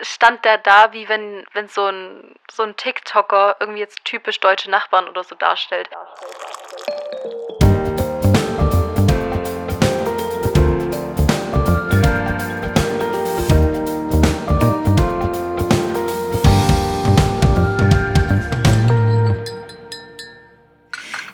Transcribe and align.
stand 0.00 0.44
der 0.44 0.58
da, 0.58 0.92
wie 0.92 1.08
wenn, 1.08 1.44
wenn 1.52 1.68
so 1.68 1.86
ein, 1.86 2.34
so 2.50 2.62
ein 2.62 2.76
TikToker 2.76 3.56
irgendwie 3.60 3.80
jetzt 3.80 4.04
typisch 4.04 4.40
deutsche 4.40 4.70
Nachbarn 4.70 5.08
oder 5.08 5.24
so 5.24 5.34
darstellt. 5.34 5.88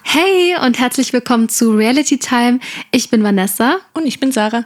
Hey 0.03 0.57
und 0.65 0.79
herzlich 0.79 1.13
willkommen 1.13 1.49
zu 1.49 1.73
Reality 1.73 2.19
Time. 2.19 2.61
Ich 2.93 3.11
bin 3.11 3.23
Vanessa. 3.25 3.81
Und 3.95 4.07
ich 4.07 4.21
bin 4.21 4.33
Sarah. 4.33 4.65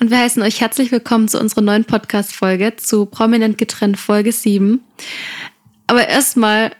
Und 0.00 0.10
wir 0.10 0.18
heißen 0.18 0.42
euch 0.42 0.60
herzlich 0.60 0.92
willkommen 0.92 1.28
zu 1.28 1.38
unserer 1.38 1.60
neuen 1.60 1.84
Podcast-Folge, 1.84 2.76
zu 2.76 3.06
Prominent 3.06 3.58
getrennt 3.58 3.98
Folge 3.98 4.32
7. 4.32 4.80
Aber 5.86 6.08
erstmal, 6.08 6.72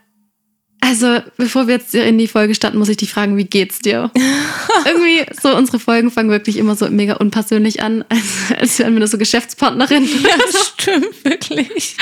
also 0.80 1.18
bevor 1.36 1.66
wir 1.66 1.74
jetzt 1.74 1.94
in 1.94 2.18
die 2.18 2.28
Folge 2.28 2.54
starten, 2.54 2.78
muss 2.78 2.88
ich 2.88 2.96
dich 2.96 3.12
fragen, 3.12 3.36
wie 3.36 3.44
geht's 3.44 3.80
dir? 3.80 4.10
Irgendwie 4.86 5.26
so, 5.40 5.56
unsere 5.56 5.78
Folgen 5.78 6.10
fangen 6.10 6.30
wirklich 6.30 6.56
immer 6.56 6.76
so 6.76 6.88
mega 6.88 7.14
unpersönlich 7.14 7.82
an, 7.82 8.04
als, 8.08 8.58
als 8.58 8.78
wären 8.78 8.94
wir 8.94 9.00
nur 9.00 9.08
so 9.08 9.18
Geschäftspartnerin. 9.18 10.08
Ja, 10.22 10.36
das 10.36 10.68
stimmt, 10.68 11.24
wirklich. 11.24 11.96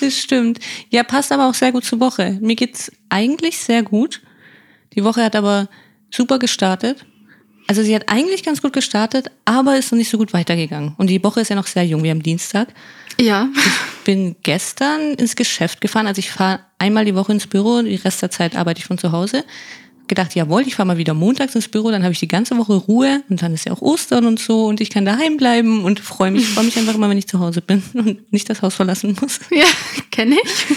Das 0.00 0.18
stimmt. 0.18 0.58
Ja, 0.90 1.02
passt 1.02 1.32
aber 1.32 1.48
auch 1.48 1.54
sehr 1.54 1.72
gut 1.72 1.84
zur 1.84 2.00
Woche. 2.00 2.38
Mir 2.40 2.56
geht's 2.56 2.92
eigentlich 3.08 3.58
sehr 3.58 3.82
gut. 3.82 4.20
Die 4.94 5.02
Woche 5.02 5.24
hat 5.24 5.34
aber 5.34 5.68
super 6.10 6.38
gestartet. 6.38 7.04
Also 7.66 7.82
sie 7.82 7.94
hat 7.94 8.08
eigentlich 8.08 8.42
ganz 8.42 8.60
gut 8.60 8.72
gestartet, 8.72 9.30
aber 9.44 9.76
ist 9.76 9.90
noch 9.90 9.98
nicht 9.98 10.10
so 10.10 10.18
gut 10.18 10.32
weitergegangen. 10.32 10.94
Und 10.98 11.08
die 11.08 11.22
Woche 11.24 11.40
ist 11.40 11.48
ja 11.48 11.56
noch 11.56 11.66
sehr 11.66 11.84
jung. 11.84 12.02
Wir 12.02 12.10
haben 12.10 12.22
Dienstag. 12.22 12.68
Ja. 13.20 13.48
Ich 13.54 14.04
bin 14.04 14.36
gestern 14.42 15.14
ins 15.14 15.34
Geschäft 15.34 15.80
gefahren. 15.80 16.06
Also 16.06 16.18
ich 16.18 16.30
fahre 16.30 16.60
einmal 16.78 17.04
die 17.04 17.14
Woche 17.14 17.32
ins 17.32 17.46
Büro, 17.46 17.80
die 17.82 17.94
Rest 17.94 18.20
der 18.20 18.30
Zeit 18.30 18.56
arbeite 18.56 18.80
ich 18.80 18.86
von 18.86 18.98
zu 18.98 19.12
Hause. 19.12 19.44
Gedacht, 20.06 20.34
jawohl, 20.34 20.62
ich 20.66 20.74
fahre 20.74 20.86
mal 20.86 20.98
wieder 20.98 21.14
montags 21.14 21.54
ins 21.54 21.68
Büro, 21.68 21.90
dann 21.90 22.02
habe 22.02 22.12
ich 22.12 22.20
die 22.20 22.28
ganze 22.28 22.58
Woche 22.58 22.74
Ruhe 22.74 23.22
und 23.30 23.40
dann 23.40 23.54
ist 23.54 23.64
ja 23.64 23.72
auch 23.72 23.80
Ostern 23.80 24.26
und 24.26 24.38
so 24.38 24.66
und 24.66 24.82
ich 24.82 24.90
kann 24.90 25.06
daheim 25.06 25.38
bleiben 25.38 25.82
und 25.82 25.98
freue 25.98 26.30
mich, 26.30 26.46
freue 26.46 26.66
mich 26.66 26.76
einfach 26.76 26.94
immer, 26.94 27.08
wenn 27.08 27.16
ich 27.16 27.26
zu 27.26 27.40
Hause 27.40 27.62
bin 27.62 27.82
und 27.94 28.30
nicht 28.30 28.50
das 28.50 28.60
Haus 28.60 28.74
verlassen 28.74 29.16
muss. 29.18 29.40
Ja, 29.50 29.64
kenne 30.10 30.36
ich. 30.44 30.76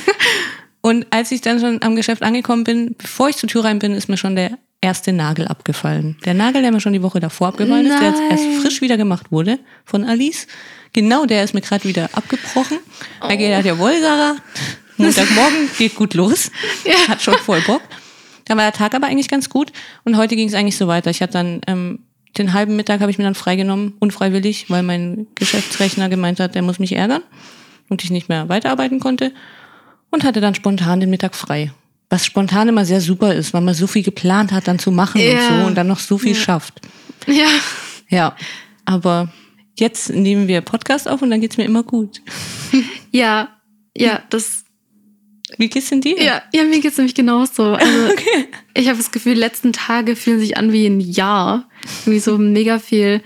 Und 0.79 1.07
als 1.09 1.31
ich 1.31 1.41
dann 1.41 1.59
schon 1.59 1.81
am 1.81 1.97
Geschäft 1.97 2.23
angekommen 2.23 2.63
bin, 2.63 2.95
bevor 2.97 3.27
ich 3.27 3.35
zur 3.35 3.49
Tür 3.49 3.65
rein 3.65 3.79
bin, 3.79 3.93
ist 3.93 4.07
mir 4.07 4.15
schon 4.15 4.37
der 4.37 4.57
erste 4.87 5.11
Nagel 5.11 5.47
abgefallen. 5.49 6.15
Der 6.23 6.33
Nagel, 6.33 6.61
der 6.61 6.71
mir 6.71 6.79
schon 6.79 6.93
die 6.93 7.03
Woche 7.03 7.19
davor 7.19 7.49
abgefallen 7.49 7.85
ist, 7.85 7.99
der 7.99 8.09
jetzt 8.09 8.21
erst 8.29 8.43
Nein. 8.43 8.61
frisch 8.61 8.81
wieder 8.81 8.95
gemacht 8.95 9.31
wurde 9.33 9.59
von 9.83 10.05
Alice. 10.05 10.47
Genau, 10.93 11.25
der 11.25 11.43
ist 11.43 11.53
mir 11.53 11.59
gerade 11.59 11.83
wieder 11.83 12.09
abgebrochen. 12.13 12.79
Da 13.19 13.35
geht 13.35 13.51
er, 13.51 13.59
jawohl, 13.59 13.99
Sarah, 13.99 14.37
Montagmorgen 14.95 15.69
geht 15.77 15.95
gut 15.95 16.13
los. 16.13 16.51
Ja. 16.85 17.09
Hat 17.09 17.21
schon 17.21 17.37
voll 17.37 17.59
Bock. 17.61 17.81
Dann 18.45 18.57
war 18.57 18.63
der 18.63 18.73
Tag 18.73 18.95
aber 18.95 19.07
eigentlich 19.07 19.27
ganz 19.27 19.49
gut. 19.49 19.73
Und 20.05 20.15
heute 20.15 20.37
ging 20.37 20.47
es 20.47 20.53
eigentlich 20.53 20.77
so 20.77 20.87
weiter. 20.87 21.11
Ich 21.11 21.21
hatte 21.21 21.33
dann 21.33 21.61
ähm, 21.67 21.99
den 22.37 22.53
halben 22.53 22.77
Mittag 22.77 23.01
habe 23.01 23.11
ich 23.11 23.17
mir 23.17 23.25
dann 23.25 23.35
freigenommen, 23.35 23.93
unfreiwillig, 23.99 24.69
weil 24.69 24.83
mein 24.83 25.27
Geschäftsrechner 25.35 26.07
gemeint 26.07 26.39
hat, 26.39 26.55
der 26.55 26.61
muss 26.61 26.79
mich 26.79 26.93
ärgern 26.93 27.23
und 27.89 28.03
ich 28.05 28.09
nicht 28.09 28.29
mehr 28.29 28.47
weiterarbeiten 28.47 29.01
konnte. 29.01 29.33
Und 30.11 30.23
hatte 30.23 30.39
dann 30.39 30.55
spontan 30.55 31.01
den 31.01 31.09
Mittag 31.09 31.35
frei. 31.35 31.73
Was 32.09 32.25
spontan 32.25 32.69
immer 32.69 32.85
sehr 32.85 33.01
super 33.01 33.33
ist, 33.33 33.53
weil 33.53 33.61
man 33.61 33.73
so 33.73 33.85
viel 33.87 34.03
geplant 34.03 34.51
hat, 34.51 34.67
dann 34.67 34.79
zu 34.79 34.91
machen 34.91 35.19
und 35.19 35.27
Ja. 35.27 35.59
so 35.61 35.65
und 35.67 35.75
dann 35.75 35.87
noch 35.87 35.99
so 35.99 36.17
viel 36.17 36.35
schafft. 36.35 36.79
Ja. 37.27 37.47
Ja, 38.09 38.35
aber 38.85 39.33
jetzt 39.77 40.09
nehmen 40.11 40.47
wir 40.47 40.61
Podcast 40.61 41.09
auf 41.09 41.21
und 41.21 41.29
dann 41.29 41.41
geht's 41.41 41.57
mir 41.57 41.65
immer 41.65 41.83
gut. 41.83 42.21
Ja, 43.11 43.49
ja, 43.97 44.21
das, 44.29 44.63
Wie 45.57 45.69
geht's 45.69 45.89
denn 45.89 46.01
dir? 46.01 46.21
ja, 46.21 46.41
ja, 46.53 46.63
mir 46.63 46.79
geht's 46.81 46.97
nämlich 46.97 47.15
genauso. 47.15 47.75
Also, 47.79 48.13
ich 48.73 48.87
habe 48.87 48.97
das 48.97 49.11
Gefühl, 49.11 49.33
die 49.33 49.39
letzten 49.39 49.73
Tage 49.73 50.15
fühlen 50.15 50.39
sich 50.39 50.55
an 50.57 50.71
wie 50.71 50.85
ein 50.85 50.99
Jahr. 50.99 51.67
Irgendwie 52.05 52.19
so 52.19 52.37
mega 52.37 52.79
viel 52.79 53.21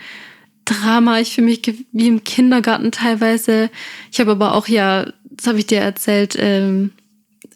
Drama. 0.65 1.19
Ich 1.19 1.35
fühle 1.35 1.47
mich 1.47 1.61
wie 1.91 2.07
im 2.07 2.23
Kindergarten 2.23 2.91
teilweise. 2.91 3.69
Ich 4.11 4.19
habe 4.19 4.31
aber 4.31 4.53
auch 4.55 4.67
ja, 4.67 5.11
das 5.25 5.47
habe 5.47 5.59
ich 5.59 5.67
dir 5.67 5.79
erzählt, 5.81 6.35
ähm, 6.39 6.91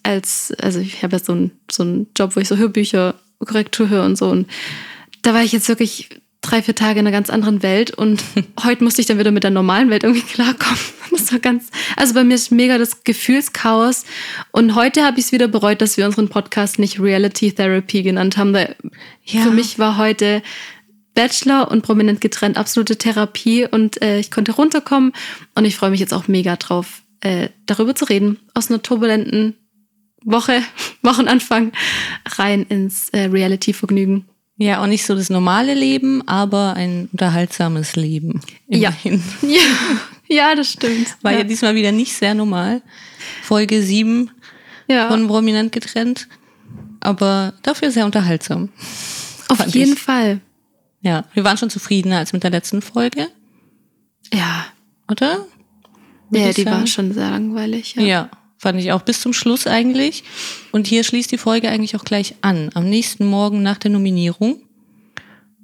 als, 0.06 0.54
also 0.62 0.80
ich 0.80 1.04
habe 1.04 1.18
ja 1.18 1.24
so 1.24 1.34
einen 1.34 1.52
so 1.72 1.84
einen 1.84 2.08
Job, 2.16 2.36
wo 2.36 2.40
ich 2.40 2.48
so 2.48 2.58
Hörbücher, 2.58 3.16
Korrektur 3.40 3.90
höre 3.90 4.06
und 4.06 4.18
so. 4.18 4.30
Und 4.30 4.48
da 5.24 5.34
war 5.34 5.44
ich 5.44 5.52
jetzt 5.52 5.68
wirklich 5.68 6.10
drei, 6.42 6.62
vier 6.62 6.76
Tage 6.76 7.00
in 7.00 7.08
einer 7.08 7.16
ganz 7.16 7.30
anderen 7.30 7.64
Welt 7.64 7.92
und 7.92 8.24
heute 8.64 8.84
musste 8.84 9.02
ich 9.02 9.08
dann 9.08 9.18
wieder 9.18 9.32
mit 9.32 9.44
der 9.44 9.52
normalen 9.52 9.90
Welt 9.90 10.04
irgendwie 10.04 10.26
klarkommen. 10.26 10.80
Das 11.12 11.32
war 11.32 11.40
ganz, 11.40 11.70
also 11.96 12.14
bei 12.14 12.26
mir 12.26 12.36
ist 12.36 12.52
mega 12.52 12.78
das 12.78 13.04
Gefühlschaos 13.06 14.04
und 14.52 14.76
heute 14.76 15.04
habe 15.06 15.18
ich 15.18 15.28
es 15.28 15.32
wieder 15.32 15.48
bereut, 15.48 15.82
dass 15.82 15.96
wir 15.96 16.06
unseren 16.06 16.28
Podcast 16.28 16.78
nicht 16.78 17.00
Reality 17.00 17.54
Therapy 17.54 18.04
genannt 18.04 18.38
haben. 18.38 18.54
Weil 18.54 18.76
Ja. 19.24 19.42
Für 19.42 19.52
mich 19.52 19.80
war 19.80 19.98
heute 19.98 20.44
Bachelor 21.14 21.72
und 21.72 21.84
prominent 21.84 22.20
getrennt 22.20 22.58
absolute 22.58 22.98
Therapie 22.98 23.66
und 23.66 24.02
äh, 24.02 24.20
ich 24.20 24.30
konnte 24.30 24.52
runterkommen 24.52 25.14
und 25.56 25.64
ich 25.64 25.78
freue 25.78 25.90
mich 25.90 26.02
jetzt 26.02 26.14
auch 26.14 26.28
mega 26.28 26.58
drauf, 26.58 27.02
äh, 27.22 27.48
darüber 27.66 27.96
zu 27.96 28.06
reden. 28.06 28.38
Aus 28.54 28.70
einer 28.70 28.82
turbulenten 28.82 29.56
Woche, 30.26 30.62
Wochenanfang 31.02 31.72
rein 32.38 32.66
ins 32.68 33.10
äh, 33.10 33.26
Reality-Vergnügen. 33.26 34.26
Ja, 34.58 34.82
auch 34.82 34.88
nicht 34.88 35.06
so 35.06 35.16
das 35.16 35.30
normale 35.30 35.74
Leben, 35.74 36.26
aber 36.28 36.76
ein 36.76 37.10
unterhaltsames 37.12 37.96
Leben. 37.96 38.42
Ja. 38.68 38.94
Immerhin. 39.04 39.24
Ja, 40.28 40.38
ja, 40.50 40.56
das 40.56 40.72
stimmt. 40.72 41.18
War 41.22 41.34
ja. 41.34 41.40
ja, 41.40 41.44
diesmal 41.44 41.76
wieder 41.76 41.92
nicht 41.92 42.14
sehr 42.14 42.34
normal. 42.34 42.82
Folge 43.44 43.82
7 43.82 44.32
ja. 44.88 45.08
von 45.08 45.28
Prominent 45.28 45.72
getrennt, 45.72 46.28
aber 47.00 47.54
dafür 47.62 47.92
sehr 47.92 48.06
unterhaltsam. 48.06 48.70
auf 49.50 49.68
jeden 49.68 49.94
ich. 49.94 50.00
Fall. 50.00 50.42
Ja, 51.02 51.26
wir 51.34 51.44
waren 51.44 51.58
schon 51.58 51.70
zufriedener 51.70 52.18
als 52.18 52.34
mit 52.34 52.42
der 52.44 52.50
letzten 52.50 52.82
Folge, 52.82 53.28
Ja, 54.34 54.66
oder? 55.12 55.46
Ja 56.32 56.52
die 56.52 56.64
sagen. 56.64 56.78
war 56.80 56.88
schon 56.88 57.14
sehr 57.14 57.30
langweilig. 57.30 57.94
Ja. 57.96 58.02
Ja. 58.02 58.30
Fand 58.58 58.80
ich 58.80 58.92
auch 58.92 59.02
bis 59.02 59.22
zum 59.22 59.34
Schluss 59.34 59.68
eigentlich. 59.68 60.24
Und 60.72 60.88
hier 60.88 61.04
schließt 61.04 61.32
die 61.32 61.38
Folge 61.38 61.70
eigentlich 61.70 61.96
auch 61.96 62.04
gleich 62.06 62.36
an. 62.42 62.70
Am 62.74 62.90
nächsten 62.90 63.26
Morgen 63.26 63.64
nach 63.64 63.78
der 63.78 63.92
Nominierung. 63.92 64.62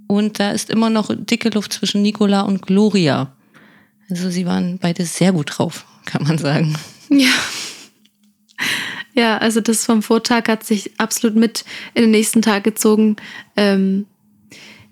Und 0.08 0.40
da 0.40 0.52
ist 0.52 0.70
immer 0.70 0.90
noch 0.90 1.10
dicke 1.14 1.50
Luft 1.50 1.74
zwischen 1.74 2.02
Nicola 2.02 2.42
und 2.42 2.62
Gloria. 2.62 3.34
Also 4.10 4.30
sie 4.30 4.46
waren 4.46 4.78
beide 4.78 5.06
sehr 5.06 5.32
gut 5.32 5.58
drauf, 5.58 5.86
kann 6.06 6.24
man 6.24 6.38
sagen. 6.38 6.76
Ja. 7.10 7.32
Ja, 9.14 9.38
also 9.38 9.60
das 9.60 9.86
vom 9.86 10.04
Vortag 10.04 10.48
hat 10.48 10.64
sich 10.64 11.00
absolut 11.00 11.36
mit 11.36 11.66
in 11.94 12.04
den 12.04 12.12
nächsten 12.12 12.42
Tag 12.42 12.64
gezogen. 12.64 13.18
Ähm, 13.58 14.06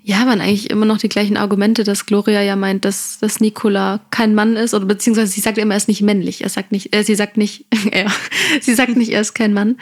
ja, 0.10 0.26
waren 0.26 0.42
eigentlich 0.42 0.72
immer 0.72 0.88
noch 0.88 0.98
die 0.98 1.08
gleichen 1.08 1.38
Argumente, 1.38 1.84
dass 1.84 2.08
Gloria 2.08 2.42
ja 2.42 2.56
meint, 2.56 2.84
dass, 2.84 3.20
dass 3.20 3.42
Nicola 3.42 4.00
kein 4.10 4.34
Mann 4.34 4.56
ist, 4.56 4.74
oder 4.74 4.88
beziehungsweise 4.88 5.32
sie 5.32 5.40
sagt 5.40 5.60
immer, 5.60 5.76
er 5.76 5.78
ist 5.78 5.88
nicht 5.88 6.02
männlich. 6.02 6.42
Er 6.42 6.50
sagt 6.50 6.72
nicht, 6.72 6.96
äh, 6.96 7.04
sie 7.04 7.14
sagt 7.14 7.38
nicht, 7.38 7.66
er, 7.92 8.12
sie 8.62 8.74
sagt 8.74 8.96
nicht, 8.96 9.12
er 9.12 9.22
ist 9.22 9.36
kein 9.36 9.54
Mann, 9.54 9.78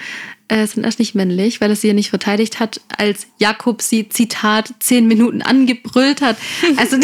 äh, 0.49 0.67
sondern 0.67 0.83
er 0.83 0.89
ist 0.89 0.99
nicht 0.99 1.15
männlich, 1.15 1.61
weil 1.61 1.69
er 1.69 1.77
sie 1.77 1.87
ja 1.87 1.93
nicht 1.93 2.09
verteidigt 2.09 2.59
hat, 2.59 2.81
als 2.97 3.27
Jakob 3.37 3.81
sie, 3.81 4.09
Zitat, 4.09 4.73
zehn 4.79 5.07
Minuten 5.07 5.41
angebrüllt 5.41 6.19
hat. 6.19 6.35
Also 6.75 6.97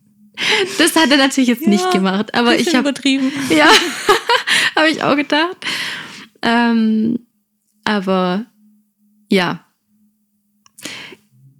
das 0.78 0.96
hat 0.96 1.08
er 1.12 1.18
natürlich 1.18 1.50
jetzt 1.50 1.68
nicht 1.68 1.88
gemacht. 1.92 2.34
Aber 2.34 2.56
ich 2.56 2.74
habe 2.74 2.88
übertrieben. 2.88 3.30
ja, 3.48 3.68
habe 4.74 4.88
ich 4.90 5.04
auch 5.04 5.14
gedacht. 5.14 5.56
Ähm, 6.42 7.20
aber 7.84 8.46
ja. 9.28 9.64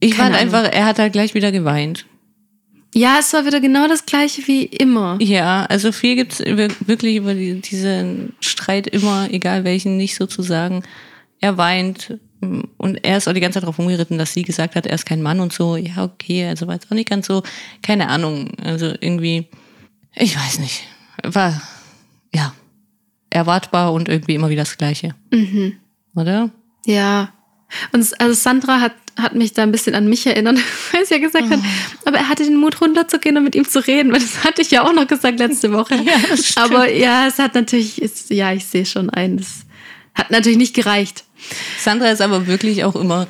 Ich 0.00 0.14
fand 0.14 0.34
einfach, 0.34 0.64
er 0.64 0.86
hat 0.86 0.98
halt 0.98 1.12
gleich 1.12 1.34
wieder 1.34 1.52
geweint. 1.52 2.06
Ja, 2.94 3.18
es 3.20 3.32
war 3.32 3.46
wieder 3.46 3.60
genau 3.60 3.86
das 3.86 4.04
gleiche 4.04 4.46
wie 4.48 4.64
immer. 4.64 5.16
Ja, 5.20 5.64
also 5.66 5.92
viel 5.92 6.16
gibt's 6.16 6.40
über, 6.40 6.68
wirklich 6.80 7.16
über 7.16 7.34
die, 7.34 7.60
diesen 7.60 8.34
Streit 8.40 8.88
immer, 8.88 9.28
egal 9.30 9.62
welchen, 9.64 9.96
nicht 9.96 10.16
sozusagen. 10.16 10.82
Er 11.40 11.56
weint 11.56 12.18
mm, 12.40 12.62
und 12.78 13.04
er 13.04 13.18
ist 13.18 13.28
auch 13.28 13.32
die 13.32 13.40
ganze 13.40 13.56
Zeit 13.56 13.62
darauf 13.62 13.78
rumgeritten, 13.78 14.18
dass 14.18 14.32
sie 14.32 14.42
gesagt 14.42 14.74
hat, 14.74 14.86
er 14.86 14.94
ist 14.94 15.06
kein 15.06 15.22
Mann 15.22 15.38
und 15.38 15.52
so. 15.52 15.76
Ja, 15.76 16.02
okay, 16.02 16.46
also 16.48 16.66
war 16.66 16.74
jetzt 16.74 16.90
auch 16.90 16.96
nicht 16.96 17.08
ganz 17.08 17.28
so, 17.28 17.44
keine 17.82 18.08
Ahnung. 18.08 18.50
Also 18.60 18.86
irgendwie, 18.86 19.46
ich 20.16 20.36
weiß 20.36 20.58
nicht. 20.58 20.82
War, 21.22 21.62
ja, 22.34 22.54
erwartbar 23.30 23.92
und 23.92 24.08
irgendwie 24.08 24.34
immer 24.34 24.50
wieder 24.50 24.62
das 24.62 24.78
Gleiche. 24.78 25.14
Mhm. 25.32 25.74
Oder? 26.16 26.50
Ja. 26.86 27.32
Und 27.92 28.20
also 28.20 28.34
Sandra 28.34 28.80
hat, 28.80 28.92
hat 29.16 29.34
mich 29.34 29.52
da 29.52 29.62
ein 29.62 29.72
bisschen 29.72 29.94
an 29.94 30.08
mich 30.08 30.26
erinnert, 30.26 30.58
weil 30.92 31.04
sie 31.04 31.14
ja 31.14 31.20
gesagt 31.20 31.50
hat, 31.50 31.60
aber 32.04 32.18
er 32.18 32.28
hatte 32.28 32.44
den 32.44 32.56
Mut 32.56 32.80
runterzugehen 32.80 33.36
und 33.36 33.44
mit 33.44 33.54
ihm 33.54 33.68
zu 33.68 33.86
reden, 33.86 34.12
weil 34.12 34.20
das 34.20 34.44
hatte 34.44 34.62
ich 34.62 34.70
ja 34.70 34.82
auch 34.82 34.92
noch 34.92 35.06
gesagt 35.06 35.38
letzte 35.38 35.72
Woche. 35.72 35.98
Ja, 36.10 36.14
aber 36.64 36.90
ja, 36.90 37.26
es 37.26 37.38
hat 37.38 37.54
natürlich, 37.54 38.00
es, 38.02 38.28
ja, 38.30 38.52
ich 38.52 38.64
sehe 38.64 38.86
schon 38.86 39.10
ein, 39.10 39.36
das 39.36 39.66
hat 40.14 40.30
natürlich 40.30 40.58
nicht 40.58 40.74
gereicht. 40.74 41.24
Sandra 41.78 42.10
ist 42.10 42.20
aber 42.20 42.46
wirklich 42.46 42.84
auch 42.84 42.96
immer, 42.96 43.26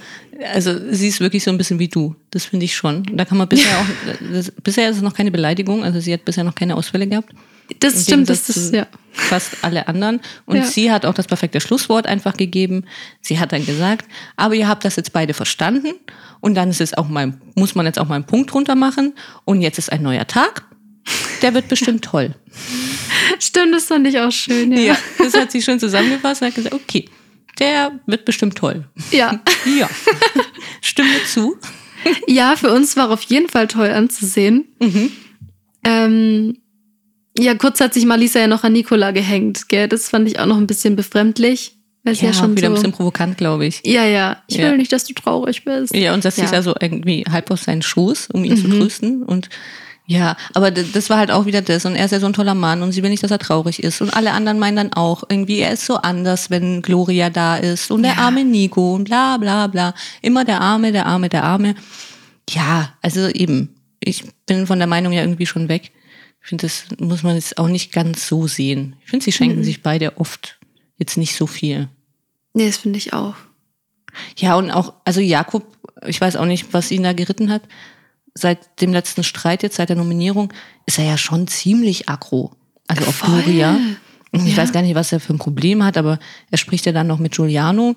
also 0.53 0.75
sie 0.91 1.09
ist 1.09 1.21
wirklich 1.21 1.45
so 1.45 1.51
ein 1.51 1.59
bisschen 1.59 1.79
wie 1.79 1.89
du. 1.89 2.15
Das 2.31 2.47
finde 2.47 2.65
ich 2.65 2.75
schon. 2.75 3.05
Da 3.13 3.25
kann 3.25 3.39
man 3.39 3.49
bisher 3.49 3.77
auch, 3.79 3.87
das, 4.33 4.53
bisher 4.63 4.89
ist 4.89 4.97
es 4.97 5.03
noch 5.03 5.15
keine 5.15 5.31
Beleidigung, 5.31 5.85
also 5.85 6.01
sie 6.01 6.13
hat 6.13 6.25
bisher 6.25 6.45
noch 6.45 6.55
keine 6.55 6.77
Ausfälle 6.77 7.07
gehabt. 7.07 7.33
Das 7.79 7.95
Im 7.95 8.01
stimmt, 8.03 8.29
das 8.29 8.49
ist, 8.49 8.75
ja. 8.75 8.87
fast 9.13 9.59
alle 9.63 9.87
anderen. 9.89 10.21
Und 10.47 10.57
Ja. 10.57 10.65
sie 10.65 10.91
hat 10.93 11.07
auch 11.07 11.15
das 11.15 11.27
perfekte 11.27 11.61
Schlusswort 11.61 12.07
einfach 12.07 12.37
gegeben. 12.37 12.85
Sie 13.21 13.39
hat 13.39 13.53
dann 13.53 13.65
gesagt, 13.65 14.07
aber 14.37 14.55
ihr 14.55 14.69
habt 14.69 14.85
das 14.85 14.97
jetzt 14.97 15.13
beide 15.13 15.33
verstanden 15.35 15.93
und 16.41 16.55
dann 16.55 16.71
ist 16.71 16.81
es 16.81 16.95
auch 16.95 17.09
mal, 17.09 17.35
muss 17.55 17.75
man 17.75 17.87
jetzt 17.87 17.99
auch 17.99 18.09
mal 18.09 18.17
einen 18.17 18.25
Punkt 18.27 18.53
drunter 18.53 18.75
machen 18.75 19.15
und 19.45 19.61
jetzt 19.61 19.79
ist 19.79 19.93
ein 19.93 20.03
neuer 20.03 20.27
Tag. 20.27 20.65
Der 21.43 21.55
wird 21.55 21.69
bestimmt 21.69 22.05
toll. 22.05 22.35
Stimmt, 23.39 23.75
das 23.75 23.85
fand 23.85 24.07
ich 24.07 24.19
auch 24.19 24.33
schön. 24.33 24.73
Ja. 24.73 24.79
Ja, 24.81 24.99
das 25.19 25.35
hat 25.35 25.51
sie 25.53 25.63
schön 25.63 25.81
zusammengefasst 25.81 26.43
und 26.43 26.49
hat 26.49 26.55
gesagt, 26.55 26.75
okay, 26.75 27.09
der 27.59 27.93
wird 28.07 28.25
bestimmt 28.25 28.57
toll. 28.59 28.87
ja. 29.11 29.41
Ja, 29.79 29.89
stimme 30.83 31.11
zu. 31.27 31.57
Ja, 32.27 32.57
für 32.57 32.73
uns 32.73 32.97
war 32.97 33.11
auf 33.11 33.23
jeden 33.25 33.49
Fall 33.49 33.69
toll 33.69 33.91
anzusehen. 33.91 34.69
Mhm. 34.81 35.13
Ähm, 35.85 36.59
ja, 37.41 37.55
kurz 37.55 37.81
hat 37.81 37.95
sich 37.95 38.05
Malisa 38.07 38.41
ja 38.41 38.47
noch 38.47 38.65
an 38.65 38.73
Nicola 38.73 39.11
gehängt, 39.11 39.69
gell? 39.69 39.89
Das 39.89 40.09
fand 40.09 40.29
ich 40.29 40.39
auch 40.39 40.47
noch 40.47 40.57
ein 40.59 40.67
bisschen 40.67 40.97
befremdlich. 40.97 41.77
Weil 42.03 42.15
ja, 42.15 42.29
Ja, 42.29 42.33
schon 42.33 42.57
wieder 42.57 42.69
so, 42.69 42.73
ein 42.73 42.75
bisschen 42.77 42.93
provokant, 42.93 43.37
glaube 43.37 43.67
ich. 43.67 43.83
Ja, 43.85 44.05
ja. 44.07 44.39
Ich 44.47 44.57
will 44.57 44.65
Ja. 44.65 44.77
nicht, 44.77 44.91
dass 44.91 45.05
du 45.05 45.13
traurig 45.13 45.65
bist. 45.67 45.95
Ja, 45.95 46.15
und 46.15 46.23
setzt 46.23 46.37
sich 46.37 46.47
Ja. 46.47 46.53
da 46.53 46.63
so 46.63 46.75
irgendwie 46.81 47.25
halb 47.31 47.51
auf 47.51 47.61
seinen 47.61 47.83
Schoß, 47.83 48.29
um 48.33 48.43
ihn 48.45 48.57
zu 48.57 48.69
trösten. 48.69 49.23
Und 49.23 49.51
ja, 50.07 50.35
aber 50.55 50.71
das 50.71 51.11
war 51.11 51.19
halt 51.19 51.31
auch 51.31 51.45
wieder 51.45 51.61
das. 51.61 51.85
Und 51.85 51.97
er 51.97 52.07
ist 52.07 52.13
ja 52.13 52.19
so 52.21 52.25
ein 52.27 52.33
toller 52.33 52.55
Mann 52.55 52.81
und 52.83 52.93
sie 52.93 53.03
will 53.03 53.11
nicht, 53.11 53.23
dass 53.23 53.31
er 53.31 53.39
traurig 53.39 53.83
ist. 53.83 54.01
Und 54.01 54.09
alle 54.17 54.33
anderen 54.33 54.59
meinen 54.59 54.77
dann 54.77 54.93
auch, 54.95 55.25
irgendwie, 55.29 55.59
er 55.59 55.73
ist 55.73 55.85
so 55.85 55.97
anders, 55.97 56.49
wenn 56.49 56.81
Gloria 56.81 57.29
da 57.29 57.57
ist. 57.59 57.91
Und 57.91 58.03
der 58.03 58.13
Ja. 58.13 58.19
arme 58.21 58.45
Nico 58.45 58.95
und 58.95 59.05
bla 59.05 59.37
bla 59.37 59.67
bla. 59.67 59.93
Immer 60.23 60.47
der 60.47 60.63
Arme, 60.63 60.93
der 60.93 61.05
Arme, 61.05 61.29
der 61.29 61.45
Arme. 61.45 61.75
Ja, 62.49 62.95
also 63.03 63.29
eben. 63.29 63.75
Ich 64.03 64.25
bin 64.47 64.67
von 64.67 64.79
der 64.79 64.89
Meinung 64.89 65.13
ja 65.13 65.21
irgendwie 65.21 65.45
schon 65.47 65.69
weg. 65.69 65.93
Ich 66.43 66.49
finde, 66.49 66.63
das 66.63 66.85
muss 66.99 67.23
man 67.23 67.35
jetzt 67.35 67.59
auch 67.59 67.69
nicht 67.69 67.93
ganz 67.93 68.27
so 68.27 68.47
sehen. 68.47 68.97
Ich 69.05 69.11
finde, 69.11 69.25
sie 69.25 69.33
schenken 69.33 69.63
sich 69.63 69.83
beide 69.83 70.17
oft 70.19 70.59
jetzt 70.97 71.17
nicht 71.17 71.37
so 71.37 71.47
viel. 71.47 71.89
Nee, 72.55 72.67
das 72.67 72.79
finde 72.79 72.99
ich 72.99 73.13
auch. 73.13 73.35
Ja, 74.37 74.57
und 74.57 74.71
auch, 74.71 74.95
also 75.05 75.21
Jakob, 75.21 75.65
ich 76.07 76.21
weiß 76.21 76.37
auch 76.37 76.47
nicht, 76.47 76.73
was 76.73 76.91
ihn 76.91 77.03
da 77.03 77.13
geritten 77.13 77.51
hat. 77.51 77.63
Seit 78.35 78.81
dem 78.81 78.93
letzten 78.93 79.23
Streit, 79.23 79.63
jetzt 79.63 79.77
seit 79.77 79.89
der 79.91 79.97
Nominierung, 79.97 80.53
ist 80.87 80.99
er 80.99 81.05
ja 81.05 81.19
schon 81.19 81.47
ziemlich 81.47 82.09
aggro. 82.09 82.53
Also 82.87 83.05
auf. 83.07 83.21
Gloria. 83.23 83.79
Und 84.33 84.47
ich 84.47 84.57
Ja. 84.57 84.63
weiß 84.63 84.73
gar 84.73 84.83
nicht, 84.83 84.95
was 84.95 85.13
er 85.13 85.21
für 85.21 85.35
ein 85.35 85.39
Problem 85.39 85.85
hat, 85.85 85.97
aber 85.97 86.19
er 86.51 86.59
spricht 86.59 86.87
ja 86.87 86.93
dann 86.93 87.07
noch 87.07 87.19
mit 87.19 87.33
Giuliano. 87.35 87.97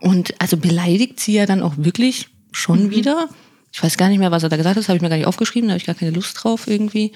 Und 0.00 0.34
also 0.40 0.56
beleidigt 0.56 1.20
sie 1.20 1.34
ja 1.34 1.46
dann 1.46 1.62
auch 1.62 1.74
wirklich 1.76 2.28
schon 2.52 2.90
wieder. 2.90 3.28
Ich 3.72 3.82
weiß 3.82 3.96
gar 3.96 4.08
nicht 4.08 4.18
mehr, 4.18 4.30
was 4.30 4.42
er 4.42 4.48
da 4.48 4.56
gesagt 4.56 4.76
hat, 4.76 4.82
das 4.82 4.88
habe 4.88 4.96
ich 4.96 5.02
mir 5.02 5.08
gar 5.08 5.16
nicht 5.16 5.26
aufgeschrieben, 5.26 5.68
da 5.68 5.72
habe 5.72 5.80
ich 5.80 5.86
gar 5.86 5.94
keine 5.94 6.10
Lust 6.10 6.36
drauf 6.42 6.66
irgendwie. 6.66 7.12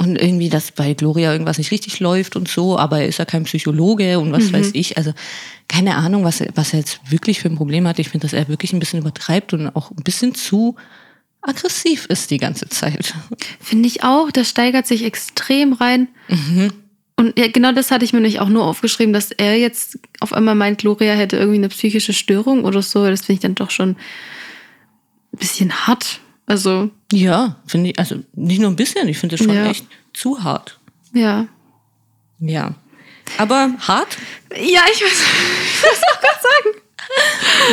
Und 0.00 0.20
irgendwie, 0.20 0.48
dass 0.48 0.70
bei 0.70 0.94
Gloria 0.94 1.32
irgendwas 1.32 1.58
nicht 1.58 1.72
richtig 1.72 1.98
läuft 1.98 2.36
und 2.36 2.46
so, 2.48 2.78
aber 2.78 3.00
er 3.00 3.08
ist 3.08 3.18
ja 3.18 3.24
kein 3.24 3.44
Psychologe 3.44 4.20
und 4.20 4.30
was 4.30 4.52
weiß 4.52 4.70
ich. 4.74 4.96
Also 4.96 5.12
keine 5.68 5.96
Ahnung, 5.96 6.22
was 6.22 6.40
er, 6.40 6.50
was 6.54 6.72
er 6.72 6.80
jetzt 6.80 7.00
wirklich 7.10 7.40
für 7.40 7.48
ein 7.48 7.56
Problem 7.56 7.86
hat. 7.86 7.98
Ich 7.98 8.08
finde, 8.08 8.24
dass 8.24 8.32
er 8.32 8.46
wirklich 8.46 8.72
ein 8.72 8.78
bisschen 8.78 9.00
übertreibt 9.00 9.52
und 9.54 9.74
auch 9.74 9.90
ein 9.90 10.04
bisschen 10.04 10.36
zu 10.36 10.76
aggressiv 11.42 12.06
ist 12.06 12.30
die 12.30 12.38
ganze 12.38 12.68
Zeit. 12.68 13.14
Finde 13.60 13.88
ich 13.88 14.04
auch. 14.04 14.30
Das 14.30 14.48
steigert 14.48 14.86
sich 14.86 15.04
extrem 15.04 15.72
rein. 15.72 16.08
Mhm. 16.28 16.72
Und 17.16 17.36
ja, 17.36 17.48
genau 17.48 17.72
das 17.72 17.90
hatte 17.90 18.04
ich 18.04 18.12
mir 18.12 18.20
nämlich 18.20 18.38
auch 18.38 18.48
nur 18.48 18.64
aufgeschrieben, 18.64 19.12
dass 19.12 19.32
er 19.32 19.58
jetzt 19.58 19.98
auf 20.20 20.32
einmal 20.32 20.54
meint, 20.54 20.78
Gloria 20.78 21.14
hätte 21.14 21.36
irgendwie 21.36 21.58
eine 21.58 21.68
psychische 21.68 22.12
Störung 22.12 22.64
oder 22.64 22.82
so. 22.82 23.04
Das 23.04 23.22
finde 23.22 23.32
ich 23.32 23.40
dann 23.40 23.56
doch 23.56 23.70
schon 23.70 23.96
bisschen 25.32 25.86
hart. 25.86 26.20
Also, 26.46 26.90
Ja, 27.12 27.56
finde 27.66 27.90
ich, 27.90 27.98
also 27.98 28.16
nicht 28.34 28.60
nur 28.60 28.70
ein 28.70 28.76
bisschen, 28.76 29.06
ich 29.08 29.18
finde 29.18 29.36
es 29.36 29.42
schon 29.44 29.54
Ja. 29.54 29.66
echt 29.70 29.86
zu 30.14 30.42
hart. 30.42 30.78
ja. 31.12 31.46
Ja. 32.40 32.74
Aber 33.36 33.70
hart 33.80 34.16
Ja, 34.52 34.80
ich 34.92 35.02
weiß. 35.02 35.22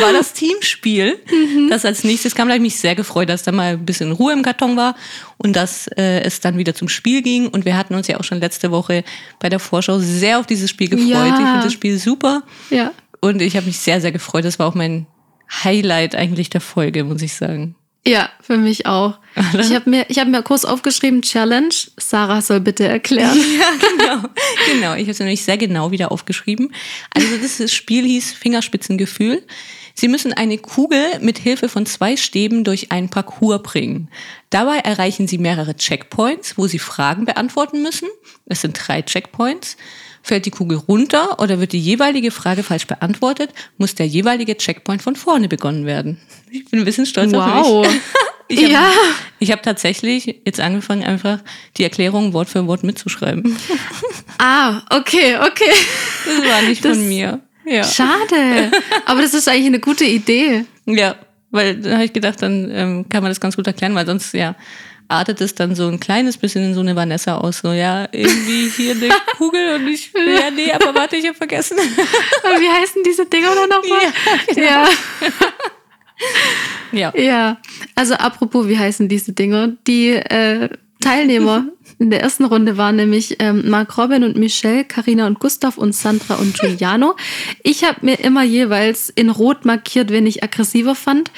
war 0.00 0.12
das 0.12 0.32
Teamspiel, 0.32 1.18
das 1.70 1.84
als 1.84 2.04
nächstes 2.04 2.34
kam. 2.34 2.48
Da 2.48 2.52
habe 2.54 2.58
ich 2.64 2.72
mich 2.72 2.80
sehr 2.80 2.94
gefreut, 2.94 3.28
dass 3.28 3.42
da 3.42 3.52
mal 3.52 3.72
ein 3.74 3.86
bisschen 3.86 4.12
Ruhe 4.12 4.32
im 4.32 4.42
Karton 4.42 4.76
war 4.76 4.96
und 5.38 5.54
dass 5.54 5.86
äh, 5.96 6.20
es 6.22 6.40
dann 6.40 6.58
wieder 6.58 6.74
zum 6.74 6.88
Spiel 6.88 7.22
ging. 7.22 7.48
Und 7.48 7.64
wir 7.64 7.76
hatten 7.76 7.94
uns 7.94 8.06
ja 8.06 8.18
auch 8.18 8.24
schon 8.24 8.40
letzte 8.40 8.70
Woche 8.70 9.04
bei 9.38 9.48
der 9.48 9.58
Vorschau 9.58 9.98
sehr 9.98 10.38
auf 10.38 10.46
dieses 10.46 10.68
Spiel 10.70 10.88
gefreut. 10.88 11.08
Ja. 11.08 11.26
Ich 11.28 11.34
finde 11.34 11.60
das 11.62 11.72
Spiel 11.72 11.98
super 11.98 12.42
Ja. 12.70 12.90
und 13.20 13.40
ich 13.40 13.56
habe 13.56 13.66
mich 13.66 13.78
sehr, 13.78 14.00
sehr 14.00 14.12
gefreut. 14.12 14.44
Das 14.44 14.58
war 14.58 14.66
auch 14.66 14.74
mein 14.74 15.06
Highlight 15.64 16.14
eigentlich 16.14 16.50
der 16.50 16.60
Folge, 16.60 17.04
muss 17.04 17.22
ich 17.22 17.34
sagen. 17.34 17.76
Ja, 18.06 18.30
für 18.40 18.56
mich 18.56 18.86
auch. 18.86 19.18
Ich 19.58 19.74
habe 19.74 19.90
mir, 19.90 20.06
ich 20.08 20.20
hab 20.20 20.28
mir 20.28 20.42
kurz 20.42 20.64
aufgeschrieben, 20.64 21.22
Challenge. 21.22 21.74
Sarah 21.96 22.40
soll 22.40 22.60
bitte 22.60 22.86
erklären. 22.86 23.36
Ja, 23.58 23.68
genau. 23.80 24.28
genau. 24.72 24.94
Ich 24.94 25.02
habe 25.02 25.10
es 25.10 25.18
nämlich 25.18 25.42
sehr 25.42 25.58
genau 25.58 25.90
wieder 25.90 26.12
aufgeschrieben. 26.12 26.72
Also 27.10 27.28
das 27.36 27.72
Spiel 27.72 28.04
hieß 28.04 28.32
Fingerspitzengefühl. 28.32 29.42
Sie 29.94 30.08
müssen 30.08 30.32
eine 30.32 30.58
Kugel 30.58 31.18
mit 31.20 31.38
Hilfe 31.38 31.68
von 31.68 31.84
zwei 31.86 32.16
Stäben 32.16 32.64
durch 32.64 32.92
einen 32.92 33.08
Parcours 33.08 33.62
bringen. 33.62 34.08
Dabei 34.50 34.78
erreichen 34.78 35.26
Sie 35.26 35.38
mehrere 35.38 35.74
Checkpoints, 35.74 36.58
wo 36.58 36.66
Sie 36.66 36.78
Fragen 36.78 37.24
beantworten 37.24 37.82
müssen. 37.82 38.08
Es 38.44 38.60
sind 38.60 38.78
drei 38.78 39.02
Checkpoints. 39.02 39.76
Fällt 40.26 40.44
die 40.44 40.50
Kugel 40.50 40.78
runter 40.78 41.38
oder 41.40 41.60
wird 41.60 41.70
die 41.72 41.78
jeweilige 41.78 42.32
Frage 42.32 42.64
falsch 42.64 42.88
beantwortet, 42.88 43.50
muss 43.78 43.94
der 43.94 44.08
jeweilige 44.08 44.56
Checkpoint 44.56 45.00
von 45.00 45.14
vorne 45.14 45.46
begonnen 45.46 45.86
werden. 45.86 46.20
Ich 46.50 46.64
bin 46.64 46.80
ein 46.80 46.84
bisschen 46.84 47.06
stolz 47.06 47.32
auf 47.32 47.44
Wow. 47.64 47.86
mich. 47.86 48.00
Ich 48.48 48.62
habe 48.62 48.72
Ja. 48.72 48.90
ich 49.40 49.50
hab 49.52 49.62
tatsächlich 49.64 50.26
jetzt 50.44 50.60
angefangen, 50.60 51.02
einfach 51.04 51.38
die 51.76 51.82
Erklärung 51.84 52.32
Wort 52.32 52.48
für 52.48 52.66
Wort 52.66 52.82
mitzuschreiben. 52.84 53.56
Ah, 54.38 54.82
okay, 54.90 55.36
okay. 55.36 55.72
Das 56.26 56.50
war 56.50 56.62
nicht 56.62 56.84
Das- 56.84 56.96
von 56.96 57.08
mir. 57.08 57.40
Ja. 57.64 57.82
Schade. 57.84 58.70
Aber 59.06 59.22
das 59.22 59.32
ist 59.34 59.48
eigentlich 59.48 59.66
eine 59.66 59.80
gute 59.80 60.04
Idee. 60.04 60.64
ja, 60.86 61.14
weil 61.50 61.76
da 61.80 61.92
habe 61.94 62.04
ich 62.04 62.12
gedacht, 62.12 62.42
dann 62.42 62.68
ähm, 62.70 63.08
kann 63.08 63.22
man 63.22 63.30
das 63.30 63.40
ganz 63.40 63.56
gut 63.56 63.66
erklären, 63.66 63.94
weil 63.94 64.06
sonst 64.06 64.34
ja 64.34 64.54
artet 65.08 65.40
es 65.40 65.54
dann 65.54 65.74
so 65.74 65.88
ein 65.88 66.00
kleines 66.00 66.36
bisschen 66.36 66.64
in 66.64 66.74
so 66.74 66.80
eine 66.80 66.96
Vanessa 66.96 67.36
aus. 67.36 67.58
So, 67.58 67.72
ja, 67.72 68.08
irgendwie 68.12 68.68
hier 68.68 68.92
eine 68.92 69.08
Kugel 69.36 69.76
und 69.76 69.88
ich, 69.88 70.12
ja, 70.14 70.50
nee, 70.50 70.72
aber 70.72 70.94
warte, 70.94 71.16
ich 71.16 71.26
habe 71.26 71.36
vergessen. 71.36 71.78
Wie 72.58 72.68
heißen 72.68 73.02
diese 73.04 73.26
Dinger 73.26 73.54
dann 73.54 73.68
nochmal? 73.68 74.12
Ja, 74.56 74.62
ja. 76.92 77.12
ja, 77.12 77.12
ja. 77.22 77.56
Also 77.94 78.14
apropos, 78.14 78.66
wie 78.68 78.78
heißen 78.78 79.08
diese 79.08 79.32
Dinger? 79.32 79.72
Die 79.86 80.10
äh, 80.12 80.68
Teilnehmer 81.00 81.66
in 81.98 82.10
der 82.10 82.20
ersten 82.22 82.44
Runde 82.44 82.76
waren 82.76 82.96
nämlich 82.96 83.36
ähm, 83.38 83.68
Mark 83.68 83.96
Robin 83.96 84.24
und 84.24 84.36
Michelle, 84.36 84.84
Karina 84.84 85.26
und 85.26 85.38
Gustav 85.40 85.78
und 85.78 85.94
Sandra 85.94 86.34
und 86.36 86.58
Giuliano. 86.58 87.16
Ich 87.62 87.84
habe 87.84 87.98
mir 88.02 88.18
immer 88.20 88.42
jeweils 88.42 89.10
in 89.10 89.30
Rot 89.30 89.64
markiert, 89.64 90.10
wen 90.10 90.26
ich 90.26 90.42
aggressiver 90.42 90.94
fand. 90.94 91.30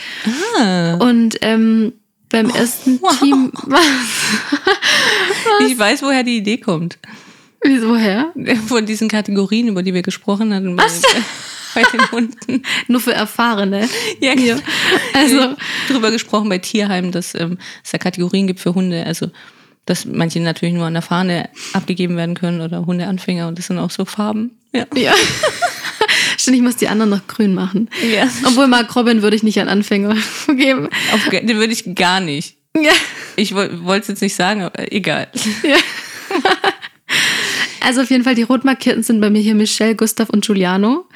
Ah, 0.59 0.95
Und 0.95 1.39
ähm, 1.43 1.93
beim 2.29 2.51
ersten 2.51 3.01
wow. 3.01 3.19
Team 3.19 3.53
war 3.65 3.81
ich 5.67 5.79
weiß, 5.79 6.03
woher 6.03 6.23
die 6.23 6.39
Idee 6.39 6.59
kommt. 6.59 6.99
Wieso 7.63 7.97
her? 7.97 8.33
Von 8.67 8.87
diesen 8.87 9.09
Kategorien, 9.09 9.69
über 9.69 9.83
die 9.83 9.95
wir 9.95 10.03
gesprochen 10.03 10.55
hatten. 10.55 10.77
Bei, 10.77 10.87
bei 11.75 11.83
den 11.83 12.11
Hunden. 12.13 12.63
Nur 12.89 13.01
für 13.01 13.13
Erfahrene. 13.13 13.89
Ja, 14.21 14.35
genau. 14.35 14.61
Also, 15.13 15.57
drüber 15.89 16.11
gesprochen 16.11 16.49
bei 16.49 16.59
Tierheimen, 16.59 17.11
dass 17.11 17.35
ähm, 17.35 17.59
es 17.83 17.91
da 17.91 17.99
Kategorien 17.99 18.47
gibt 18.47 18.61
für 18.61 18.75
Hunde. 18.75 19.05
Also, 19.05 19.31
dass 19.87 20.05
manche 20.05 20.41
natürlich 20.41 20.75
nur 20.75 20.85
an 20.85 20.93
der 20.93 21.03
Fahne 21.03 21.49
abgegeben 21.73 22.17
werden 22.17 22.35
können 22.35 22.61
oder 22.61 22.85
Hundeanfänger 22.85 23.49
und 23.49 23.59
das 23.59 23.69
sind 23.69 23.79
auch 23.79 23.91
so 23.91 24.05
Farben. 24.05 24.51
Ja. 24.73 24.87
ja. 24.95 25.15
Stimmt, 26.49 26.57
ich 26.57 26.63
muss 26.63 26.77
die 26.77 26.89
anderen 26.89 27.11
noch 27.11 27.27
grün 27.27 27.55
machen. 27.55 27.91
ja. 28.13 28.29
Obwohl 28.47 28.67
Mark 28.69 28.95
Robin 28.97 29.23
würde 29.23 29.37
ich 29.37 29.43
nicht 29.43 29.61
an 29.61 29.69
Anfänger 29.69 30.17
geben. 30.49 30.89
Auf, 31.13 31.29
den 31.29 31.57
würde 31.57 31.73
ich 31.73 31.95
gar 31.95 32.21
nicht. 32.21 32.57
Ja. 32.77 32.93
Ich 33.37 33.55
wollte 33.55 34.03
es 34.03 34.09
jetzt 34.09 34.23
nicht 34.23 34.35
sagen, 34.35 34.63
aber 34.63 34.93
egal. 34.93 35.29
Also 37.81 38.03
auf 38.03 38.11
jeden 38.11 38.25
Fall, 38.25 38.35
die 38.35 38.43
rot 38.43 38.65
markierten 38.65 39.03
sind 39.03 39.21
bei 39.21 39.31
mir 39.31 39.41
hier 39.41 39.55
Michelle, 39.55 39.95
Gustav 39.95 40.29
und 40.29 40.45
Giuliano. 40.45 41.07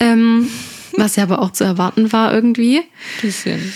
Ähm, 0.00 0.48
was 0.96 1.16
ja 1.16 1.24
aber 1.24 1.42
auch 1.42 1.52
zu 1.52 1.64
erwarten 1.64 2.12
war 2.12 2.32
irgendwie. 2.32 2.82
Bisschen. 3.20 3.74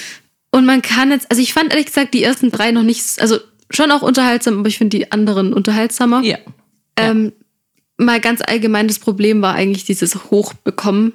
Und 0.51 0.65
man 0.65 0.81
kann 0.81 1.11
jetzt, 1.11 1.31
also 1.31 1.43
ich 1.43 1.53
fand 1.53 1.73
ehrlich 1.73 1.87
gesagt 1.87 2.15
die 2.15 2.23
ersten 2.23 2.51
drei 2.51 2.71
noch 2.71 2.85
nicht, 2.85 3.21
also 3.21 3.39
schon 3.71 3.91
auch 3.91 4.01
unterhaltsam, 4.01 4.61
aber 4.61 4.69
ich 4.69 4.79
finde 4.79 4.97
die 4.97 5.13
anderen 5.13 5.53
unterhaltsamer. 5.53 6.23
Ja. 6.23 6.39
Ähm, 6.97 7.33
mal 8.03 8.21
ganz 8.21 8.41
allgemein, 8.47 8.89
das 8.89 8.99
Problem 8.99 9.43
war 9.43 9.55
eigentlich 9.55 9.85
dieses 9.85 10.31
Hochbekommen. 10.31 11.15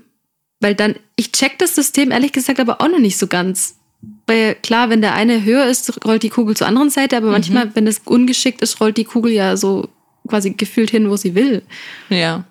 Weil 0.59 0.73
dann, 0.73 0.95
ich 1.15 1.31
check 1.31 1.59
das 1.59 1.75
System 1.75 2.11
ehrlich 2.11 2.31
gesagt 2.31 2.59
aber 2.59 2.81
auch 2.81 2.87
noch 2.87 2.99
nicht 2.99 3.17
so 3.17 3.27
ganz. 3.27 3.77
Weil 4.25 4.55
klar, 4.55 4.89
wenn 4.89 5.01
der 5.01 5.13
eine 5.13 5.43
höher 5.43 5.65
ist, 5.65 6.05
rollt 6.05 6.23
die 6.23 6.29
Kugel 6.29 6.55
zur 6.55 6.67
anderen 6.67 6.89
Seite, 6.89 7.17
aber 7.17 7.31
manchmal, 7.31 7.73
wenn 7.75 7.87
es 7.87 8.01
ungeschickt 8.05 8.61
ist, 8.61 8.79
rollt 8.79 8.97
die 8.97 9.05
Kugel 9.05 9.31
ja 9.31 9.57
so 9.57 9.89
quasi 10.27 10.51
gefühlt 10.51 10.89
hin, 10.89 11.09
wo 11.09 11.15
sie 11.15 11.35
will. 11.35 11.63
Ja. 12.09 12.45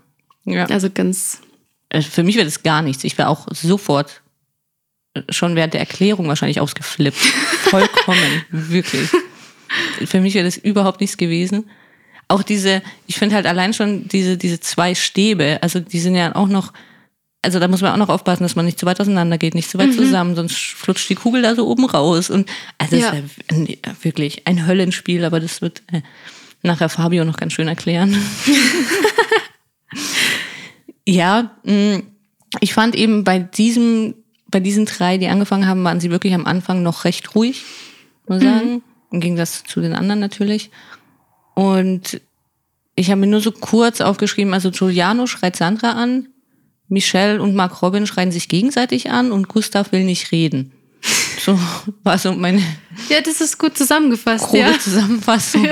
ja. 0.44 0.66
Also 0.66 0.88
ganz. 0.90 1.40
Also 1.90 2.10
für 2.10 2.22
mich 2.22 2.36
wäre 2.36 2.44
das 2.44 2.62
gar 2.62 2.82
nichts. 2.82 3.04
Ich 3.04 3.16
wäre 3.18 3.28
auch 3.28 3.46
sofort 3.52 4.22
äh, 5.14 5.22
schon 5.30 5.54
während 5.54 5.74
der 5.74 5.80
Erklärung 5.80 6.28
wahrscheinlich 6.28 6.60
ausgeflippt. 6.60 7.16
Vollkommen. 7.70 8.44
Wirklich. 8.50 9.08
Für 10.04 10.20
mich 10.20 10.34
wäre 10.34 10.44
das 10.44 10.56
überhaupt 10.56 11.00
nichts 11.00 11.16
gewesen. 11.16 11.68
Auch 12.28 12.42
diese, 12.42 12.82
ich 13.06 13.16
finde 13.16 13.36
halt 13.36 13.46
allein 13.46 13.72
schon 13.72 14.08
diese, 14.08 14.36
diese 14.36 14.60
zwei 14.60 14.94
Stäbe, 14.94 15.58
also 15.62 15.80
die 15.80 16.00
sind 16.00 16.16
ja 16.16 16.34
auch 16.34 16.48
noch, 16.48 16.72
also 17.42 17.60
da 17.60 17.68
muss 17.68 17.82
man 17.82 17.92
auch 17.92 17.96
noch 17.98 18.08
aufpassen, 18.08 18.42
dass 18.42 18.56
man 18.56 18.64
nicht 18.64 18.80
zu 18.80 18.86
weit 18.86 19.00
auseinander 19.00 19.38
geht, 19.38 19.54
nicht 19.54 19.70
zu 19.70 19.78
weit 19.78 19.94
zusammen, 19.94 20.34
sonst 20.34 20.56
flutscht 20.56 21.08
die 21.08 21.14
Kugel 21.14 21.42
da 21.42 21.54
so 21.54 21.68
oben 21.68 21.84
raus. 21.86 22.30
Und 22.30 22.48
also 22.78 22.96
Ja. 22.96 23.12
das 23.12 23.20
ist 23.20 23.68
ja 23.86 23.92
wirklich 24.02 24.46
ein 24.48 24.66
Höllenspiel, 24.66 25.24
aber 25.24 25.38
das 25.38 25.62
wird 25.62 25.82
äh, 25.92 26.00
nachher 26.62 26.88
Fabio 26.88 27.24
noch 27.24 27.36
ganz 27.36 27.52
schön 27.52 27.68
erklären. 27.68 28.16
ja, 31.06 31.56
mh, 31.64 32.02
ich 32.60 32.74
fand 32.74 32.94
eben 32.94 33.24
bei 33.24 33.38
diesem, 33.38 34.14
bei 34.50 34.60
diesen 34.60 34.86
drei, 34.86 35.18
die 35.18 35.28
angefangen 35.28 35.66
haben, 35.66 35.84
waren 35.84 36.00
sie 36.00 36.10
wirklich 36.10 36.34
am 36.34 36.46
Anfang 36.46 36.82
noch 36.82 37.04
recht 37.04 37.34
ruhig, 37.34 37.64
muss 38.26 38.38
ich 38.38 38.44
sagen. 38.48 38.82
Im 39.12 39.20
Gegensatz 39.20 39.62
zu 39.64 39.80
den 39.80 39.94
anderen 39.94 40.20
natürlich. 40.20 40.70
Und 41.56 42.20
ich 42.94 43.10
habe 43.10 43.20
mir 43.22 43.26
nur 43.26 43.40
so 43.40 43.50
kurz 43.50 44.00
aufgeschrieben, 44.00 44.54
also 44.54 44.70
Giuliano 44.70 45.26
schreit 45.26 45.56
Sandra 45.56 45.92
an, 45.92 46.28
Michelle 46.88 47.42
und 47.42 47.54
Mark 47.56 47.82
Robin 47.82 48.06
schreien 48.06 48.30
sich 48.30 48.48
gegenseitig 48.48 49.10
an 49.10 49.32
und 49.32 49.48
Gustav 49.48 49.90
will 49.90 50.04
nicht 50.04 50.30
reden. 50.32 50.72
So 51.38 51.56
war 52.02 52.18
so 52.18 52.32
meine 52.32 52.60
Ja, 53.08 53.20
das 53.20 53.40
ist 53.40 53.58
gut 53.58 53.78
zusammengefasst, 53.78 54.46
grobe 54.46 54.58
ja. 54.58 54.78
Zusammenfassung 54.80 55.68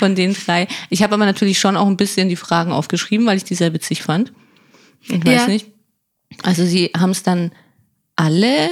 von 0.00 0.16
den 0.16 0.34
drei. 0.34 0.66
Ich 0.90 1.04
habe 1.04 1.14
aber 1.14 1.24
natürlich 1.24 1.60
schon 1.60 1.76
auch 1.76 1.86
ein 1.86 1.96
bisschen 1.96 2.28
die 2.28 2.34
Fragen 2.34 2.72
aufgeschrieben, 2.72 3.24
weil 3.24 3.36
ich 3.36 3.44
die 3.44 3.54
sehr 3.54 3.72
witzig 3.74 4.02
fand. 4.02 4.32
Ich 5.02 5.24
weiß 5.24 5.42
Ja. 5.42 5.46
nicht. 5.46 5.66
Also 6.42 6.64
sie 6.64 6.90
haben 6.98 7.10
es 7.10 7.22
dann 7.22 7.52
alle, 8.16 8.70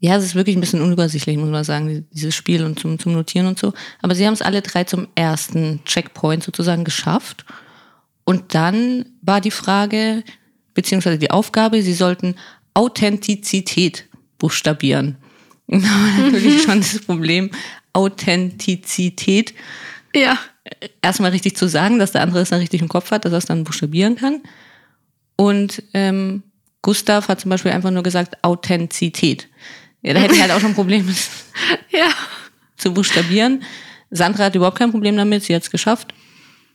ja, 0.00 0.16
es 0.16 0.24
ist 0.24 0.34
wirklich 0.34 0.56
ein 0.56 0.60
bisschen 0.60 0.82
unübersichtlich, 0.82 1.36
muss 1.38 1.48
man 1.48 1.64
sagen, 1.64 2.06
dieses 2.12 2.34
Spiel 2.34 2.64
und 2.64 2.78
zum, 2.78 2.98
zum 2.98 3.12
Notieren 3.12 3.46
und 3.46 3.58
so. 3.58 3.72
Aber 4.02 4.14
sie 4.14 4.26
haben 4.26 4.34
es 4.34 4.42
alle 4.42 4.60
drei 4.62 4.84
zum 4.84 5.08
ersten 5.14 5.80
Checkpoint 5.84 6.42
sozusagen 6.42 6.84
geschafft. 6.84 7.46
Und 8.24 8.54
dann 8.54 9.06
war 9.22 9.40
die 9.40 9.50
Frage, 9.50 10.22
beziehungsweise 10.74 11.18
die 11.18 11.30
Aufgabe, 11.30 11.82
sie 11.82 11.94
sollten 11.94 12.34
Authentizität 12.74 14.06
buchstabieren. 14.38 15.16
Und 15.66 15.82
da 15.84 15.88
war 15.88 16.30
natürlich 16.30 16.62
schon 16.62 16.80
das 16.80 17.00
Problem, 17.00 17.50
Authentizität 17.92 19.54
Ja. 20.14 20.38
erstmal 21.00 21.30
richtig 21.30 21.56
zu 21.56 21.68
sagen, 21.68 21.98
dass 21.98 22.12
der 22.12 22.20
andere 22.20 22.40
es 22.40 22.50
dann 22.50 22.60
richtig 22.60 22.82
im 22.82 22.88
Kopf 22.88 23.10
hat, 23.10 23.24
dass 23.24 23.32
er 23.32 23.38
es 23.38 23.46
dann 23.46 23.64
buchstabieren 23.64 24.16
kann. 24.16 24.42
Und 25.36 25.82
ähm, 25.94 26.42
Gustav 26.82 27.28
hat 27.28 27.40
zum 27.40 27.50
Beispiel 27.50 27.72
einfach 27.72 27.90
nur 27.90 28.02
gesagt 28.02 28.44
Authentizität. 28.44 29.48
Ja, 30.02 30.14
da 30.14 30.20
hätte 30.20 30.34
ich 30.34 30.40
halt 30.40 30.52
auch 30.52 30.60
schon 30.60 30.70
ein 30.70 30.74
Problem 30.74 31.06
mit 31.06 31.16
Ja. 31.90 32.08
zu 32.76 32.92
buchstabieren. 32.92 33.62
Sandra 34.10 34.44
hat 34.44 34.54
überhaupt 34.54 34.78
kein 34.78 34.90
Problem 34.92 35.16
damit, 35.16 35.42
sie 35.44 35.54
hat 35.54 35.62
es 35.62 35.70
geschafft. 35.70 36.14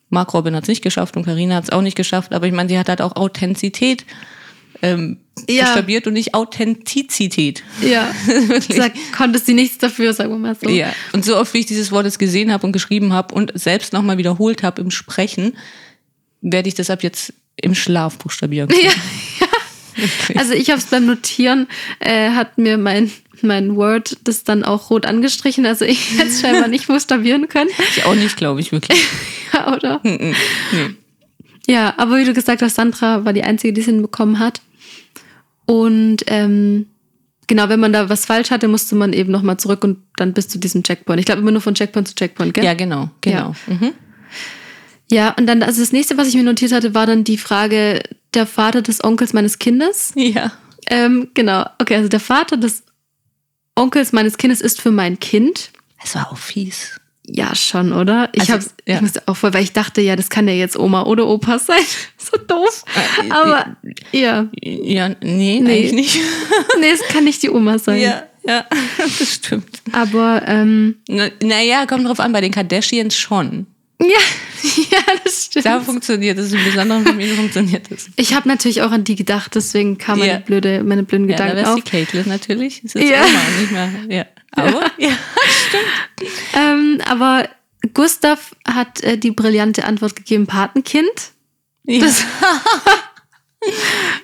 Mark 0.10 0.34
Robin 0.34 0.56
hat 0.56 0.64
es 0.64 0.68
nicht 0.70 0.82
geschafft 0.82 1.16
und 1.16 1.24
Karina 1.24 1.56
hat 1.56 1.64
es 1.66 1.70
auch 1.70 1.82
nicht 1.82 1.96
geschafft, 1.96 2.34
aber 2.34 2.46
ich 2.46 2.52
meine, 2.54 2.68
sie 2.68 2.78
hat 2.78 2.90
halt 2.90 3.02
auch 3.02 3.16
Authentizität 3.16 4.06
ähm, 4.82 5.20
Ja. 5.48 5.64
buchstabiert 5.66 6.08
und 6.08 6.14
nicht 6.14 6.34
Authentizität. 6.34 7.64
Ja. 7.82 8.14
Da 8.76 8.90
konntest 9.16 9.48
du 9.48 9.54
nichts 9.54 9.78
dafür, 9.78 10.14
sagen 10.14 10.32
wir 10.32 10.38
mal 10.38 10.56
so. 10.62 10.68
Ja, 10.70 10.94
und 11.14 11.24
so 11.24 11.38
oft 11.38 11.54
wie 11.54 11.60
ich 11.60 11.66
dieses 11.68 11.92
Wort 11.92 12.06
jetzt 12.06 12.20
gesehen 12.20 12.52
habe 12.52 12.66
und 12.66 12.74
geschrieben 12.74 13.14
habe 13.14 13.34
und 13.34 13.52
selbst 13.58 13.94
nochmal 13.94 14.18
wiederholt 14.18 14.64
habe 14.64 14.82
im 14.82 14.92
Sprechen, 14.92 15.56
werde 16.42 16.68
ich 16.68 16.76
das 16.76 16.90
ab 16.90 17.04
jetzt 17.04 17.34
im 17.56 17.76
Schlaf 17.76 18.18
buchstabieren. 18.18 18.68
können. 18.70 18.82
Ja, 18.84 18.92
Also 20.36 20.54
ich 20.54 20.70
habe 20.70 20.80
es 20.80 20.86
beim 20.86 21.06
Notieren, 21.06 21.68
äh, 22.00 22.32
hat 22.32 22.58
mir 22.58 22.78
mein, 22.78 23.12
mein 23.42 23.76
Word 23.76 24.18
das 24.24 24.44
dann 24.44 24.64
auch 24.64 24.90
rot 24.90 25.06
angestrichen. 25.06 25.66
Also 25.66 25.86
ich 25.86 26.12
hätte 26.18 26.30
es 26.30 26.42
scheinbar 26.42 26.68
nicht 26.68 26.88
buchstabieren 26.88 27.48
können. 27.48 27.70
Ich 27.96 28.06
auch 28.06 28.16
nicht, 28.16 28.38
glaube 28.38 28.60
ich, 28.60 28.72
wirklich. 28.72 29.02
Ja, 29.54 29.76
oder? 29.76 30.00
Nee. 30.04 30.34
Ja, 31.68 31.94
aber 31.98 32.18
wie 32.18 32.24
du 32.24 32.34
gesagt 32.34 32.62
hast, 32.62 32.76
Sandra 32.76 33.26
war 33.26 33.34
die 33.34 33.44
Einzige, 33.44 33.74
die 33.74 33.82
es 33.82 33.86
hinbekommen 33.86 34.40
hat. 34.40 34.62
Und 35.66 36.20
ähm, 36.28 36.86
genau, 37.48 37.68
wenn 37.68 37.82
man 37.82 37.92
da 37.92 38.08
was 38.08 38.26
falsch 38.26 38.50
hatte, 38.50 38.70
musste 38.70 38.96
man 38.96 39.12
eben 39.12 39.30
nochmal 39.30 39.58
zurück 39.58 39.84
und 39.84 39.98
dann 40.16 40.32
bis 40.32 40.48
zu 40.48 40.58
diesem 40.58 40.84
Checkpoint. 40.84 41.20
Ich 41.20 41.26
glaube 41.26 41.42
immer 41.42 41.52
nur 41.52 41.60
von 41.60 41.76
Checkpoint 41.76 42.08
zu 42.08 42.16
Checkpoint, 42.16 42.54
gell? 42.54 42.64
Ja, 42.64 42.74
genau, 42.74 43.10
genau. 43.20 43.56
Mhm. 43.68 43.92
Ja, 45.12 45.36
und 45.38 45.46
dann, 45.46 45.62
also 45.62 45.82
das 45.82 45.92
nächste, 45.92 46.18
was 46.18 46.30
ich 46.30 46.36
mir 46.36 46.44
notiert 46.44 46.72
hatte, 46.72 46.94
war 46.94 47.06
dann 47.06 47.24
die 47.26 47.38
Frage, 47.38 48.02
der 48.34 48.48
Vater 48.48 48.82
des 48.82 49.04
Onkels 49.04 49.34
meines 49.34 49.60
Kindes. 49.60 50.14
Ja. 50.16 50.52
Ähm, 50.90 51.30
genau, 51.36 51.66
okay, 51.80 51.96
also 51.96 52.10
der 52.10 52.20
Vater 52.20 52.58
des 52.58 52.84
Onkels 53.76 54.12
meines 54.14 54.38
Kindes 54.38 54.62
ist 54.62 54.82
für 54.82 54.92
mein 54.92 55.20
Kind. 55.20 55.72
Es 56.04 56.16
war 56.16 56.32
auch 56.32 56.38
fies. 56.38 57.00
Ja, 57.28 57.56
schon, 57.56 57.94
oder? 57.94 58.30
Ich 58.34 58.42
Also, 58.42 58.54
hab's, 58.54 58.74
ja. 58.88 58.96
ich 58.96 59.02
musste 59.02 59.22
auch 59.28 59.36
voll, 59.38 59.54
weil 59.54 59.64
ich 59.64 59.74
dachte, 59.74 60.02
ja, 60.02 60.16
das 60.16 60.30
kann 60.30 60.48
ja 60.48 60.54
jetzt 60.56 60.78
Oma 60.78 61.04
oder 61.04 61.28
Opa 61.28 61.60
sein. 61.60 61.84
so 62.18 62.36
doof. 62.38 62.84
Äh, 62.96 63.32
Aber 63.32 63.78
ja, 64.12 64.48
Ja, 64.62 65.10
nee, 65.22 65.60
Nee. 65.62 65.72
eigentlich 65.72 65.94
nicht. 65.94 66.20
nee, 66.80 66.90
es 66.90 67.02
kann 67.14 67.24
nicht 67.26 67.44
die 67.44 67.50
Oma 67.52 67.78
sein. 67.78 68.02
ja, 68.02 68.24
ja, 68.44 68.66
das 68.98 69.36
stimmt. 69.36 69.82
Aber 69.92 70.42
ähm, 70.48 70.96
Na- 71.08 71.30
Naja, 71.44 71.86
kommt 71.86 72.08
drauf 72.08 72.20
an, 72.20 72.32
bei 72.34 72.42
den 72.42 72.52
Kardashians 72.52 73.16
schon. 73.16 73.68
Ja, 74.02 74.20
ja, 74.92 75.00
das 75.24 75.46
stimmt. 75.46 75.66
Da 75.66 75.80
funktioniert 75.80 76.38
es, 76.38 76.52
in 76.54 76.64
besonderen 76.64 77.06
Familien 77.06 77.36
funktioniert 77.36 77.90
es. 77.92 78.10
ich 78.16 78.34
habe 78.34 78.48
natürlich 78.48 78.82
auch 78.82 78.92
an 78.92 79.04
die 79.04 79.16
gedacht, 79.16 79.56
deswegen 79.56 79.98
kam 79.98 80.20
meine 80.20 80.34
Ja. 80.34 80.40
blöde, 80.40 80.84
meine 80.84 81.04
blöden 81.04 81.30
Ja, 81.30 81.38
da 81.38 81.48
Gedanken 81.50 81.70
auf. 81.70 81.76
die 81.76 81.82
Caitlyn 81.90 82.28
natürlich. 82.28 82.82
Das 82.84 82.96
ist 82.96 83.10
Ja. 83.10 83.24
Oma, 83.24 83.40
nicht 83.60 83.72
mehr. 83.72 83.90
Ja. 84.10 84.26
Aber, 84.54 84.86
ja. 84.98 85.12
Ähm, 86.56 87.00
aber 87.08 87.48
Gustav 87.94 88.56
hat 88.68 89.02
äh, 89.04 89.18
die 89.18 89.32
brillante 89.32 89.86
Antwort 89.86 90.16
gegeben, 90.16 90.46
Patenkind. 90.46 91.10
Ja. 91.86 92.06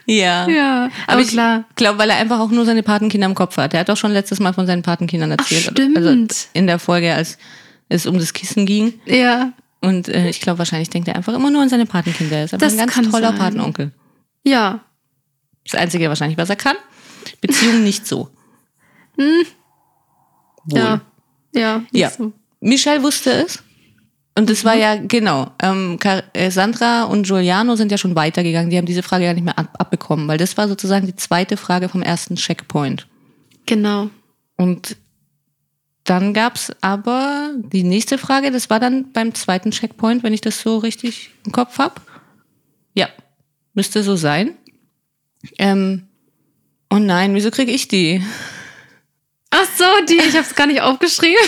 ja. 0.05 0.47
Ja, 0.49 0.83
aber, 0.85 0.91
Aber 1.13 1.21
ich 1.21 1.29
klar. 1.29 1.65
glaube, 1.75 1.99
weil 1.99 2.09
er 2.09 2.17
einfach 2.17 2.39
auch 2.39 2.49
nur 2.51 2.65
seine 2.65 2.83
Patenkinder 2.83 3.25
im 3.27 3.35
Kopf 3.35 3.57
hat. 3.57 3.73
Er 3.73 3.81
hat 3.81 3.89
doch 3.89 3.97
schon 3.97 4.11
letztes 4.11 4.39
Mal 4.39 4.53
von 4.53 4.67
seinen 4.67 4.83
Patenkindern 4.83 5.31
erzählt. 5.31 5.63
stimmt. 5.71 5.97
Also 5.97 6.15
in 6.53 6.67
der 6.67 6.79
Folge, 6.79 7.13
als 7.13 7.37
es 7.89 8.05
um 8.05 8.19
das 8.19 8.33
Kissen 8.33 8.65
ging. 8.65 8.99
Ja, 9.05 9.53
Und 9.81 10.07
äh, 10.09 10.29
ich 10.29 10.41
glaube, 10.41 10.59
wahrscheinlich 10.59 10.89
denkt 10.89 11.07
er 11.07 11.15
einfach 11.15 11.33
immer 11.33 11.49
nur 11.51 11.61
an 11.61 11.69
seine 11.69 11.85
Patenkinder. 11.85 12.37
Er 12.37 12.45
ist 12.45 12.53
einfach 12.53 12.67
Das 12.67 12.77
ein 12.77 12.87
ganz 12.87 13.09
toller 13.11 13.29
sein. 13.29 13.37
Patenonkel. 13.37 13.91
ja. 14.43 14.81
Das 15.69 15.79
Einzige 15.81 16.07
wahrscheinlich, 16.07 16.37
was 16.37 16.49
er 16.49 16.55
kann. 16.55 16.77
Beziehung 17.41 17.83
nicht 17.83 18.07
so. 18.07 18.29
Wohl. 19.17 20.79
Ja, 20.79 21.01
ja. 21.53 21.83
Ja. 21.91 22.09
So. 22.09 22.31
Michelle 22.61 23.03
wusste 23.03 23.31
es. 23.31 23.61
Und 24.37 24.49
das 24.49 24.63
war 24.63 24.75
ja, 24.75 24.95
genau, 24.95 25.51
ähm, 25.61 25.97
äh, 26.33 26.51
Sandra 26.51 27.03
und 27.05 27.25
Giuliano 27.27 27.75
sind 27.75 27.91
ja 27.91 27.97
schon 27.97 28.15
weitergegangen. 28.15 28.69
Die 28.69 28.77
haben 28.77 28.85
diese 28.85 29.01
Frage 29.03 29.25
ja 29.25 29.33
nicht 29.33 29.43
mehr 29.43 29.57
ab 29.57 29.73
abbekommen, 29.79 30.27
weil 30.27 30.37
das 30.37 30.55
war 30.57 30.67
sozusagen 30.67 31.07
die 31.07 31.15
zweite 31.15 31.57
Frage 31.57 31.89
vom 31.89 32.01
ersten 32.03 32.35
Checkpoint. 32.35 33.07
Genau. 33.65 34.09
Und 34.55 34.95
dann 36.07 36.33
gab's 36.33 36.71
aber 36.79 37.51
die 37.57 37.83
nächste 37.83 38.17
Frage, 38.17 38.49
das 38.49 38.69
war 38.69 38.79
dann 38.79 39.11
beim 39.11 39.35
zweiten 39.35 39.71
Checkpoint, 39.71 40.23
wenn 40.23 40.33
ich 40.33 40.41
das 40.41 40.61
so 40.61 40.77
richtig 40.77 41.31
im 41.45 41.51
Kopf 41.51 41.77
hab. 41.79 42.01
Ja, 42.93 43.09
müsste 43.73 44.03
so 44.03 44.15
sein. 44.15 44.55
Ähm, 45.57 46.07
oh 46.89 46.97
nein, 46.97 47.35
wieso 47.35 47.51
kriege 47.51 47.73
ich 47.73 47.89
die? 47.89 48.23
Ach 49.49 49.67
so, 49.77 49.85
die, 50.07 50.15
ich 50.15 50.35
habe 50.35 50.45
es 50.45 50.55
gar 50.55 50.67
nicht 50.67 50.81
aufgeschrieben. 50.81 51.35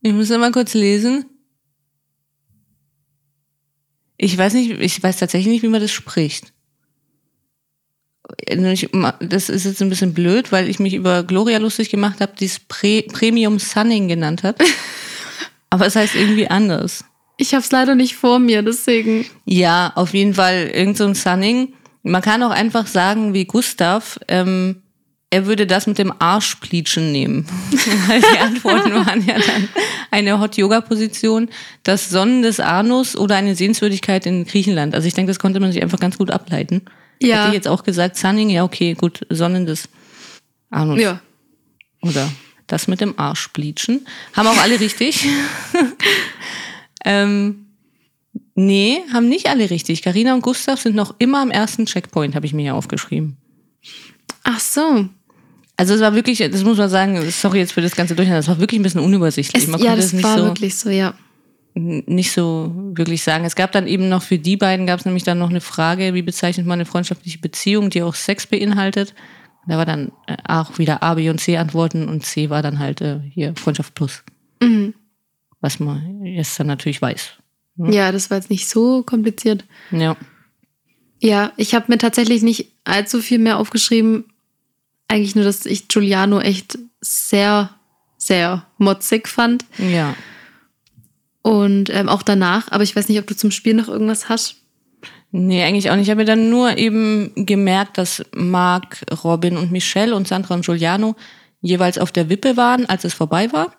Ich 0.00 0.12
muss 0.12 0.28
mal 0.28 0.52
kurz 0.52 0.74
lesen. 0.74 1.26
Ich 4.16 4.38
weiß 4.38 4.54
nicht, 4.54 4.70
ich 4.70 5.02
weiß 5.02 5.18
tatsächlich 5.18 5.52
nicht, 5.52 5.62
wie 5.64 5.68
man 5.68 5.80
das 5.80 5.90
spricht. 5.90 6.52
Ich- 8.46 8.88
Das 9.20 9.48
ist 9.48 9.64
jetzt 9.64 9.80
ein 9.82 9.88
bisschen 9.88 10.14
blöd, 10.14 10.52
weil 10.52 10.68
ich 10.68 10.78
mich 10.78 10.94
über 10.94 11.22
Gloria 11.22 11.58
lustig 11.58 11.90
gemacht 11.90 12.20
habe, 12.20 12.32
die 12.38 12.44
es 12.46 12.58
Pre 12.60 13.02
Premium 13.02 13.58
Sunning 13.58 14.08
genannt 14.08 14.42
hat. 14.42 14.56
Aber 15.70 15.86
es 15.86 15.96
heißt 15.96 16.14
irgendwie 16.14 16.48
anders. 16.48 17.04
Ich 17.36 17.54
habe 17.54 17.62
es 17.62 17.70
leider 17.70 17.94
nicht 17.94 18.16
vor 18.16 18.38
mir, 18.38 18.62
deswegen. 18.62 19.24
Ja, 19.44 19.92
auf 19.94 20.12
jeden 20.14 20.34
Fall 20.34 20.70
irgend 20.74 20.96
so 20.96 21.04
ein 21.04 21.14
Sunning. 21.14 21.72
Man 22.02 22.22
kann 22.22 22.42
auch 22.42 22.50
einfach 22.50 22.86
sagen, 22.86 23.32
wie 23.34 23.44
Gustav, 23.44 24.18
ähm, 24.28 24.82
er 25.30 25.44
würde 25.46 25.66
das 25.66 25.86
mit 25.86 25.98
dem 25.98 26.12
Arschpleatschen 26.18 27.12
nehmen. 27.12 27.46
Weil 28.08 28.20
die 28.20 28.38
Antworten 28.38 28.92
waren 29.06 29.24
ja 29.26 29.34
dann 29.34 29.68
eine 30.10 30.40
Hot-Yoga-Position, 30.40 31.50
das 31.82 32.08
Sonnen 32.08 32.42
des 32.42 32.60
Anus 32.60 33.14
oder 33.14 33.36
eine 33.36 33.54
Sehenswürdigkeit 33.54 34.24
in 34.26 34.44
Griechenland. 34.46 34.94
Also 34.94 35.06
ich 35.06 35.14
denke, 35.14 35.30
das 35.30 35.38
konnte 35.38 35.60
man 35.60 35.70
sich 35.70 35.82
einfach 35.82 36.00
ganz 36.00 36.16
gut 36.18 36.30
ableiten. 36.30 36.82
Ja. 37.20 37.36
Hätte 37.36 37.48
ich 37.48 37.54
jetzt 37.54 37.68
auch 37.68 37.82
gesagt, 37.82 38.16
Sunning, 38.16 38.50
ja 38.50 38.64
okay, 38.64 38.94
gut, 38.94 39.26
Sonnen 39.30 39.66
des 39.66 39.88
Anus. 40.70 41.00
Ja. 41.00 41.20
Oder 42.02 42.30
das 42.68 42.86
mit 42.86 43.00
dem 43.00 43.18
Arschpleatschen. 43.18 44.06
Haben 44.34 44.46
auch 44.46 44.58
alle 44.58 44.78
richtig. 44.78 45.26
ähm, 47.04 47.66
nee, 48.54 49.00
haben 49.12 49.28
nicht 49.28 49.48
alle 49.48 49.70
richtig. 49.70 50.02
Karina 50.02 50.34
und 50.34 50.42
Gustav 50.42 50.80
sind 50.80 50.94
noch 50.94 51.14
immer 51.18 51.40
am 51.40 51.50
ersten 51.50 51.86
Checkpoint, 51.86 52.34
habe 52.34 52.46
ich 52.46 52.52
mir 52.52 52.62
hier 52.62 52.74
aufgeschrieben. 52.74 53.36
Ach 54.44 54.60
so. 54.60 55.08
Also 55.76 55.94
es 55.94 56.00
war 56.00 56.14
wirklich, 56.14 56.38
das 56.38 56.64
muss 56.64 56.76
man 56.76 56.88
sagen, 56.88 57.30
sorry 57.30 57.58
jetzt 57.58 57.72
für 57.72 57.80
das 57.80 57.94
ganze 57.94 58.14
Durcheinander, 58.14 58.40
es 58.40 58.48
war 58.48 58.58
wirklich 58.58 58.80
ein 58.80 58.82
bisschen 58.82 59.00
unübersichtlich. 59.00 59.68
Es, 59.68 59.80
ja, 59.80 59.96
das 59.96 60.22
war 60.22 60.38
so, 60.38 60.44
wirklich 60.44 60.76
so, 60.76 60.90
ja. 60.90 61.14
Nicht 61.78 62.32
so 62.32 62.72
wirklich 62.94 63.22
sagen. 63.22 63.44
Es 63.44 63.56
gab 63.56 63.72
dann 63.72 63.86
eben 63.86 64.08
noch 64.08 64.22
für 64.22 64.38
die 64.38 64.56
beiden 64.56 64.86
gab 64.86 65.00
es 65.00 65.06
nämlich 65.06 65.24
dann 65.24 65.38
noch 65.38 65.50
eine 65.50 65.60
Frage, 65.60 66.14
wie 66.14 66.22
bezeichnet 66.22 66.66
man 66.66 66.78
eine 66.78 66.86
freundschaftliche 66.86 67.38
Beziehung, 67.38 67.90
die 67.90 68.02
auch 68.02 68.14
Sex 68.14 68.46
beinhaltet. 68.46 69.14
Da 69.66 69.76
war 69.76 69.86
dann 69.86 70.12
äh, 70.26 70.36
auch 70.46 70.78
wieder 70.78 71.02
A, 71.02 71.14
B 71.14 71.28
und 71.30 71.40
C 71.40 71.56
Antworten 71.56 72.08
und 72.08 72.24
C 72.24 72.50
war 72.50 72.62
dann 72.62 72.78
halt 72.78 73.00
äh, 73.00 73.20
hier 73.32 73.54
Freundschaft 73.56 73.94
plus. 73.94 74.24
Mhm. 74.62 74.94
Was 75.60 75.80
man 75.80 76.24
jetzt 76.24 76.58
dann 76.58 76.68
natürlich 76.68 77.02
weiß. 77.02 77.34
Ja, 77.76 78.10
das 78.10 78.30
war 78.30 78.38
jetzt 78.38 78.50
nicht 78.50 78.68
so 78.68 79.02
kompliziert. 79.02 79.64
Ja. 79.90 80.16
Ja, 81.20 81.52
ich 81.56 81.74
habe 81.74 81.86
mir 81.88 81.98
tatsächlich 81.98 82.42
nicht 82.42 82.72
allzu 82.84 83.20
viel 83.20 83.38
mehr 83.38 83.58
aufgeschrieben. 83.58 84.24
Eigentlich 85.08 85.34
nur, 85.34 85.44
dass 85.44 85.66
ich 85.66 85.88
Giuliano 85.88 86.40
echt 86.40 86.78
sehr, 87.00 87.70
sehr 88.16 88.66
motzig 88.78 89.28
fand. 89.28 89.64
Ja. 89.78 90.14
Und 91.48 91.88
ähm, 91.88 92.10
auch 92.10 92.22
danach. 92.22 92.70
Aber 92.70 92.82
ich 92.82 92.94
weiß 92.94 93.08
nicht, 93.08 93.18
ob 93.18 93.26
du 93.26 93.34
zum 93.34 93.50
Spiel 93.50 93.72
noch 93.72 93.88
irgendwas 93.88 94.28
hast. 94.28 94.56
Nee, 95.30 95.62
eigentlich 95.62 95.90
auch 95.90 95.96
nicht. 95.96 96.04
Ich 96.04 96.10
habe 96.10 96.20
mir 96.20 96.26
dann 96.26 96.50
nur 96.50 96.76
eben 96.76 97.32
gemerkt, 97.34 97.96
dass 97.96 98.22
Marc, 98.34 99.02
Robin 99.24 99.56
und 99.56 99.72
Michelle 99.72 100.14
und 100.14 100.28
Sandra 100.28 100.54
und 100.54 100.66
Giuliano 100.66 101.16
jeweils 101.62 101.96
auf 101.96 102.12
der 102.12 102.28
Wippe 102.28 102.58
waren, 102.58 102.84
als 102.86 103.04
es 103.04 103.14
vorbei 103.14 103.50
war. 103.50 103.74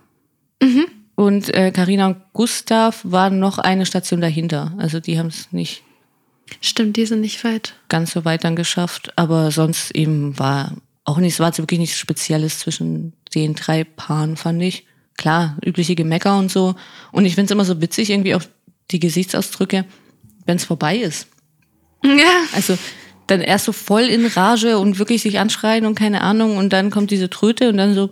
Und 1.15 1.53
äh, 1.53 1.71
Carina 1.71 2.07
und 2.07 2.17
Gustav 2.33 3.01
waren 3.03 3.37
noch 3.37 3.59
eine 3.59 3.85
Station 3.85 4.19
dahinter. 4.19 4.73
Also 4.79 4.99
die 4.99 5.19
haben 5.19 5.27
es 5.27 5.51
nicht 5.51 5.83
Stimmt, 6.61 6.97
die 6.97 7.05
sind 7.05 7.21
nicht 7.21 7.43
weit. 7.43 7.75
ganz 7.87 8.13
so 8.13 8.25
weit 8.25 8.43
dann 8.43 8.55
geschafft. 8.55 9.13
Aber 9.15 9.51
sonst 9.51 9.91
eben 9.91 10.39
war 10.39 10.73
auch 11.03 11.19
nicht, 11.19 11.33
es 11.33 11.39
war 11.39 11.55
wirklich 11.55 11.79
nichts 11.79 11.99
Spezielles 11.99 12.57
zwischen 12.57 13.13
den 13.35 13.53
drei 13.53 13.83
Paaren, 13.83 14.37
fand 14.37 14.63
ich. 14.63 14.85
Klar, 15.19 15.57
übliche 15.65 15.95
Gemecker 15.95 16.37
und 16.37 16.49
so. 16.49 16.75
Und 17.11 17.25
ich 17.25 17.35
finde 17.35 17.47
es 17.47 17.51
immer 17.51 17.65
so 17.65 17.81
witzig, 17.81 18.09
irgendwie 18.09 18.35
auch 18.35 18.41
die 18.89 19.01
Gesichtsausdrücke, 19.01 19.83
wenn 20.45 20.55
es 20.55 20.63
vorbei 20.63 20.95
ist. 20.95 21.27
Ja. 22.05 22.45
Also 22.53 22.77
dann 23.27 23.41
erst 23.41 23.65
so 23.65 23.73
voll 23.73 24.03
in 24.03 24.25
Rage 24.27 24.77
und 24.77 24.97
wirklich 24.97 25.21
sich 25.21 25.37
anschreien 25.37 25.85
und 25.85 25.95
keine 25.95 26.21
Ahnung 26.21 26.55
und 26.55 26.71
dann 26.71 26.89
kommt 26.89 27.11
diese 27.11 27.29
Tröte 27.29 27.67
und 27.67 27.75
dann 27.75 27.95
so, 27.95 28.11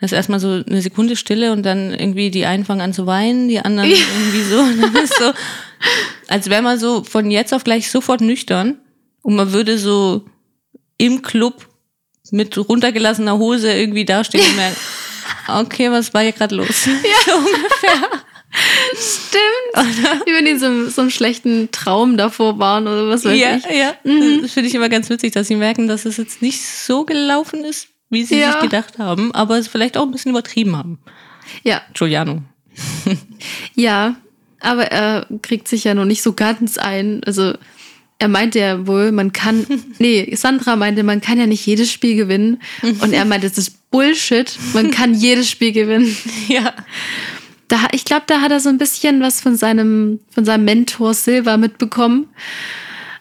das 0.00 0.10
ist 0.10 0.16
erstmal 0.16 0.40
so 0.40 0.64
eine 0.66 0.82
Sekunde 0.82 1.14
Stille 1.14 1.52
und 1.52 1.62
dann 1.62 1.94
irgendwie 1.94 2.32
die 2.32 2.44
einen 2.44 2.64
fangen 2.64 2.80
an 2.80 2.92
zu 2.92 3.06
weinen, 3.06 3.46
die 3.46 3.60
anderen 3.60 3.90
irgendwie 3.90 4.42
so. 4.42 4.58
Und 4.62 4.82
dann 4.82 4.96
ist 4.96 5.16
so, 5.16 5.32
als 6.26 6.50
wäre 6.50 6.60
man 6.60 6.76
so 6.76 7.04
von 7.04 7.30
jetzt 7.30 7.54
auf 7.54 7.62
gleich 7.62 7.88
sofort 7.88 8.20
nüchtern 8.20 8.80
und 9.22 9.36
man 9.36 9.52
würde 9.52 9.78
so 9.78 10.24
im 10.98 11.22
Club 11.22 11.68
mit 12.32 12.58
runtergelassener 12.58 13.38
Hose 13.38 13.72
irgendwie 13.72 14.04
dastehen 14.04 14.44
und 14.44 14.56
merken, 14.56 14.76
okay, 15.48 15.90
was 15.90 16.12
war 16.14 16.22
hier 16.22 16.32
gerade 16.32 16.54
los? 16.54 16.86
Ja. 16.86 17.34
Ungefähr. 17.36 18.08
Stimmt. 18.94 20.26
Wie 20.26 20.32
wenn 20.34 20.44
die 20.44 20.58
so, 20.58 20.88
so 20.90 21.00
einem 21.02 21.10
schlechten 21.10 21.70
Traum 21.70 22.16
davor 22.18 22.58
waren 22.58 22.86
oder 22.86 23.08
was 23.08 23.24
weiß 23.24 23.38
Ja, 23.38 23.56
ich. 23.56 23.64
ja. 23.64 23.94
Das 24.42 24.52
finde 24.52 24.68
ich 24.68 24.74
immer 24.74 24.88
ganz 24.90 25.08
witzig, 25.08 25.32
dass 25.32 25.48
sie 25.48 25.56
merken, 25.56 25.88
dass 25.88 26.04
es 26.04 26.18
jetzt 26.18 26.42
nicht 26.42 26.62
so 26.62 27.04
gelaufen 27.04 27.64
ist, 27.64 27.88
wie 28.10 28.24
sie 28.24 28.38
Ja. 28.38 28.52
sich 28.52 28.60
gedacht 28.60 28.98
haben, 28.98 29.34
aber 29.34 29.58
es 29.58 29.68
vielleicht 29.68 29.96
auch 29.96 30.02
ein 30.02 30.10
bisschen 30.10 30.30
übertrieben 30.32 30.76
haben. 30.76 30.98
Ja, 31.62 31.80
Giuliano. 31.94 32.42
ja. 33.74 34.16
Aber 34.60 34.84
er 34.92 35.26
kriegt 35.42 35.66
sich 35.66 35.84
ja 35.84 35.94
noch 35.94 36.04
nicht 36.04 36.22
so 36.22 36.34
ganz 36.34 36.78
ein. 36.78 37.22
Also 37.24 37.54
er 38.22 38.28
meinte 38.28 38.60
ja 38.60 38.86
wohl, 38.86 39.10
man 39.10 39.32
kann. 39.32 39.66
Nee, 39.98 40.32
Sandra 40.36 40.76
meinte, 40.76 41.02
man 41.02 41.20
kann 41.20 41.38
ja 41.38 41.46
nicht 41.46 41.66
jedes 41.66 41.90
Spiel 41.90 42.16
gewinnen. 42.16 42.60
Und 42.82 43.12
er 43.12 43.24
meinte, 43.24 43.48
das 43.48 43.58
ist 43.58 43.90
Bullshit. 43.90 44.56
Man 44.74 44.90
kann 44.90 45.14
jedes 45.28 45.50
Spiel 45.50 45.72
gewinnen. 45.72 46.16
Ja. 46.48 46.72
Da, 47.66 47.88
ich 47.92 48.04
glaube, 48.04 48.24
da 48.26 48.40
hat 48.40 48.52
er 48.52 48.60
so 48.60 48.68
ein 48.68 48.78
bisschen 48.78 49.20
was 49.20 49.40
von 49.40 49.56
seinem, 49.56 50.20
von 50.30 50.44
seinem 50.44 50.64
Mentor 50.64 51.14
Silva 51.14 51.56
mitbekommen. 51.56 52.28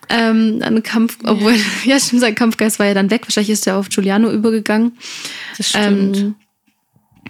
Ähm, 0.09 0.59
ein 0.61 0.83
Kampf, 0.83 1.17
obwohl, 1.23 1.55
ja, 1.85 1.99
stimmt, 1.99 2.21
sein 2.21 2.35
Kampfgeist 2.35 2.77
war 2.77 2.85
ja 2.85 2.93
dann 2.93 3.09
weg. 3.09 3.23
Wahrscheinlich 3.23 3.51
ist 3.51 3.65
er 3.65 3.77
auf 3.77 3.89
Giuliano 3.89 4.31
übergegangen. 4.31 4.97
Das 5.57 5.69
stimmt. 5.69 6.17
Ähm, 6.17 6.35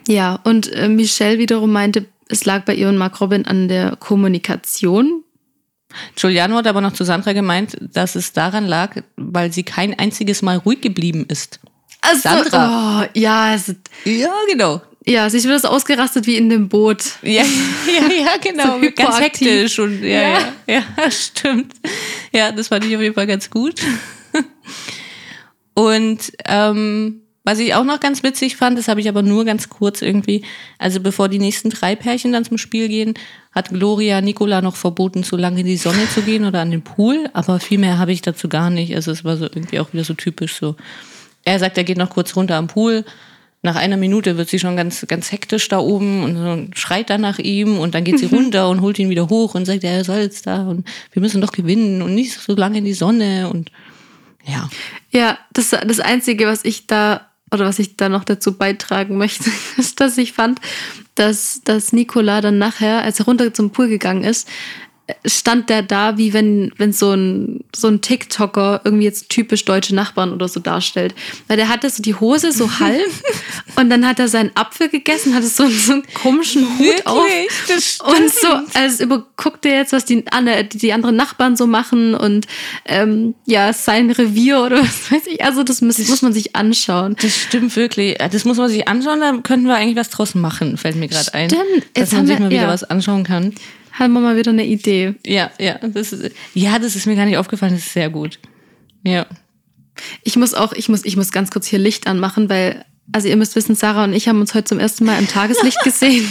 ja, 0.07 0.39
und 0.43 0.71
äh, 0.73 0.89
Michelle 0.89 1.39
wiederum 1.39 1.71
meinte, 1.71 2.05
es 2.27 2.43
lag 2.43 2.65
bei 2.65 2.75
ihr 2.75 2.89
und 2.89 2.97
Mark 2.97 3.21
Robin 3.21 3.45
an 3.45 3.69
der 3.69 3.95
Kommunikation. 3.95 5.23
Giuliano 6.15 6.55
hat 6.57 6.67
aber 6.67 6.81
noch 6.81 6.93
zu 6.93 7.03
Sandra 7.03 7.33
gemeint, 7.33 7.77
dass 7.79 8.15
es 8.15 8.33
daran 8.33 8.65
lag, 8.67 8.95
weil 9.17 9.51
sie 9.51 9.63
kein 9.63 9.97
einziges 9.97 10.41
Mal 10.41 10.57
ruhig 10.57 10.81
geblieben 10.81 11.25
ist. 11.27 11.59
Also, 12.01 12.21
Sandra. 12.21 13.03
Oh, 13.03 13.09
ja, 13.13 13.53
es, 13.53 13.75
Ja, 14.05 14.33
genau. 14.49 14.81
ja, 15.05 15.29
sie 15.29 15.37
ist 15.37 15.45
wieder 15.45 15.59
so 15.59 15.67
ausgerastet 15.67 16.25
wie 16.27 16.35
in 16.35 16.49
dem 16.49 16.67
Boot. 16.69 17.03
Ja, 17.21 17.43
ja, 17.87 18.13
ja, 18.13 18.37
genau. 18.41 18.79
So 18.81 18.91
ganz 18.95 19.19
hektisch 19.19 19.77
und 19.79 20.01
ja, 20.03 20.21
Ja. 20.21 20.39
ja, 20.67 20.83
ja, 20.97 21.11
stimmt. 21.11 21.73
Ja, 22.33 22.51
das 22.51 22.69
fand 22.69 22.85
ich 22.85 22.95
auf 22.95 23.01
jeden 23.01 23.15
Fall 23.15 23.27
ganz 23.27 23.49
gut. 23.49 23.75
Und 25.73 26.31
ähm, 26.45 27.21
was 27.43 27.57
ich 27.57 27.73
auch 27.73 27.83
noch 27.83 27.99
ganz 27.99 28.21
witzig 28.21 28.55
fand, 28.55 28.77
das 28.77 28.87
habe 28.87 29.01
ich 29.01 29.09
aber 29.09 29.23
nur 29.23 29.45
ganz 29.45 29.67
kurz 29.67 30.03
irgendwie, 30.03 30.43
also 30.77 30.99
bevor 30.99 31.27
die 31.27 31.39
nächsten 31.39 31.71
drei 31.71 31.95
Pärchen 31.95 32.31
dann 32.31 32.45
zum 32.45 32.59
Spiel 32.59 32.87
gehen, 32.87 33.15
hat 33.51 33.69
Gloria 33.69 34.21
Nicola 34.21 34.61
noch 34.61 34.75
verboten, 34.75 35.23
so 35.23 35.37
lange 35.37 35.61
in 35.61 35.65
die 35.65 35.77
Sonne 35.77 36.07
zu 36.13 36.21
gehen 36.21 36.45
oder 36.45 36.61
an 36.61 36.69
den 36.69 36.83
Pool, 36.83 37.29
aber 37.33 37.59
viel 37.59 37.79
mehr 37.79 37.97
habe 37.97 38.11
ich 38.11 38.21
dazu 38.21 38.47
gar 38.47 38.69
nicht. 38.69 38.95
Also 38.95 39.11
es 39.11 39.23
war 39.23 39.37
so 39.37 39.45
irgendwie 39.45 39.79
auch 39.79 39.91
wieder 39.91 40.03
so 40.03 40.13
typisch 40.13 40.55
so. 40.55 40.75
Er 41.43 41.57
sagt, 41.57 41.77
er 41.77 41.83
geht 41.83 41.97
noch 41.97 42.11
kurz 42.11 42.35
runter 42.35 42.55
am 42.57 42.67
Pool. 42.67 43.03
Nach 43.63 43.75
einer 43.75 43.97
Minute 43.97 44.37
wird 44.37 44.49
sie 44.49 44.59
schon 44.59 44.75
ganz, 44.75 45.05
ganz 45.07 45.31
hektisch 45.31 45.67
da 45.67 45.79
oben 45.79 46.23
und 46.23 46.77
schreit 46.77 47.09
dann 47.09 47.21
nach 47.21 47.39
ihm 47.39 47.79
und 47.79 47.95
dann 47.95 48.03
geht 48.03 48.19
sie 48.19 48.25
runter 48.31 48.69
und 48.69 48.81
holt 48.81 48.99
ihn 48.99 49.09
wieder 49.09 49.29
hoch 49.29 49.55
und 49.55 49.65
sagt, 49.65 49.81
ja, 49.81 49.89
er 49.89 50.03
soll 50.03 50.19
jetzt 50.19 50.45
da 50.45 50.67
und 50.67 50.87
wir 51.11 51.21
müssen 51.21 51.41
doch 51.41 51.51
gewinnen 51.51 52.03
und 52.03 52.13
nicht 52.13 52.39
so 52.39 52.55
lange 52.55 52.77
in 52.77 52.85
die 52.85 52.93
Sonne 52.93 53.49
und 53.49 53.71
ja. 54.45 54.69
Ja, 55.11 55.37
das, 55.53 55.69
das 55.69 55.99
Einzige, 55.99 56.45
was 56.45 56.63
ich 56.65 56.87
da 56.87 57.30
oder 57.51 57.65
was 57.65 57.79
ich 57.79 57.97
da 57.97 58.09
noch 58.09 58.23
dazu 58.23 58.57
beitragen 58.57 59.17
möchte, 59.17 59.49
ist, 59.77 59.99
dass 59.99 60.17
ich 60.17 60.33
fand, 60.33 60.59
dass, 61.15 61.61
dass 61.63 61.93
Nicola 61.93 62.41
dann 62.41 62.57
nachher, 62.57 63.03
als 63.03 63.19
er 63.19 63.25
runter 63.25 63.53
zum 63.53 63.71
Pool 63.71 63.87
gegangen 63.87 64.23
ist, 64.23 64.47
stand 65.25 65.69
der 65.69 65.81
da, 65.81 66.17
wie 66.17 66.33
wenn, 66.33 66.71
wenn 66.77 66.93
so 66.93 67.11
ein, 67.13 67.63
so 67.75 67.87
ein 67.87 68.01
TikToker 68.01 68.81
irgendwie 68.83 69.05
jetzt 69.05 69.29
typisch 69.29 69.65
deutsche 69.65 69.95
Nachbarn 69.95 70.33
oder 70.33 70.47
so 70.47 70.59
darstellt. 70.59 71.13
Weil 71.47 71.57
der 71.57 71.69
hatte 71.69 71.89
so 71.89 72.01
die 72.01 72.15
Hose 72.15 72.51
so 72.51 72.69
halb 72.79 73.09
und 73.75 73.89
dann 73.89 74.07
hat 74.07 74.19
er 74.19 74.27
seinen 74.27 74.51
Apfel 74.55 74.89
gegessen, 74.89 75.33
hatte 75.35 75.47
so, 75.47 75.67
so 75.67 75.93
einen 75.93 76.03
komischen 76.13 76.67
Hut 76.79 77.05
auf. 77.05 77.25
Das 77.67 77.99
Und 77.99 78.29
so, 78.29 78.47
also 78.73 79.03
überguckt 79.03 79.65
er 79.65 79.77
jetzt, 79.77 79.93
was 79.93 80.05
die, 80.05 80.23
die, 80.73 80.93
anderen 80.93 81.15
Nachbarn 81.15 81.55
so 81.55 81.67
machen 81.67 82.15
und 82.15 82.47
ähm, 82.85 83.35
ja, 83.45 83.73
sein 83.73 84.11
Revier 84.11 84.61
oder 84.61 84.81
was 84.81 85.11
weiß 85.11 85.27
ich. 85.27 85.43
Also 85.43 85.63
das 85.63 85.81
muss, 85.81 85.97
muss 85.97 86.21
man 86.21 86.33
sich 86.33 86.55
anschauen. 86.55 87.15
Das 87.21 87.35
stimmt 87.35 87.75
wirklich. 87.75 88.17
Das 88.17 88.45
muss 88.45 88.57
man 88.57 88.69
sich 88.69 88.87
anschauen, 88.87 89.19
da 89.19 89.37
könnten 89.43 89.67
wir 89.67 89.75
eigentlich 89.75 89.95
was 89.95 90.09
draus 90.09 90.35
machen, 90.35 90.77
fällt 90.77 90.95
mir 90.95 91.07
gerade 91.07 91.33
ein. 91.33 91.49
Stimmt. 91.49 91.85
Dass 91.93 92.11
Jetzt 92.11 92.13
man 92.13 92.27
sich 92.27 92.37
wir- 92.37 92.43
mal 92.45 92.49
wieder 92.51 92.61
ja. 92.63 92.67
was 92.67 92.83
anschauen 92.83 93.23
kann. 93.23 93.53
Haben 94.01 94.13
wir 94.13 94.19
mal 94.19 94.35
wieder 94.35 94.49
eine 94.49 94.65
Idee. 94.65 95.13
Ja, 95.23 95.51
ja. 95.59 95.77
Das 95.77 96.11
ist, 96.11 96.33
ja, 96.55 96.79
das 96.79 96.95
ist 96.95 97.05
mir 97.05 97.15
gar 97.15 97.25
nicht 97.25 97.37
aufgefallen, 97.37 97.73
das 97.73 97.85
ist 97.85 97.93
sehr 97.93 98.09
gut. 98.09 98.39
Ja. 99.03 99.27
Ich 100.23 100.35
muss 100.37 100.55
auch, 100.55 100.73
ich 100.73 100.89
muss, 100.89 101.05
ich 101.05 101.17
muss 101.17 101.31
ganz 101.31 101.51
kurz 101.51 101.67
hier 101.67 101.77
Licht 101.77 102.07
anmachen, 102.07 102.49
weil, 102.49 102.83
also 103.11 103.27
ihr 103.27 103.35
müsst 103.35 103.55
wissen, 103.55 103.75
Sarah 103.75 104.05
und 104.05 104.13
ich 104.13 104.27
haben 104.27 104.39
uns 104.41 104.55
heute 104.55 104.63
zum 104.63 104.79
ersten 104.79 105.05
Mal 105.05 105.19
im 105.19 105.27
Tageslicht 105.27 105.79
gesehen. 105.83 106.27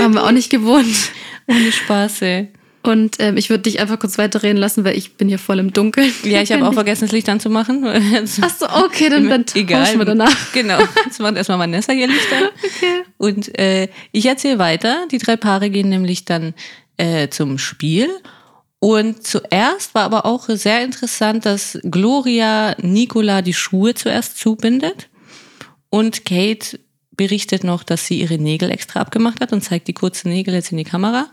Haben 0.00 0.14
wir 0.14 0.24
auch 0.24 0.30
nicht 0.30 0.48
gewohnt. 0.48 1.10
Ohne 1.46 1.70
Spaß, 1.70 2.22
ey. 2.22 2.48
Und 2.86 3.16
ähm, 3.18 3.36
ich 3.36 3.50
würde 3.50 3.64
dich 3.64 3.80
einfach 3.80 3.98
kurz 3.98 4.16
weiterreden 4.16 4.56
lassen, 4.56 4.84
weil 4.84 4.96
ich 4.96 5.16
bin 5.16 5.28
hier 5.28 5.40
voll 5.40 5.58
im 5.58 5.72
Dunkeln. 5.72 6.12
Ja, 6.22 6.40
ich 6.40 6.52
habe 6.52 6.66
auch 6.66 6.72
vergessen, 6.72 7.02
das 7.02 7.12
Licht 7.12 7.28
anzumachen. 7.28 7.84
Ach 8.40 8.50
so, 8.56 8.66
okay, 8.84 9.10
dann, 9.10 9.28
dann 9.28 9.44
tauschen 9.44 9.98
wir 9.98 10.04
danach. 10.04 10.52
Genau. 10.54 10.78
Jetzt 11.04 11.20
macht 11.20 11.36
erstmal 11.36 11.58
Vanessa 11.58 11.92
ihr 11.92 12.06
Licht 12.06 12.32
an. 12.32 12.48
Okay. 12.76 13.02
Und 13.18 13.58
äh, 13.58 13.88
ich 14.12 14.26
erzähle 14.26 14.58
weiter. 14.58 15.06
Die 15.10 15.18
drei 15.18 15.36
Paare 15.36 15.70
gehen 15.70 15.88
nämlich 15.88 16.24
dann 16.26 16.54
äh, 16.96 17.28
zum 17.28 17.58
Spiel. 17.58 18.08
Und 18.78 19.26
zuerst 19.26 19.94
war 19.94 20.02
aber 20.04 20.26
auch 20.26 20.48
sehr 20.48 20.84
interessant, 20.84 21.46
dass 21.46 21.78
Gloria 21.82 22.76
Nicola 22.80 23.42
die 23.42 23.54
Schuhe 23.54 23.94
zuerst 23.94 24.38
zubindet. 24.38 25.08
Und 25.88 26.24
Kate 26.24 26.78
berichtet 27.16 27.64
noch, 27.64 27.82
dass 27.82 28.06
sie 28.06 28.20
ihre 28.20 28.38
Nägel 28.38 28.70
extra 28.70 29.00
abgemacht 29.00 29.40
hat 29.40 29.52
und 29.52 29.62
zeigt 29.62 29.88
die 29.88 29.94
kurzen 29.94 30.28
Nägel 30.28 30.54
jetzt 30.54 30.70
in 30.72 30.78
die 30.78 30.84
Kamera. 30.84 31.28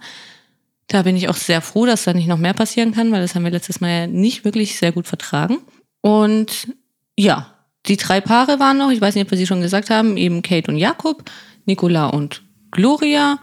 Da 0.88 1.04
bin 1.04 1.17
ich 1.17 1.28
auch 1.30 1.36
sehr 1.36 1.62
froh, 1.62 1.86
dass 1.86 2.04
da 2.04 2.13
nicht 2.13 2.28
noch 2.28 2.38
mehr 2.38 2.54
passieren 2.54 2.93
kann, 2.93 3.12
weil 3.12 3.21
das 3.21 3.36
haben 3.36 3.43
wir 3.43 3.52
letztes 3.52 3.82
Mal 3.82 3.89
ja 3.89 4.08
nicht 4.08 4.45
wirklich 4.45 4.78
sehr 4.78 4.91
gut 4.91 5.08
vertragen. 5.08 5.60
Und 6.02 6.69
ja, 7.17 7.54
die 7.86 7.97
drei 7.97 8.21
Paare 8.21 8.60
waren 8.60 8.78
noch, 8.78 8.91
ich 8.91 9.02
weiß 9.02 9.15
nicht, 9.15 9.26
ob 9.26 9.32
wir 9.32 9.38
sie 9.38 9.47
schon 9.47 9.62
gesagt 9.62 9.89
haben, 9.89 10.17
eben 10.17 10.41
Kate 10.41 10.71
und 10.71 10.78
Jakob, 10.78 11.30
Nicola 11.65 12.08
und 12.08 12.43
Gloria 12.71 13.39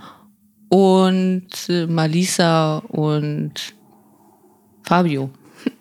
und 0.70 1.48
äh, 1.68 1.86
Malisa 1.86 2.78
und 2.78 3.74
Fabio. 4.84 5.30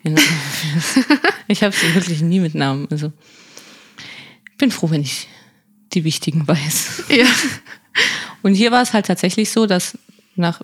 ich 1.48 1.62
habe 1.62 1.74
sie 1.74 1.94
wirklich 1.94 2.20
nie 2.20 2.40
mit 2.40 2.54
Namen. 2.54 2.86
Also 2.90 3.12
ich 4.50 4.56
bin 4.58 4.70
froh, 4.70 4.90
wenn 4.90 5.00
ich 5.00 5.28
die 5.94 6.04
wichtigen 6.04 6.46
weiß. 6.46 7.04
Ja. 7.08 7.24
Und 8.42 8.54
hier 8.54 8.70
war 8.70 8.82
es 8.82 8.92
halt 8.94 9.06
tatsächlich 9.06 9.50
so, 9.50 9.66
dass 9.66 9.98
nach 10.34 10.62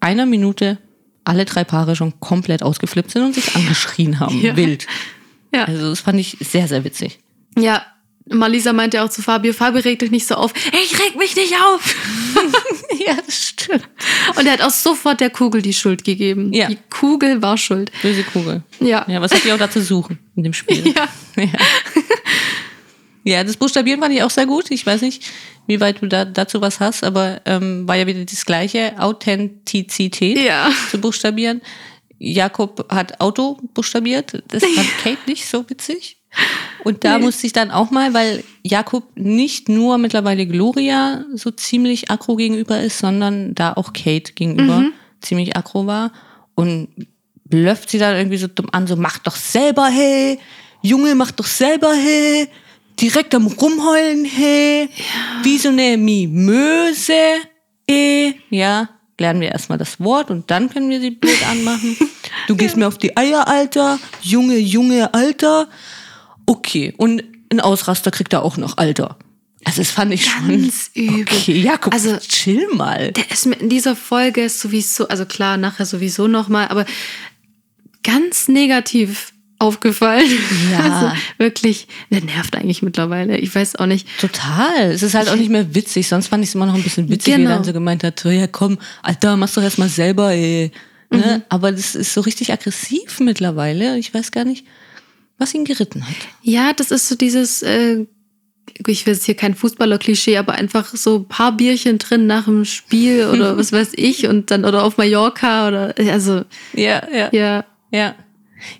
einer 0.00 0.26
Minute 0.26 0.78
alle 1.24 1.44
drei 1.44 1.64
Paare 1.64 1.96
schon 1.96 2.20
komplett 2.20 2.62
ausgeflippt 2.62 3.10
sind 3.10 3.22
und 3.22 3.34
sich 3.34 3.54
angeschrien 3.54 4.20
haben. 4.20 4.40
Ja. 4.40 4.56
Wild. 4.56 4.86
Ja. 5.54 5.64
Also 5.64 5.90
das 5.90 6.00
fand 6.00 6.18
ich 6.18 6.36
sehr, 6.40 6.68
sehr 6.68 6.84
witzig. 6.84 7.20
Ja, 7.56 7.86
Malisa 8.30 8.72
meinte 8.72 9.02
auch 9.02 9.08
zu 9.10 9.20
Fabio, 9.22 9.52
Fabio 9.52 9.80
reg 9.82 9.98
dich 9.98 10.10
nicht 10.10 10.26
so 10.26 10.36
auf. 10.36 10.52
Ich 10.72 10.98
reg 10.98 11.16
mich 11.18 11.34
nicht 11.36 11.54
auf. 11.54 11.94
ja, 13.06 13.16
das 13.26 13.48
stimmt. 13.48 13.88
Und 14.36 14.46
er 14.46 14.52
hat 14.54 14.62
auch 14.62 14.70
sofort 14.70 15.20
der 15.20 15.30
Kugel 15.30 15.60
die 15.60 15.72
Schuld 15.72 16.04
gegeben. 16.04 16.52
Ja. 16.52 16.68
Die 16.68 16.78
Kugel 16.88 17.42
war 17.42 17.58
schuld. 17.58 17.90
Böse 18.00 18.22
Kugel. 18.22 18.62
Ja. 18.80 19.04
Ja, 19.08 19.20
was 19.20 19.32
hat 19.34 19.44
die 19.44 19.52
auch 19.52 19.58
da 19.58 19.70
zu 19.70 19.82
suchen 19.82 20.18
in 20.36 20.44
dem 20.44 20.52
Spiel? 20.54 20.84
Ja. 20.96 21.08
Ja. 21.36 21.48
ja, 23.24 23.44
das 23.44 23.56
Buchstabieren 23.56 24.00
fand 24.00 24.14
ich 24.14 24.22
auch 24.22 24.30
sehr 24.30 24.46
gut. 24.46 24.70
Ich 24.70 24.84
weiß 24.86 25.00
nicht, 25.02 25.24
wie 25.66 25.80
weit 25.80 26.00
du 26.02 26.06
da 26.06 26.24
dazu 26.24 26.60
was 26.60 26.80
hast, 26.80 27.04
aber 27.04 27.40
ähm, 27.44 27.86
war 27.88 27.96
ja 27.96 28.06
wieder 28.06 28.24
das 28.24 28.44
gleiche, 28.44 28.94
Authentizität 28.98 30.38
Ja. 30.38 30.70
zu 30.90 30.98
buchstabieren. 30.98 31.60
Jakob 32.18 32.86
hat 32.92 33.20
Auto 33.20 33.58
buchstabiert. 33.74 34.42
Das 34.48 34.62
fand 34.64 34.88
Kate 35.02 35.18
nicht 35.26 35.46
so 35.46 35.68
witzig. 35.68 36.18
Und 36.84 37.04
da 37.04 37.18
Nee. 37.18 37.24
musste 37.24 37.46
ich 37.46 37.52
dann 37.52 37.70
auch 37.70 37.90
mal, 37.90 38.12
weil 38.14 38.42
Jakob 38.64 39.04
nicht 39.14 39.68
nur 39.68 39.98
mittlerweile 39.98 40.46
Gloria 40.46 41.24
so 41.34 41.50
ziemlich 41.50 42.10
aggro 42.10 42.36
gegenüber 42.36 42.80
ist, 42.80 42.98
sondern 42.98 43.54
da 43.54 43.72
auch 43.74 43.92
Kate 43.92 44.32
gegenüber 44.32 44.84
ziemlich 45.20 45.56
aggro 45.56 45.86
war. 45.86 46.10
Und 46.54 46.88
blöfft 47.44 47.90
sie 47.90 47.98
dann 47.98 48.16
irgendwie 48.16 48.38
so 48.38 48.48
dumm 48.48 48.68
an, 48.72 48.86
so 48.86 48.96
mach 48.96 49.18
doch 49.18 49.36
selber, 49.36 49.86
hey. 49.88 50.38
Junge, 50.82 51.14
mach 51.14 51.30
doch 51.30 51.46
selber, 51.46 51.92
hey. 51.94 52.48
Direkt 53.00 53.34
am 53.34 53.46
Rumheulen, 53.46 54.24
hey. 54.24 54.88
Wie 55.44 55.58
so 55.58 55.68
eine 55.68 55.96
Mimöse, 55.96 57.14
eh. 57.88 58.32
Ja, 58.50 58.88
lernen 59.20 59.40
wir 59.40 59.52
erstmal 59.52 59.78
das 59.78 60.00
Wort 60.00 60.30
und 60.30 60.50
dann 60.50 60.68
können 60.68 60.90
wir 60.90 61.00
sie 61.00 61.10
blöd 61.10 61.38
anmachen. 61.50 61.96
Du 62.48 62.56
gehst 62.56 62.76
mir 62.76 62.88
auf 62.88 62.98
die 62.98 63.16
Eier, 63.16 63.46
Alter. 63.46 64.00
Junge, 64.20 64.56
Junge, 64.58 65.14
Alter. 65.14 65.68
Okay, 66.46 66.92
und 66.96 67.22
ein 67.50 67.60
Ausraster 67.60 68.10
kriegt 68.10 68.32
er 68.32 68.42
auch 68.42 68.56
noch, 68.56 68.78
Alter. 68.78 69.16
Also 69.64 69.80
das 69.80 69.90
fand 69.92 70.12
ich 70.12 70.24
Ganz 70.24 70.90
schon. 70.94 71.04
übel. 71.04 71.20
Okay, 71.22 71.60
Jakob, 71.60 71.92
Also- 71.94 72.16
chill 72.18 72.66
mal. 72.74 73.12
Der 73.12 73.30
ist 73.30 73.46
mir 73.46 73.54
in 73.56 73.68
dieser 73.68 73.94
Folge 73.94 74.48
sowieso, 74.48 75.06
also 75.08 75.24
klar, 75.24 75.56
nachher 75.56 75.86
sowieso 75.86 76.26
nochmal, 76.26 76.68
aber 76.68 76.84
ganz 78.02 78.48
negativ 78.48 79.32
aufgefallen. 79.58 80.26
Ja. 80.72 80.80
Also 80.82 81.16
wirklich, 81.38 81.86
der 82.10 82.22
nervt 82.22 82.56
eigentlich 82.56 82.82
mittlerweile. 82.82 83.38
Ich 83.38 83.54
weiß 83.54 83.76
auch 83.76 83.86
nicht. 83.86 84.08
Total. 84.18 84.90
Es 84.90 85.02
ist 85.04 85.14
halt 85.14 85.28
auch 85.28 85.36
nicht 85.36 85.50
mehr 85.50 85.74
witzig. 85.74 86.08
Sonst 86.08 86.26
fand 86.28 86.42
ich 86.42 86.50
es 86.50 86.54
immer 86.56 86.66
noch 86.66 86.74
ein 86.74 86.82
bisschen 86.82 87.08
witzig, 87.08 87.34
wie 87.34 87.36
Genau. 87.38 87.50
er 87.50 87.56
dann 87.56 87.64
so 87.64 87.72
gemeint 87.72 88.02
hat, 88.02 88.24
ja 88.24 88.46
komm, 88.48 88.78
Alter, 89.02 89.36
mach's 89.36 89.54
doch 89.54 89.62
erst 89.62 89.78
mal 89.78 89.88
selber, 89.88 90.32
ey. 90.32 90.72
Ne? 91.10 91.42
Aber 91.50 91.70
das 91.70 91.94
ist 91.94 92.14
so 92.14 92.22
richtig 92.22 92.52
aggressiv 92.52 93.20
mittlerweile. 93.20 93.98
Ich 93.98 94.12
weiß 94.12 94.32
gar 94.32 94.44
nicht, 94.44 94.66
was 95.38 95.54
ihn 95.54 95.64
geritten 95.64 96.06
hat. 96.06 96.14
Ja, 96.42 96.72
das 96.72 96.90
ist 96.90 97.08
so 97.08 97.14
dieses, 97.14 97.62
äh, 97.62 98.06
ich 98.86 99.06
will 99.06 99.14
jetzt 99.14 99.24
hier 99.24 99.34
kein 99.34 99.54
Fußballer-Klischee, 99.54 100.36
aber 100.38 100.54
einfach 100.54 100.94
so 100.94 101.18
ein 101.18 101.28
paar 101.28 101.52
Bierchen 101.56 101.98
drin 101.98 102.26
nach 102.26 102.44
dem 102.44 102.64
Spiel 102.64 103.26
oder 103.32 103.56
was 103.56 103.72
weiß 103.72 103.92
ich 103.96 104.26
und 104.26 104.50
dann 104.50 104.64
oder 104.64 104.84
auf 104.84 104.96
Mallorca 104.96 105.68
oder 105.68 105.94
also 106.10 106.42
Ja, 106.74 107.02
ja. 107.12 107.28
ja, 107.32 107.64
Ja. 107.90 108.14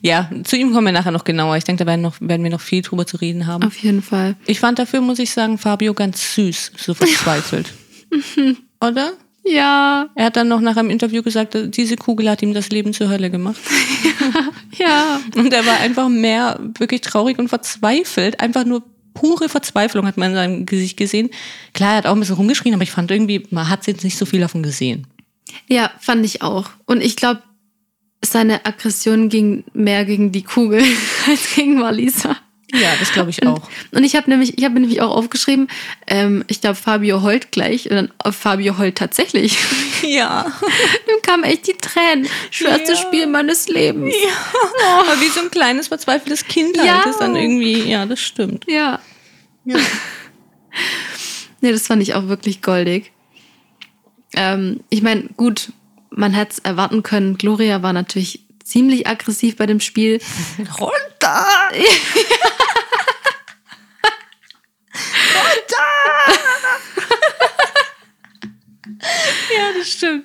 Ja, 0.00 0.30
zu 0.44 0.56
ihm 0.56 0.72
kommen 0.72 0.86
wir 0.86 0.92
nachher 0.92 1.10
noch 1.10 1.24
genauer. 1.24 1.56
Ich 1.56 1.64
denke, 1.64 1.84
da 1.84 1.90
werden, 1.90 2.02
noch, 2.02 2.20
werden 2.20 2.44
wir 2.44 2.50
noch 2.50 2.60
viel 2.60 2.82
drüber 2.82 3.04
zu 3.04 3.16
reden 3.16 3.48
haben. 3.48 3.64
auf 3.64 3.76
jeden 3.78 4.00
Fall. 4.00 4.36
Ich 4.46 4.60
fand 4.60 4.78
dafür, 4.78 5.00
muss 5.00 5.18
ich 5.18 5.32
sagen, 5.32 5.58
Fabio 5.58 5.92
ganz 5.92 6.36
süß, 6.36 6.72
so 6.76 6.94
verzweifelt. 6.94 7.72
Oder? 8.80 9.14
Ja, 9.44 10.08
Er 10.14 10.26
hat 10.26 10.36
dann 10.36 10.48
noch 10.48 10.60
nach 10.60 10.76
einem 10.76 10.90
Interview 10.90 11.22
gesagt, 11.22 11.56
diese 11.76 11.96
Kugel 11.96 12.30
hat 12.30 12.42
ihm 12.42 12.54
das 12.54 12.70
Leben 12.70 12.92
zur 12.92 13.08
Hölle 13.08 13.30
gemacht. 13.30 13.60
ja. 14.78 15.20
Und 15.34 15.52
er 15.52 15.66
war 15.66 15.80
einfach 15.80 16.08
mehr 16.08 16.60
wirklich 16.78 17.00
traurig 17.00 17.38
und 17.38 17.48
verzweifelt. 17.48 18.40
Einfach 18.40 18.64
nur 18.64 18.84
pure 19.14 19.48
Verzweiflung 19.48 20.06
hat 20.06 20.16
man 20.16 20.30
in 20.30 20.36
seinem 20.36 20.66
Gesicht 20.66 20.96
gesehen. 20.96 21.30
Klar, 21.74 21.90
er 21.92 21.96
hat 21.98 22.06
auch 22.06 22.12
ein 22.12 22.20
bisschen 22.20 22.36
rumgeschrien, 22.36 22.74
aber 22.74 22.84
ich 22.84 22.92
fand 22.92 23.10
irgendwie, 23.10 23.46
man 23.50 23.68
hat 23.68 23.86
jetzt 23.86 24.04
nicht 24.04 24.16
so 24.16 24.26
viel 24.26 24.40
davon 24.40 24.62
gesehen. 24.62 25.06
Ja, 25.68 25.90
fand 25.98 26.24
ich 26.24 26.42
auch. 26.42 26.70
Und 26.86 27.02
ich 27.02 27.16
glaube, 27.16 27.42
seine 28.24 28.64
Aggression 28.64 29.28
ging 29.28 29.64
mehr 29.72 30.04
gegen 30.04 30.32
die 30.32 30.44
Kugel 30.44 30.82
als 31.28 31.54
gegen 31.54 31.78
Malisa. 31.78 32.36
Ja, 32.74 32.94
das 32.98 33.12
glaube 33.12 33.28
ich 33.30 33.46
auch. 33.46 33.60
Und 33.90 34.02
ich 34.02 34.16
habe 34.16 34.30
nämlich, 34.30 34.56
ich 34.56 34.64
habe 34.64 34.80
nämlich 34.80 35.02
auch 35.02 35.14
aufgeschrieben, 35.14 35.68
ähm, 36.06 36.42
ich 36.48 36.62
glaube, 36.62 36.76
Fabio 36.76 37.22
heult 37.22 37.52
gleich. 37.52 37.90
Und 37.90 37.96
dann 37.96 38.12
äh, 38.24 38.32
Fabio 38.32 38.78
heult 38.78 38.96
tatsächlich. 38.96 39.58
Ja. 40.02 40.46
Dann 41.06 41.22
kamen 41.22 41.44
echt 41.44 41.68
die 41.68 41.74
Tränen. 41.74 42.28
Schwerstes 42.50 42.98
Ja. 43.00 43.06
Spiel 43.06 43.28
meines 43.28 43.68
Lebens. 43.68 44.12
Aber 44.84 45.20
wie 45.20 45.28
so 45.28 45.38
ein 45.40 45.50
kleines, 45.50 45.88
verzweifeltes 45.88 46.44
Kind 46.48 46.76
halt. 46.76 46.88
Ja. 46.88 47.02
Das 47.04 47.18
dann 47.18 47.36
irgendwie, 47.36 47.88
ja, 47.88 48.04
das 48.04 48.18
stimmt. 48.18 48.64
Ja. 48.66 48.98
nee, 51.60 51.70
das 51.70 51.86
fand 51.86 52.02
ich 52.02 52.14
auch 52.14 52.26
wirklich 52.26 52.62
goldig. 52.62 53.12
Ähm, 54.34 54.80
ich 54.90 55.02
meine, 55.02 55.28
gut, 55.36 55.72
man 56.10 56.32
hätte 56.32 56.54
es 56.54 56.58
erwarten 56.58 57.04
können. 57.04 57.38
Gloria 57.38 57.82
war 57.84 57.92
natürlich 57.92 58.41
ziemlich 58.64 59.06
aggressiv 59.06 59.56
bei 59.56 59.66
dem 59.66 59.80
Spiel. 59.80 60.20
Runter! 60.80 61.46
ja, 69.56 69.72
das 69.78 69.88
stimmt. 69.88 70.24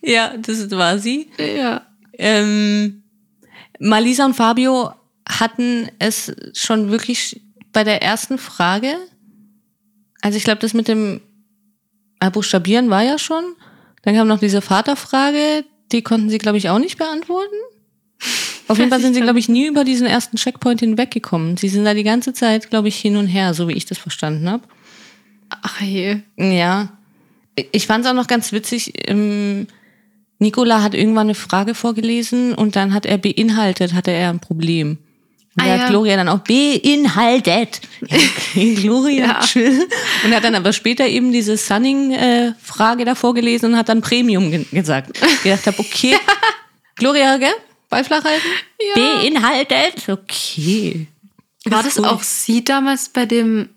Ja, 0.00 0.36
das 0.36 0.70
war 0.70 0.98
sie. 0.98 1.30
Ja. 1.38 1.86
Ähm, 2.18 3.02
Malisa 3.78 4.24
und 4.24 4.34
Fabio 4.34 4.92
hatten 5.28 5.90
es 5.98 6.32
schon 6.54 6.90
wirklich 6.90 7.40
bei 7.72 7.84
der 7.84 8.02
ersten 8.02 8.38
Frage. 8.38 8.96
Also 10.20 10.36
ich 10.36 10.44
glaube, 10.44 10.60
das 10.60 10.74
mit 10.74 10.88
dem 10.88 11.20
äh, 12.20 12.30
Buchstabieren 12.30 12.90
war 12.90 13.02
ja 13.02 13.18
schon. 13.18 13.56
Dann 14.02 14.14
kam 14.14 14.28
noch 14.28 14.40
diese 14.40 14.60
Vaterfrage, 14.60 15.64
die 15.92 16.02
konnten 16.02 16.30
sie, 16.30 16.38
glaube 16.38 16.58
ich, 16.58 16.68
auch 16.68 16.78
nicht 16.78 16.98
beantworten. 16.98 17.54
Auf 18.68 18.78
jeden 18.78 18.90
Fall 18.90 19.00
sind 19.00 19.14
sie, 19.14 19.20
glaube 19.20 19.38
ich, 19.38 19.48
nie 19.48 19.66
über 19.66 19.84
diesen 19.84 20.06
ersten 20.06 20.36
Checkpoint 20.36 20.80
hinweggekommen. 20.80 21.56
Sie 21.56 21.68
sind 21.68 21.84
da 21.84 21.94
die 21.94 22.04
ganze 22.04 22.32
Zeit, 22.32 22.70
glaube 22.70 22.88
ich, 22.88 22.96
hin 22.96 23.16
und 23.16 23.26
her, 23.26 23.54
so 23.54 23.68
wie 23.68 23.74
ich 23.74 23.84
das 23.84 23.98
verstanden 23.98 24.48
habe. 24.48 24.64
Ach 25.50 25.80
je. 25.80 26.20
Ja. 26.36 26.96
Ich 27.72 27.86
fand 27.86 28.04
es 28.04 28.10
auch 28.10 28.14
noch 28.14 28.28
ganz 28.28 28.52
witzig. 28.52 28.94
Ähm, 29.08 29.66
Nicola 30.38 30.82
hat 30.82 30.94
irgendwann 30.94 31.26
eine 31.26 31.34
Frage 31.34 31.74
vorgelesen 31.74 32.54
und 32.54 32.74
dann 32.76 32.94
hat 32.94 33.04
er 33.04 33.18
beinhaltet, 33.18 33.92
hatte 33.92 34.10
er 34.10 34.30
ein 34.30 34.40
Problem. 34.40 34.98
Und 35.54 35.62
Ah, 35.64 35.66
da 35.66 35.76
ja. 35.76 35.82
hat 35.82 35.90
Gloria 35.90 36.16
dann 36.16 36.28
auch 36.28 36.38
beinhaltet. 36.38 37.80
Ja, 38.08 38.16
okay, 38.16 38.74
Gloria, 38.74 39.24
Ja. 39.26 39.40
chill. 39.40 39.86
Und 40.24 40.34
hat 40.34 40.42
dann 40.44 40.54
aber 40.54 40.72
später 40.72 41.06
eben 41.06 41.30
diese 41.32 41.56
Sunning-Frage 41.56 43.04
da 43.04 43.14
vorgelesen 43.14 43.72
und 43.72 43.78
hat 43.78 43.88
dann 43.88 44.00
Premium 44.00 44.50
ge 44.50 44.64
gesagt. 44.72 45.18
Ich 45.22 45.42
gedacht 45.42 45.66
habe, 45.66 45.78
okay, 45.78 46.16
Gloria, 46.96 47.36
gell? 47.36 47.52
Ball 47.88 48.02
flach 48.04 48.24
halten? 48.24 48.46
Beinhaltet? 48.94 50.08
Okay. 50.08 51.06
War 51.66 51.82
das 51.82 51.96
gut. 51.96 52.06
auch 52.06 52.22
sie 52.22 52.64
damals 52.64 53.08
bei 53.10 53.26
dem. 53.26 53.68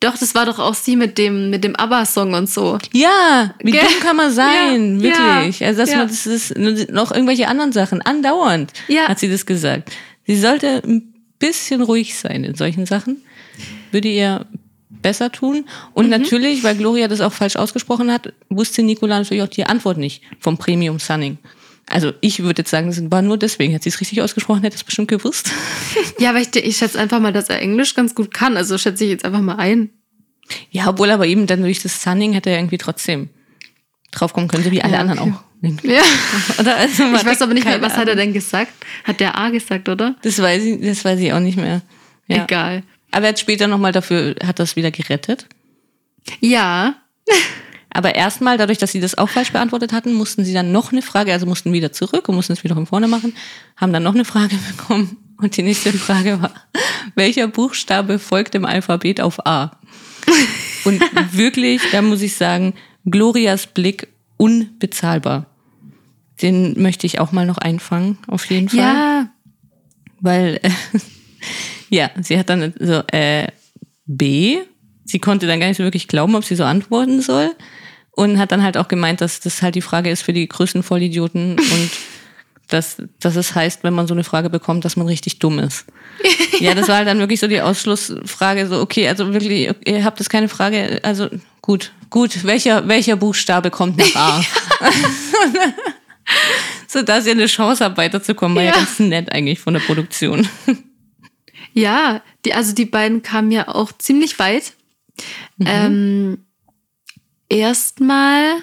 Doch, 0.00 0.16
das 0.16 0.34
war 0.34 0.46
doch 0.46 0.58
auch 0.60 0.74
sie 0.74 0.94
mit 0.94 1.18
dem, 1.18 1.50
mit 1.50 1.64
dem 1.64 1.74
ABBA-Song 1.74 2.34
und 2.34 2.48
so. 2.48 2.78
Ja, 2.92 3.54
wie 3.62 3.72
Gell? 3.72 3.80
dumm 3.80 4.00
kann 4.00 4.16
man 4.16 4.30
sein, 4.32 5.00
Ja, 5.00 5.02
wirklich. 5.42 5.60
ja, 5.60 5.66
also 5.68 5.80
dass 5.80 5.90
ja. 5.90 5.98
man 5.98 6.08
das 6.08 6.26
ist 6.26 6.56
noch 6.56 7.10
irgendwelche 7.12 7.48
anderen 7.48 7.72
Sachen 7.72 8.02
andauernd 8.02 8.72
Ja. 8.88 9.08
hat 9.08 9.18
sie 9.18 9.28
das 9.30 9.44
gesagt. 9.46 9.90
Sie 10.28 10.36
sollte 10.38 10.82
ein 10.84 11.12
bisschen 11.40 11.82
ruhig 11.82 12.14
sein 12.16 12.44
in 12.44 12.54
solchen 12.54 12.86
Sachen. 12.86 13.16
Würde 13.90 14.08
ihr 14.08 14.46
besser 14.90 15.32
tun. 15.32 15.64
Und 15.94 16.04
Mhm. 16.06 16.10
natürlich, 16.10 16.62
weil 16.64 16.76
Gloria 16.76 17.08
das 17.08 17.20
auch 17.20 17.32
falsch 17.32 17.56
ausgesprochen 17.56 18.12
hat, 18.12 18.32
wusste 18.48 18.82
Nicola 18.82 19.18
natürlich 19.18 19.42
auch 19.42 19.48
die 19.48 19.64
Antwort 19.64 19.96
nicht 19.98 20.22
vom 20.38 20.58
Premium 20.58 20.98
Sunning. 20.98 21.38
Also 21.90 22.12
ich 22.20 22.40
würde 22.42 22.60
jetzt 22.60 22.70
sagen, 22.70 22.88
das 22.88 23.10
war 23.10 23.22
nur 23.22 23.38
deswegen. 23.38 23.72
Hätte 23.72 23.84
sie 23.84 23.88
es 23.90 24.00
richtig 24.00 24.20
ausgesprochen, 24.20 24.62
hätte 24.62 24.76
es 24.76 24.84
bestimmt 24.84 25.08
gewusst. 25.08 25.50
Ja, 26.20 26.30
aber 26.30 26.40
ich, 26.40 26.54
ich 26.56 26.76
schätze 26.76 26.98
einfach 26.98 27.20
mal, 27.20 27.32
dass 27.32 27.48
er 27.48 27.60
Englisch 27.62 27.94
ganz 27.94 28.14
gut 28.14 28.34
kann. 28.34 28.56
Also 28.56 28.76
schätze 28.76 29.04
ich 29.04 29.10
jetzt 29.10 29.24
einfach 29.24 29.40
mal 29.40 29.56
ein. 29.56 29.90
Ja, 30.70 30.88
obwohl 30.88 31.10
aber 31.10 31.26
eben 31.26 31.46
dann 31.46 31.62
durch 31.62 31.80
das 31.82 32.02
Sunning 32.02 32.32
hätte 32.32 32.50
er 32.50 32.58
irgendwie 32.58 32.78
trotzdem 32.78 33.28
draufkommen 34.10 34.48
können, 34.48 34.64
so 34.64 34.70
wie 34.72 34.82
alle 34.82 34.94
Ja, 34.94 35.00
anderen 35.00 35.18
okay. 35.20 35.32
auch. 35.36 35.44
Ja. 35.60 36.02
Oder? 36.58 36.76
Also 36.76 37.04
Ich 37.14 37.24
weiß 37.24 37.42
aber 37.42 37.54
nicht 37.54 37.66
mehr, 37.66 37.82
was 37.82 37.96
hat 37.96 38.08
er 38.08 38.14
denn 38.14 38.32
gesagt? 38.32 38.72
Hat 39.04 39.20
der 39.20 39.36
A 39.36 39.50
gesagt, 39.50 39.88
oder? 39.88 40.14
Das 40.22 40.40
weiß 40.40 40.62
ich, 40.64 40.80
das 40.80 41.04
weiß 41.04 41.18
ich 41.20 41.32
auch 41.32 41.40
nicht 41.40 41.56
mehr. 41.56 41.82
Ja. 42.28 42.44
Egal. 42.44 42.82
Aber 43.10 43.26
er 43.26 43.30
hat 43.30 43.40
später 43.40 43.66
nochmal 43.66 43.92
dafür, 43.92 44.36
hat 44.44 44.58
das 44.58 44.76
wieder 44.76 44.90
gerettet. 44.90 45.46
Ja. 46.40 46.96
Aber 47.90 48.14
erstmal, 48.14 48.58
dadurch, 48.58 48.78
dass 48.78 48.92
sie 48.92 49.00
das 49.00 49.16
auch 49.16 49.28
falsch 49.28 49.52
beantwortet 49.52 49.92
hatten, 49.92 50.12
mussten 50.12 50.44
sie 50.44 50.52
dann 50.52 50.72
noch 50.72 50.92
eine 50.92 51.02
Frage, 51.02 51.32
also 51.32 51.46
mussten 51.46 51.72
wieder 51.72 51.90
zurück 51.90 52.28
und 52.28 52.34
mussten 52.34 52.52
es 52.52 52.62
wieder 52.62 52.74
von 52.74 52.86
vorne 52.86 53.08
machen, 53.08 53.34
haben 53.76 53.92
dann 53.92 54.02
noch 54.02 54.14
eine 54.14 54.24
Frage 54.24 54.56
bekommen. 54.76 55.16
Und 55.38 55.56
die 55.56 55.62
nächste 55.62 55.92
Frage 55.92 56.42
war, 56.42 56.52
welcher 57.14 57.46
Buchstabe 57.48 58.18
folgt 58.18 58.54
im 58.54 58.64
Alphabet 58.64 59.20
auf 59.20 59.46
A? 59.46 59.78
Und 60.84 61.00
wirklich, 61.32 61.82
da 61.92 62.02
muss 62.02 62.22
ich 62.22 62.34
sagen, 62.34 62.74
Glorias 63.04 63.66
Blick 63.66 64.08
unbezahlbar. 64.36 65.46
Den 66.42 66.80
möchte 66.80 67.06
ich 67.06 67.20
auch 67.20 67.32
mal 67.32 67.46
noch 67.46 67.58
einfangen, 67.58 68.18
auf 68.26 68.44
jeden 68.46 68.68
Fall. 68.68 68.78
Ja, 68.78 69.28
Weil, 70.20 70.60
äh, 70.62 70.70
ja, 71.90 72.10
sie 72.20 72.38
hat 72.38 72.48
dann 72.48 72.72
so, 72.78 73.02
äh, 73.12 73.48
B, 74.06 74.58
sie 75.04 75.18
konnte 75.18 75.46
dann 75.46 75.60
gar 75.60 75.68
nicht 75.68 75.78
so 75.78 75.84
wirklich 75.84 76.08
glauben, 76.08 76.34
ob 76.34 76.44
sie 76.44 76.56
so 76.56 76.64
antworten 76.64 77.20
soll. 77.20 77.50
Und 78.12 78.38
hat 78.38 78.50
dann 78.50 78.64
halt 78.64 78.76
auch 78.76 78.88
gemeint, 78.88 79.20
dass 79.20 79.38
das 79.38 79.62
halt 79.62 79.76
die 79.76 79.80
Frage 79.80 80.10
ist 80.10 80.22
für 80.22 80.32
die 80.32 80.48
größten 80.48 80.82
Vollidioten 80.82 81.52
und 81.58 81.90
dass, 82.68 82.96
dass 83.20 83.36
es 83.36 83.54
heißt, 83.54 83.82
wenn 83.84 83.94
man 83.94 84.06
so 84.06 84.14
eine 84.14 84.24
Frage 84.24 84.50
bekommt, 84.50 84.84
dass 84.84 84.96
man 84.96 85.06
richtig 85.06 85.38
dumm 85.38 85.58
ist. 85.58 85.86
Ja, 86.60 86.74
das 86.74 86.88
war 86.88 86.96
halt 86.96 87.06
dann 87.06 87.20
wirklich 87.20 87.38
so 87.38 87.46
die 87.46 87.60
Ausschlussfrage, 87.60 88.66
so, 88.66 88.80
okay, 88.80 89.08
also 89.08 89.32
wirklich, 89.32 89.70
ihr 89.86 90.04
habt 90.04 90.18
das 90.18 90.28
keine 90.28 90.48
Frage, 90.48 90.98
also 91.04 91.28
gut, 91.62 91.92
gut, 92.10 92.44
welcher, 92.44 92.88
welcher 92.88 93.14
Buchstabe 93.14 93.70
kommt 93.70 93.96
nach 93.96 94.16
A? 94.16 94.44
so 96.86 97.02
dass 97.02 97.26
ihr 97.26 97.32
eine 97.32 97.46
Chance 97.46 97.84
habt, 97.84 97.96
weiterzukommen, 97.96 98.56
war 98.56 98.62
ja. 98.62 98.70
Ja. 98.70 98.76
ganz 98.76 98.98
nett 98.98 99.32
eigentlich 99.32 99.60
von 99.60 99.74
der 99.74 99.80
Produktion. 99.80 100.48
Ja, 101.74 102.22
die, 102.44 102.54
also 102.54 102.74
die 102.74 102.86
beiden 102.86 103.22
kamen 103.22 103.52
ja 103.52 103.68
auch 103.68 103.92
ziemlich 103.92 104.38
weit. 104.40 104.72
Ähm, 105.64 106.38
Erstmal, 107.48 108.62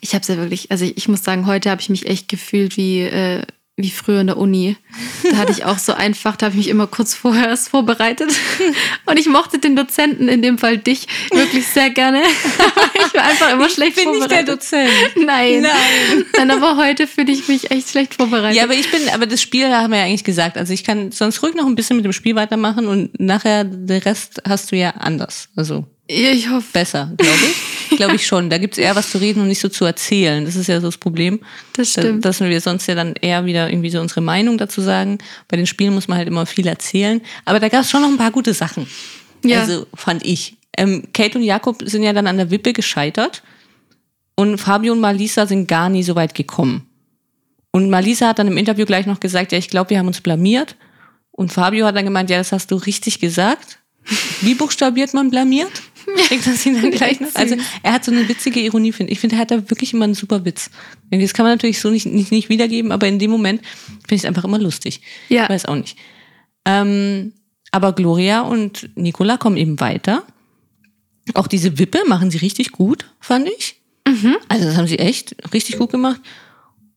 ich 0.00 0.14
habe 0.14 0.22
es 0.22 0.28
ja 0.28 0.36
wirklich, 0.36 0.70
also 0.70 0.84
ich, 0.84 0.96
ich 0.96 1.08
muss 1.08 1.24
sagen, 1.24 1.46
heute 1.46 1.70
habe 1.70 1.80
ich 1.80 1.88
mich 1.88 2.06
echt 2.06 2.28
gefühlt 2.28 2.76
wie, 2.76 3.00
äh, 3.00 3.42
wie 3.82 3.90
früher 3.90 4.20
in 4.20 4.26
der 4.28 4.36
Uni. 4.36 4.76
Da 5.22 5.36
hatte 5.36 5.52
ich 5.52 5.64
auch 5.64 5.78
so 5.78 5.92
einfach, 5.92 6.36
da 6.36 6.46
habe 6.46 6.54
ich 6.54 6.58
mich 6.58 6.68
immer 6.68 6.86
kurz 6.86 7.14
vorher 7.14 7.48
erst 7.48 7.68
vorbereitet. 7.68 8.30
Und 9.06 9.18
ich 9.18 9.26
mochte 9.26 9.58
den 9.58 9.76
Dozenten, 9.76 10.28
in 10.28 10.42
dem 10.42 10.58
Fall 10.58 10.78
dich, 10.78 11.06
wirklich 11.32 11.66
sehr 11.66 11.90
gerne. 11.90 12.22
ich 12.94 13.14
war 13.14 13.24
einfach 13.24 13.52
immer 13.52 13.68
schlecht 13.68 13.96
bin 13.96 14.10
nicht 14.10 14.30
der 14.30 14.44
vorbereitet. 14.44 14.48
Dozent. 14.48 14.90
Nein. 15.16 15.62
Nein. 15.62 16.24
Nein, 16.36 16.50
aber 16.50 16.76
heute 16.76 17.06
fühle 17.06 17.32
ich 17.32 17.48
mich 17.48 17.70
echt 17.70 17.90
schlecht 17.90 18.14
vorbereitet. 18.14 18.56
Ja, 18.56 18.64
aber 18.64 18.74
ich 18.74 18.90
bin, 18.90 19.08
aber 19.12 19.26
das 19.26 19.40
Spiel 19.40 19.68
haben 19.68 19.92
wir 19.92 19.98
ja 19.98 20.04
eigentlich 20.04 20.24
gesagt. 20.24 20.56
Also 20.56 20.72
ich 20.72 20.84
kann 20.84 21.12
sonst 21.12 21.42
ruhig 21.42 21.54
noch 21.54 21.66
ein 21.66 21.74
bisschen 21.74 21.96
mit 21.96 22.04
dem 22.04 22.12
Spiel 22.12 22.34
weitermachen 22.34 22.86
und 22.86 23.18
nachher 23.20 23.64
den 23.64 24.02
Rest 24.02 24.42
hast 24.48 24.72
du 24.72 24.76
ja 24.76 24.90
anders. 24.90 25.48
Also 25.56 25.86
ich 26.12 26.48
hoffe, 26.50 26.66
besser, 26.72 27.12
glaube 27.16 27.38
ich. 27.90 27.96
Glaube 27.96 28.14
ich 28.16 28.26
schon. 28.26 28.50
Da 28.50 28.58
gibt's 28.58 28.78
eher 28.78 28.94
was 28.96 29.10
zu 29.10 29.18
reden 29.18 29.40
und 29.42 29.48
nicht 29.48 29.60
so 29.60 29.68
zu 29.68 29.84
erzählen. 29.84 30.44
Das 30.44 30.56
ist 30.56 30.68
ja 30.68 30.80
so 30.80 30.86
das 30.88 30.96
Problem. 30.98 31.40
das 31.74 31.92
Da- 31.92 32.02
stimmt. 32.02 32.24
Dass 32.24 32.40
wir 32.40 32.60
sonst 32.60 32.86
ja 32.86 32.94
dann 32.94 33.14
eher 33.20 33.44
wieder 33.46 33.68
irgendwie 33.68 33.90
so 33.90 34.00
unsere 34.00 34.20
Meinung 34.20 34.58
dazu 34.58 34.80
sagen. 34.80 35.18
Bei 35.48 35.56
den 35.56 35.66
Spielen 35.66 35.94
muss 35.94 36.08
man 36.08 36.16
halt 36.18 36.28
immer 36.28 36.46
viel 36.46 36.66
erzählen. 36.66 37.20
Aber 37.44 37.60
da 37.60 37.68
gab's 37.68 37.90
schon 37.90 38.02
noch 38.02 38.08
ein 38.08 38.16
paar 38.16 38.30
gute 38.30 38.54
Sachen. 38.54 38.86
Ja. 39.44 39.60
Also 39.60 39.86
fand 39.94 40.24
ich. 40.24 40.56
Ähm, 40.76 41.04
Kate 41.12 41.36
und 41.38 41.44
Jakob 41.44 41.82
sind 41.84 42.02
ja 42.02 42.12
dann 42.12 42.26
an 42.26 42.36
der 42.36 42.50
Wippe 42.50 42.72
gescheitert. 42.72 43.42
Und 44.36 44.58
Fabio 44.58 44.92
und 44.92 45.00
Malisa 45.00 45.46
sind 45.46 45.66
gar 45.68 45.88
nie 45.88 46.02
so 46.02 46.14
weit 46.14 46.34
gekommen. 46.34 46.86
Und 47.72 47.90
Malisa 47.90 48.28
hat 48.28 48.38
dann 48.38 48.48
im 48.48 48.56
Interview 48.56 48.86
gleich 48.86 49.06
noch 49.06 49.20
gesagt, 49.20 49.52
ja, 49.52 49.58
ich 49.58 49.68
glaube, 49.68 49.90
wir 49.90 49.98
haben 49.98 50.06
uns 50.06 50.20
blamiert. 50.20 50.76
Und 51.32 51.52
Fabio 51.52 51.86
hat 51.86 51.96
dann 51.96 52.04
gemeint, 52.04 52.30
ja, 52.30 52.38
das 52.38 52.52
hast 52.52 52.70
du 52.70 52.76
richtig 52.76 53.18
gesagt. 53.20 53.78
Wie 54.40 54.54
buchstabiert 54.54 55.12
man 55.12 55.30
blamiert? 55.30 55.70
Kriegt 56.28 56.46
das 56.46 56.64
ihn 56.66 56.80
dann 56.80 56.90
gleich 56.92 57.20
noch? 57.20 57.34
Also 57.34 57.56
er 57.82 57.92
hat 57.92 58.04
so 58.04 58.12
eine 58.12 58.28
witzige 58.28 58.60
Ironie, 58.60 58.92
finde 58.92 59.12
ich. 59.12 59.16
Ich 59.16 59.20
finde, 59.20 59.36
er 59.36 59.40
hat 59.40 59.50
da 59.50 59.70
wirklich 59.70 59.92
immer 59.92 60.04
einen 60.04 60.14
super 60.14 60.44
Witz. 60.44 60.70
Das 61.10 61.34
kann 61.34 61.44
man 61.44 61.54
natürlich 61.54 61.80
so 61.80 61.90
nicht, 61.90 62.06
nicht, 62.06 62.32
nicht 62.32 62.48
wiedergeben, 62.48 62.92
aber 62.92 63.06
in 63.06 63.18
dem 63.18 63.30
Moment 63.30 63.62
finde 63.86 64.14
ich 64.14 64.22
es 64.22 64.24
einfach 64.24 64.44
immer 64.44 64.58
lustig. 64.58 65.00
Ja. 65.28 65.44
Ich 65.44 65.50
weiß 65.50 65.66
auch 65.66 65.76
nicht. 65.76 65.96
Ähm, 66.64 67.32
aber 67.72 67.92
Gloria 67.92 68.40
und 68.40 68.90
Nicola 68.96 69.36
kommen 69.36 69.56
eben 69.56 69.80
weiter. 69.80 70.24
Auch 71.34 71.46
diese 71.46 71.78
Wippe 71.78 72.00
machen 72.06 72.30
sie 72.30 72.38
richtig 72.38 72.72
gut, 72.72 73.06
fand 73.20 73.48
ich. 73.48 73.80
Also 74.48 74.66
das 74.66 74.76
haben 74.76 74.86
sie 74.86 74.98
echt 74.98 75.36
richtig 75.52 75.78
gut 75.78 75.90
gemacht. 75.90 76.20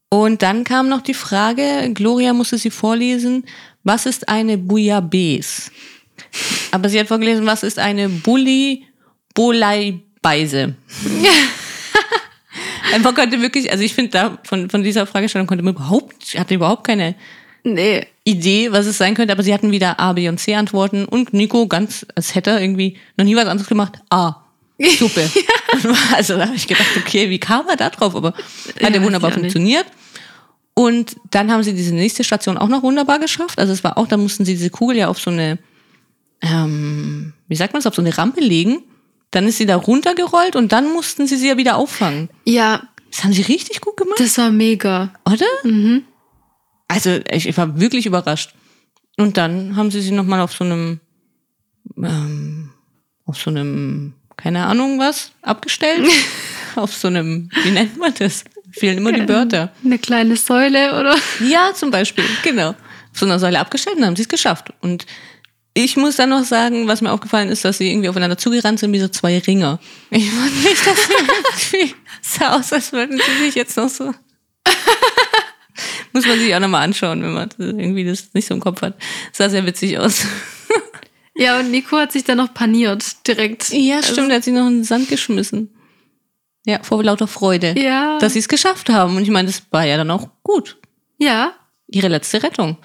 Und 0.10 0.42
dann 0.42 0.64
kam 0.64 0.90
noch 0.90 1.02
die 1.02 1.14
Frage, 1.14 1.92
Gloria 1.94 2.34
musste 2.34 2.58
sie 2.58 2.70
vorlesen, 2.70 3.46
was 3.84 4.06
ist 4.06 4.30
eine 4.30 4.58
Bouillabaisse? 4.58 5.72
Aber 6.72 6.90
sie 6.90 7.00
hat 7.00 7.08
vorgelesen, 7.08 7.46
was 7.46 7.64
ist 7.64 7.80
eine 7.80 8.10
Bulli 8.10 8.86
Bolaibeise? 9.34 10.76
Man 12.92 13.04
konnte 13.16 13.42
wirklich, 13.42 13.72
also 13.72 13.84
ich 13.84 13.94
finde 13.94 14.12
da 14.12 14.38
von, 14.44 14.70
von 14.70 14.84
dieser 14.84 15.06
Fragestellung 15.06 15.48
konnte 15.48 15.64
man 15.64 15.74
überhaupt, 15.76 16.38
hatte 16.38 16.54
überhaupt 16.56 16.86
keine 16.88 17.16
Nee. 17.66 18.06
Idee, 18.26 18.74
was 18.74 18.86
es 18.88 18.98
sein 18.98 19.16
könnte, 19.16 19.32
aber 19.32 19.42
sie 19.42 19.54
hatten 19.54 19.72
wieder 19.72 19.98
A, 20.00 20.12
B 20.14 20.28
und 20.28 20.38
C 20.38 20.54
Antworten 20.56 21.06
und 21.06 21.34
Nico 21.34 21.66
ganz, 21.68 22.06
als 22.14 22.36
hätte 22.36 22.50
er 22.52 22.62
irgendwie 22.62 22.98
noch 23.16 23.24
nie 23.24 23.38
was 23.38 23.46
anderes 23.48 23.70
gemacht, 23.70 23.94
A. 24.10 24.44
Suppe. 25.00 25.30
Also 26.14 26.38
da 26.38 26.46
habe 26.48 26.56
ich 26.56 26.68
gedacht, 26.68 26.86
okay, 26.98 27.30
wie 27.32 27.40
kam 27.40 27.68
er 27.68 27.76
da 27.78 27.90
drauf? 27.90 28.16
Aber 28.16 28.34
Ja, 28.80 28.88
hat 28.88 28.96
ja 28.96 29.02
wunderbar 29.02 29.32
auch 29.32 29.36
nicht. 29.36 29.42
funktioniert. 29.54 29.86
Und 30.76 31.16
dann 31.32 31.52
haben 31.52 31.64
sie 31.64 31.74
diese 31.74 31.96
nächste 31.96 32.24
Station 32.24 32.58
auch 32.60 32.68
noch 32.68 32.84
wunderbar 32.84 33.18
geschafft. 33.20 33.58
Also 33.60 33.74
es 33.74 33.84
war 33.84 33.98
auch, 33.98 34.08
da 34.08 34.18
mussten 34.18 34.46
sie 34.46 34.54
diese 34.54 34.70
Kugel 34.70 34.98
ja 34.98 35.08
auf 35.08 35.20
so 35.20 35.32
eine, 35.32 35.58
ähm, 36.42 37.34
wie 37.48 37.56
sagt 37.56 37.74
man 37.74 37.80
es, 37.80 37.88
auf 37.88 37.96
so 37.96 38.02
eine 38.02 38.16
Rampe 38.18 38.42
legen. 38.42 38.84
Dann 39.34 39.48
ist 39.48 39.58
sie 39.58 39.66
da 39.66 39.76
runtergerollt 39.76 40.56
und 40.56 40.72
dann 40.72 40.94
mussten 40.94 41.28
sie 41.28 41.36
sie 41.38 41.50
ja 41.50 41.58
wieder 41.58 41.76
auffangen. 41.76 42.30
Ja, 42.46 42.84
Das 43.12 43.24
haben 43.24 43.34
sie 43.34 43.42
richtig 43.42 43.82
gut 43.82 43.98
gemacht, 43.98 44.20
das 44.20 44.38
war 44.38 44.50
mega. 44.52 45.12
oder? 45.26 45.46
Also 46.88 47.20
ich, 47.32 47.48
ich 47.48 47.58
war 47.58 47.80
wirklich 47.80 48.06
überrascht. 48.06 48.54
Und 49.18 49.38
dann 49.38 49.76
haben 49.76 49.92
sie 49.92 50.02
sie 50.02 50.12
nochmal 50.12 50.40
auf 50.40 50.54
so 50.54 50.64
einem, 50.64 51.00
ähm, 51.98 52.72
auf 53.26 53.38
so 53.38 53.50
einem, 53.50 54.14
keine 54.38 54.66
Ahnung 54.66 55.00
was, 55.00 55.32
abgestellt. 55.42 56.08
auf 56.76 56.94
so 56.94 57.08
einem, 57.08 57.50
wie 57.64 57.72
nennt 57.72 57.98
man 57.98 58.14
das? 58.18 58.44
Fehlen 58.72 58.98
immer 58.98 59.12
die 59.12 59.28
Wörter. 59.28 59.72
Eine 59.86 60.00
kleine 60.00 60.36
Säule, 60.36 61.00
oder? 61.00 61.16
Ja, 61.48 61.74
zum 61.76 61.92
Beispiel, 61.92 62.24
genau. 62.44 62.70
Auf 62.70 63.20
so 63.20 63.26
einer 63.28 63.38
Säule 63.38 63.60
abgestellt 63.60 63.98
und 63.98 64.02
dann 64.02 64.10
haben 64.10 64.16
sie 64.16 64.24
es 64.24 64.30
geschafft. 64.30 64.74
Und 64.82 65.06
ich 65.74 65.98
muss 65.98 66.18
dann 66.18 66.30
noch 66.30 66.44
sagen, 66.44 66.88
was 66.88 67.02
mir 67.02 67.12
aufgefallen 67.12 67.50
ist, 67.50 67.66
dass 67.66 67.80
sie 67.80 67.90
irgendwie 67.90 68.10
aufeinander 68.10 68.38
zugerannt 68.38 68.80
sind 68.80 68.94
wie 68.94 69.00
so 69.00 69.08
zwei 69.08 69.40
Ringer. 69.40 69.80
Ich 70.12 70.30
fand 70.30 70.64
nicht, 70.64 70.86
dass 70.86 71.08
sie 71.08 71.14
irgendwie 71.82 71.96
sah 72.22 72.58
aus, 72.58 72.72
als 72.72 72.92
würden 72.92 73.20
sie 73.20 73.46
sich 73.46 73.56
jetzt 73.56 73.76
noch 73.78 73.90
so. 73.90 74.14
muss 76.14 76.28
man 76.28 76.38
sich 76.40 76.54
auch 76.54 76.60
nochmal 76.60 76.84
anschauen, 76.84 77.24
wenn 77.24 77.34
man 77.34 77.50
irgendwie 77.58 78.06
das 78.06 78.34
nicht 78.34 78.48
so 78.48 78.54
im 78.54 78.60
Kopf 78.60 78.82
hat. 78.82 78.96
Sah 79.32 79.50
sehr 79.50 79.66
witzig 79.66 79.98
aus. 79.98 80.26
Ja, 81.36 81.60
und 81.60 81.72
Nico 81.72 81.98
hat 81.98 82.12
sich 82.12 82.24
dann 82.24 82.38
noch 82.38 82.54
paniert, 82.54 83.28
direkt. 83.28 83.72
Ja, 83.72 84.04
stimmt, 84.04 84.30
er 84.30 84.36
hat 84.36 84.44
sie 84.44 84.52
noch 84.52 84.68
in 84.68 84.78
den 84.78 84.84
Sand 84.84 85.10
geschmissen. 85.10 85.74
Ja, 86.64 86.84
vor 86.84 87.04
lauter 87.04 87.28
Freude. 87.28 87.74
Ja. 87.76 88.20
Dass 88.20 88.34
sie 88.34 88.40
es 88.40 88.48
geschafft 88.48 88.90
haben. 88.90 89.18
Und 89.18 89.24
ich 89.24 89.32
meine, 89.32 89.48
das 89.48 89.64
war 89.72 89.84
ja 89.84 89.98
dann 89.98 90.12
auch 90.12 90.28
gut. 90.44 90.78
Ja. 91.18 91.54
Ihre 91.88 92.08
letzte 92.08 92.44
Rettung. 92.44 92.78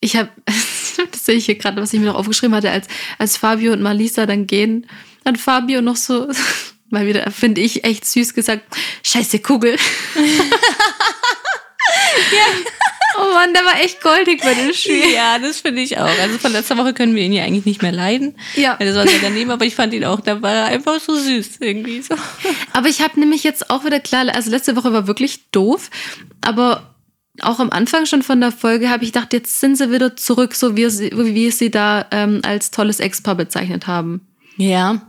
Ich 0.00 0.16
habe, 0.16 0.30
das 0.46 1.24
sehe 1.24 1.36
ich 1.36 1.46
hier 1.46 1.56
gerade, 1.56 1.80
was 1.80 1.92
ich 1.92 2.00
mir 2.00 2.06
noch 2.06 2.16
aufgeschrieben 2.16 2.54
hatte, 2.54 2.70
als, 2.70 2.88
als 3.18 3.36
Fabio 3.36 3.72
und 3.72 3.82
Malisa 3.82 4.26
dann 4.26 4.46
gehen, 4.46 4.86
dann 5.24 5.36
Fabio 5.36 5.82
noch 5.82 5.96
so, 5.96 6.28
mal 6.90 7.06
wieder, 7.06 7.30
finde 7.30 7.60
ich, 7.60 7.84
echt 7.84 8.04
süß 8.04 8.34
gesagt, 8.34 8.64
scheiße 9.04 9.40
Kugel. 9.40 9.76
Oh 13.20 13.34
Mann, 13.34 13.52
der 13.52 13.64
war 13.64 13.80
echt 13.82 14.00
goldig 14.00 14.40
bei 14.42 14.54
dem 14.54 14.72
Spiel. 14.72 15.12
Ja, 15.12 15.38
das 15.38 15.60
finde 15.60 15.82
ich 15.82 15.98
auch. 15.98 16.18
Also 16.20 16.38
von 16.38 16.52
letzter 16.52 16.76
Woche 16.78 16.94
können 16.94 17.14
wir 17.14 17.22
ihn 17.22 17.32
ja 17.32 17.44
eigentlich 17.44 17.66
nicht 17.66 17.82
mehr 17.82 17.92
leiden. 17.92 18.36
Ja. 18.54 18.76
Das 18.78 18.94
war 18.94 19.06
sehr 19.06 19.18
daneben, 19.20 19.50
aber 19.50 19.64
ich 19.64 19.74
fand 19.74 19.92
ihn 19.92 20.04
auch, 20.04 20.20
da 20.20 20.40
war 20.40 20.52
er 20.52 20.64
einfach 20.66 21.00
so 21.00 21.14
süß 21.14 21.58
irgendwie 21.60 22.02
so. 22.02 22.14
Aber 22.72 22.88
ich 22.88 23.02
habe 23.02 23.18
nämlich 23.20 23.42
jetzt 23.42 23.68
auch 23.68 23.84
wieder 23.84 24.00
klar, 24.00 24.26
also 24.34 24.50
letzte 24.50 24.76
Woche 24.76 24.92
war 24.92 25.06
wirklich 25.06 25.50
doof, 25.50 25.90
aber 26.40 26.89
auch 27.42 27.58
am 27.60 27.70
Anfang 27.70 28.06
schon 28.06 28.22
von 28.22 28.40
der 28.40 28.52
Folge 28.52 28.90
habe 28.90 29.04
ich 29.04 29.12
gedacht, 29.12 29.32
jetzt 29.32 29.60
sind 29.60 29.76
sie 29.78 29.90
wieder 29.92 30.16
zurück, 30.16 30.54
so 30.54 30.76
wie 30.76 30.88
sie, 30.90 31.10
wie 31.14 31.34
wir 31.34 31.52
sie 31.52 31.70
da 31.70 32.06
ähm, 32.10 32.40
als 32.44 32.70
tolles 32.70 33.00
Ex-Paar 33.00 33.34
bezeichnet 33.36 33.86
haben. 33.86 34.20
Ja. 34.56 35.00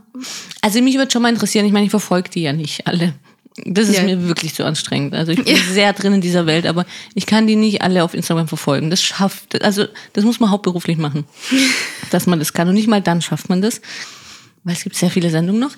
Also 0.62 0.80
mich 0.82 0.96
würde 0.96 1.10
schon 1.10 1.22
mal 1.22 1.30
interessieren, 1.30 1.66
ich 1.66 1.72
meine, 1.72 1.84
ich 1.86 1.90
verfolge 1.90 2.30
die 2.30 2.42
ja 2.42 2.52
nicht 2.52 2.86
alle. 2.86 3.14
Das 3.66 3.88
ist 3.88 3.96
Ja. 3.98 4.04
mir 4.04 4.28
wirklich 4.28 4.54
zu 4.54 4.64
anstrengend. 4.64 5.14
Also 5.14 5.32
ich 5.32 5.44
bin 5.44 5.54
Ja. 5.54 5.62
sehr 5.62 5.92
drin 5.92 6.14
in 6.14 6.20
dieser 6.22 6.46
Welt, 6.46 6.66
aber 6.66 6.86
ich 7.14 7.26
kann 7.26 7.46
die 7.46 7.56
nicht 7.56 7.82
alle 7.82 8.02
auf 8.02 8.14
Instagram 8.14 8.48
verfolgen. 8.48 8.88
Das 8.88 9.02
schafft, 9.02 9.62
also 9.62 9.84
das 10.14 10.24
muss 10.24 10.40
man 10.40 10.50
hauptberuflich 10.50 10.96
machen, 10.96 11.24
dass 12.10 12.26
man 12.26 12.38
das 12.38 12.52
kann. 12.54 12.68
Und 12.68 12.74
nicht 12.74 12.88
mal 12.88 13.02
dann 13.02 13.20
schafft 13.20 13.48
man 13.50 13.60
das, 13.60 13.82
weil 14.64 14.74
es 14.74 14.84
gibt 14.84 14.96
sehr 14.96 15.10
viele 15.10 15.28
Sendungen 15.28 15.60
noch. 15.60 15.72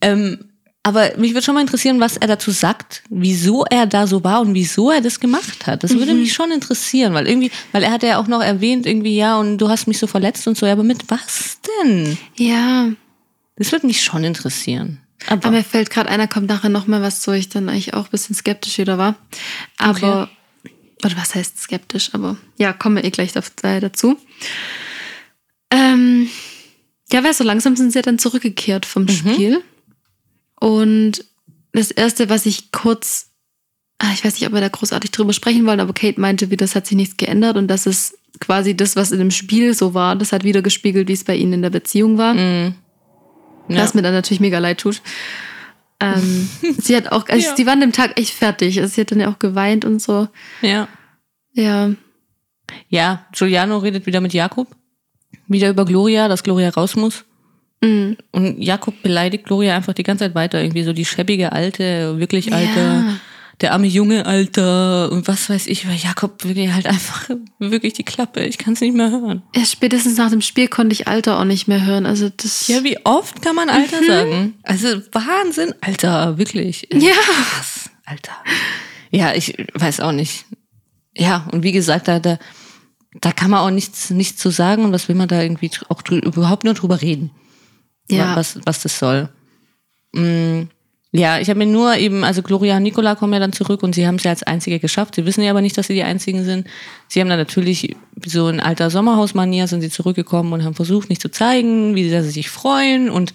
Ähm, 0.00 0.44
aber 0.88 1.16
mich 1.16 1.32
würde 1.32 1.44
schon 1.44 1.54
mal 1.54 1.60
interessieren, 1.60 2.00
was 2.00 2.16
er 2.16 2.26
dazu 2.26 2.50
sagt, 2.50 3.02
wieso 3.10 3.64
er 3.64 3.86
da 3.86 4.06
so 4.06 4.24
war 4.24 4.40
und 4.40 4.54
wieso 4.54 4.90
er 4.90 5.00
das 5.00 5.20
gemacht 5.20 5.66
hat. 5.66 5.84
Das 5.84 5.94
würde 5.94 6.14
mich 6.14 6.32
schon 6.32 6.50
interessieren, 6.50 7.14
weil 7.14 7.26
irgendwie, 7.28 7.50
weil 7.72 7.82
er 7.82 7.92
hat 7.92 8.02
ja 8.02 8.18
auch 8.18 8.26
noch 8.26 8.42
erwähnt, 8.42 8.86
irgendwie, 8.86 9.16
ja, 9.16 9.38
und 9.38 9.58
du 9.58 9.68
hast 9.68 9.86
mich 9.86 9.98
so 9.98 10.06
verletzt 10.06 10.46
und 10.48 10.56
so, 10.56 10.66
ja, 10.66 10.72
aber 10.72 10.82
mit 10.84 11.10
was 11.10 11.58
denn? 11.82 12.18
Ja, 12.36 12.88
Das 13.56 13.72
würde 13.72 13.86
mich 13.86 14.02
schon 14.02 14.24
interessieren. 14.24 15.00
aber 15.26 15.50
mir 15.50 15.64
fällt 15.64 15.90
gerade 15.90 16.08
einer, 16.10 16.28
kommt 16.28 16.48
nachher 16.48 16.68
noch 16.70 16.86
mal 16.86 17.02
was, 17.02 17.26
wo 17.26 17.32
ich 17.32 17.48
dann 17.48 17.68
eigentlich 17.68 17.94
auch 17.94 18.04
ein 18.06 18.10
bisschen 18.10 18.34
skeptisch 18.34 18.78
wieder 18.78 18.98
war. 18.98 19.16
Aber, 19.78 20.28
oder 21.04 21.16
was 21.16 21.34
heißt 21.34 21.60
skeptisch, 21.60 22.10
aber 22.14 22.36
ja, 22.56 22.72
kommen 22.72 22.96
wir 22.96 23.04
eh 23.04 23.10
gleich 23.10 23.32
äh, 23.36 23.80
dazu. 23.80 24.16
Ähm, 25.70 26.28
ja, 27.12 27.24
weil 27.24 27.34
so 27.34 27.44
langsam 27.44 27.76
sind 27.76 27.92
sie 27.92 27.98
ja 27.98 28.02
dann 28.02 28.18
zurückgekehrt 28.18 28.86
vom 28.86 29.08
Spiel. 29.08 29.62
Und 30.60 31.24
das 31.72 31.90
Erste, 31.90 32.28
was 32.28 32.46
ich 32.46 32.72
kurz, 32.72 33.30
ah, 33.98 34.10
ich 34.12 34.24
weiß 34.24 34.34
nicht, 34.34 34.46
ob 34.46 34.52
wir 34.52 34.60
da 34.60 34.68
großartig 34.68 35.10
drüber 35.10 35.32
sprechen 35.32 35.64
wollen, 35.66 35.80
aber 35.80 35.92
Kate 35.92 36.20
meinte, 36.20 36.50
wie 36.50 36.56
das 36.56 36.74
hat 36.74 36.86
sich 36.86 36.96
nichts 36.96 37.16
geändert 37.16 37.56
und 37.56 37.68
das 37.68 37.86
ist 37.86 38.16
quasi 38.40 38.76
das, 38.76 38.96
was 38.96 39.12
in 39.12 39.18
dem 39.18 39.30
Spiel 39.30 39.74
so 39.74 39.94
war. 39.94 40.16
Das 40.16 40.32
hat 40.32 40.44
wieder 40.44 40.62
gespiegelt, 40.62 41.08
wie 41.08 41.12
es 41.12 41.24
bei 41.24 41.34
ihnen 41.36 41.54
in 41.54 41.62
der 41.62 41.70
Beziehung 41.70 42.18
war. 42.18 42.34
Mhm. 42.34 42.74
Ja. 43.68 43.82
Was 43.82 43.94
mir 43.94 44.02
dann 44.02 44.14
natürlich 44.14 44.40
mega 44.40 44.58
leid 44.58 44.78
tut. 44.80 45.02
Ähm, 46.00 46.48
sie 46.78 46.96
hat 46.96 47.10
auch, 47.12 47.28
also 47.28 47.46
Ja. 47.48 47.56
sie 47.56 47.66
war 47.66 47.72
an 47.74 47.80
dem 47.80 47.92
Tag 47.92 48.18
echt 48.18 48.32
fertig. 48.32 48.80
Also 48.80 48.94
sie 48.94 49.00
hat 49.02 49.10
dann 49.10 49.20
ja 49.20 49.28
auch 49.30 49.38
geweint 49.38 49.84
und 49.84 50.00
so. 50.00 50.28
ja. 50.62 50.88
Ja. 51.52 51.90
Ja, 52.90 53.26
Giuliano 53.32 53.78
redet 53.78 54.04
wieder 54.06 54.20
mit 54.20 54.34
Jakob. 54.34 54.68
Wieder 55.48 55.70
über 55.70 55.84
Gloria, 55.86 56.28
dass 56.28 56.42
Gloria 56.42 56.68
raus 56.68 56.96
muss. 56.96 57.24
Mhm. 57.80 58.16
Und 58.32 58.60
Jakob 58.62 59.02
beleidigt 59.02 59.44
Gloria 59.44 59.76
einfach 59.76 59.92
die 59.92 60.02
ganze 60.02 60.24
Zeit 60.24 60.34
weiter. 60.34 60.60
Irgendwie 60.62 60.82
so 60.82 60.92
die 60.92 61.04
schäbige 61.04 61.52
Alte, 61.52 62.18
wirklich 62.18 62.46
Ja. 62.46 62.56
Alte, 62.56 63.04
der 63.60 63.72
arme 63.72 63.86
Junge 63.88 64.24
Alter 64.26 65.10
und 65.10 65.26
was 65.26 65.50
weiß 65.50 65.66
ich, 65.66 65.88
weil 65.88 65.96
Jakob 65.96 66.44
wirklich 66.44 66.72
halt 66.72 66.86
einfach 66.86 67.28
wirklich 67.58 67.92
die 67.92 68.04
Klappe. 68.04 68.44
Ich 68.44 68.58
kann 68.58 68.74
es 68.74 68.80
nicht 68.80 68.94
mehr 68.94 69.10
hören. 69.10 69.42
Ja, 69.54 69.64
spätestens 69.64 70.16
nach 70.16 70.30
dem 70.30 70.40
Spiel 70.42 70.68
konnte 70.68 70.92
ich 70.92 71.08
Alter 71.08 71.38
auch 71.40 71.44
nicht 71.44 71.66
mehr 71.68 71.84
hören. 71.84 72.06
Also 72.06 72.28
das. 72.36 72.68
Ja, 72.68 72.84
wie 72.84 72.98
oft 73.04 73.42
kann 73.42 73.56
man 73.56 73.68
Alter 73.68 74.02
sagen? 74.04 74.54
Also 74.62 74.88
Wahnsinn, 75.12 75.74
Alter, 75.80 76.38
wirklich. 76.38 76.88
Ja. 76.92 77.10
Krass, 77.12 77.90
Alter. 78.04 78.32
Ja, 79.10 79.34
ich 79.34 79.54
weiß 79.74 80.00
auch 80.00 80.12
nicht. 80.12 80.44
Ja, 81.16 81.48
und 81.50 81.64
wie 81.64 81.72
gesagt, 81.72 82.06
da, 82.06 82.20
da, 82.20 82.38
da 83.20 83.32
kann 83.32 83.50
man 83.50 83.60
auch 83.60 83.70
nichts, 83.70 84.10
nichts 84.10 84.40
zu 84.40 84.50
sagen 84.50 84.84
und 84.84 84.92
was 84.92 85.08
will 85.08 85.16
man 85.16 85.26
da 85.28 85.42
irgendwie 85.42 85.70
auch 85.88 86.02
drü 86.02 86.18
überhaupt 86.18 86.62
nur 86.62 86.74
drüber 86.74 87.02
reden, 87.02 87.30
Ja. 88.10 88.36
was, 88.36 88.58
was 88.64 88.82
das 88.82 88.98
soll. 88.98 89.28
Mm, 90.12 90.62
ja, 91.10 91.38
ich 91.38 91.48
habe 91.48 91.58
mir 91.58 91.66
nur 91.66 91.96
eben, 91.96 92.22
also 92.22 92.42
Gloria 92.42 92.76
und 92.76 92.82
Nicola 92.82 93.14
kommen 93.14 93.32
ja 93.32 93.38
dann 93.38 93.52
zurück 93.52 93.82
und 93.82 93.94
sie 93.94 94.06
haben 94.06 94.16
es 94.16 94.24
ja 94.24 94.30
als 94.30 94.42
Einzige 94.42 94.78
geschafft. 94.78 95.14
Sie 95.14 95.24
wissen 95.24 95.42
ja 95.42 95.50
aber 95.50 95.62
nicht, 95.62 95.78
dass 95.78 95.86
sie 95.86 95.94
die 95.94 96.02
Einzigen 96.02 96.44
sind. 96.44 96.66
Sie 97.08 97.20
haben 97.20 97.28
dann 97.28 97.38
natürlich 97.38 97.96
so 98.26 98.48
in 98.48 98.60
alter 98.60 98.90
Sommerhausmanier 98.90 99.66
sind 99.68 99.80
sie 99.80 99.90
zurückgekommen 99.90 100.52
und 100.52 100.64
haben 100.64 100.74
versucht, 100.74 101.08
nicht 101.08 101.22
zu 101.22 101.30
zeigen, 101.30 101.94
wie 101.94 102.08
sehr 102.08 102.22
sie 102.22 102.30
sich 102.30 102.50
freuen 102.50 103.08
und 103.08 103.32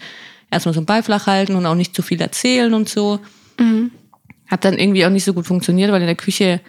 erstmal 0.52 0.74
so 0.74 0.82
einen 0.82 0.86
Beiflach 0.86 1.26
halten 1.26 1.56
und 1.56 1.66
auch 1.66 1.76
nicht 1.76 1.96
zu 1.96 2.04
viel 2.04 2.22
erzählen 2.22 2.74
und 2.76 2.90
so. 2.90 3.20
Hat 4.48 4.66
dann 4.66 4.78
irgendwie 4.78 5.06
auch 5.06 5.10
nicht 5.10 5.24
so 5.24 5.34
gut 5.34 5.48
funktioniert, 5.48 5.92
weil 5.92 6.02
in 6.02 6.08
der 6.08 6.16
Küche 6.16 6.62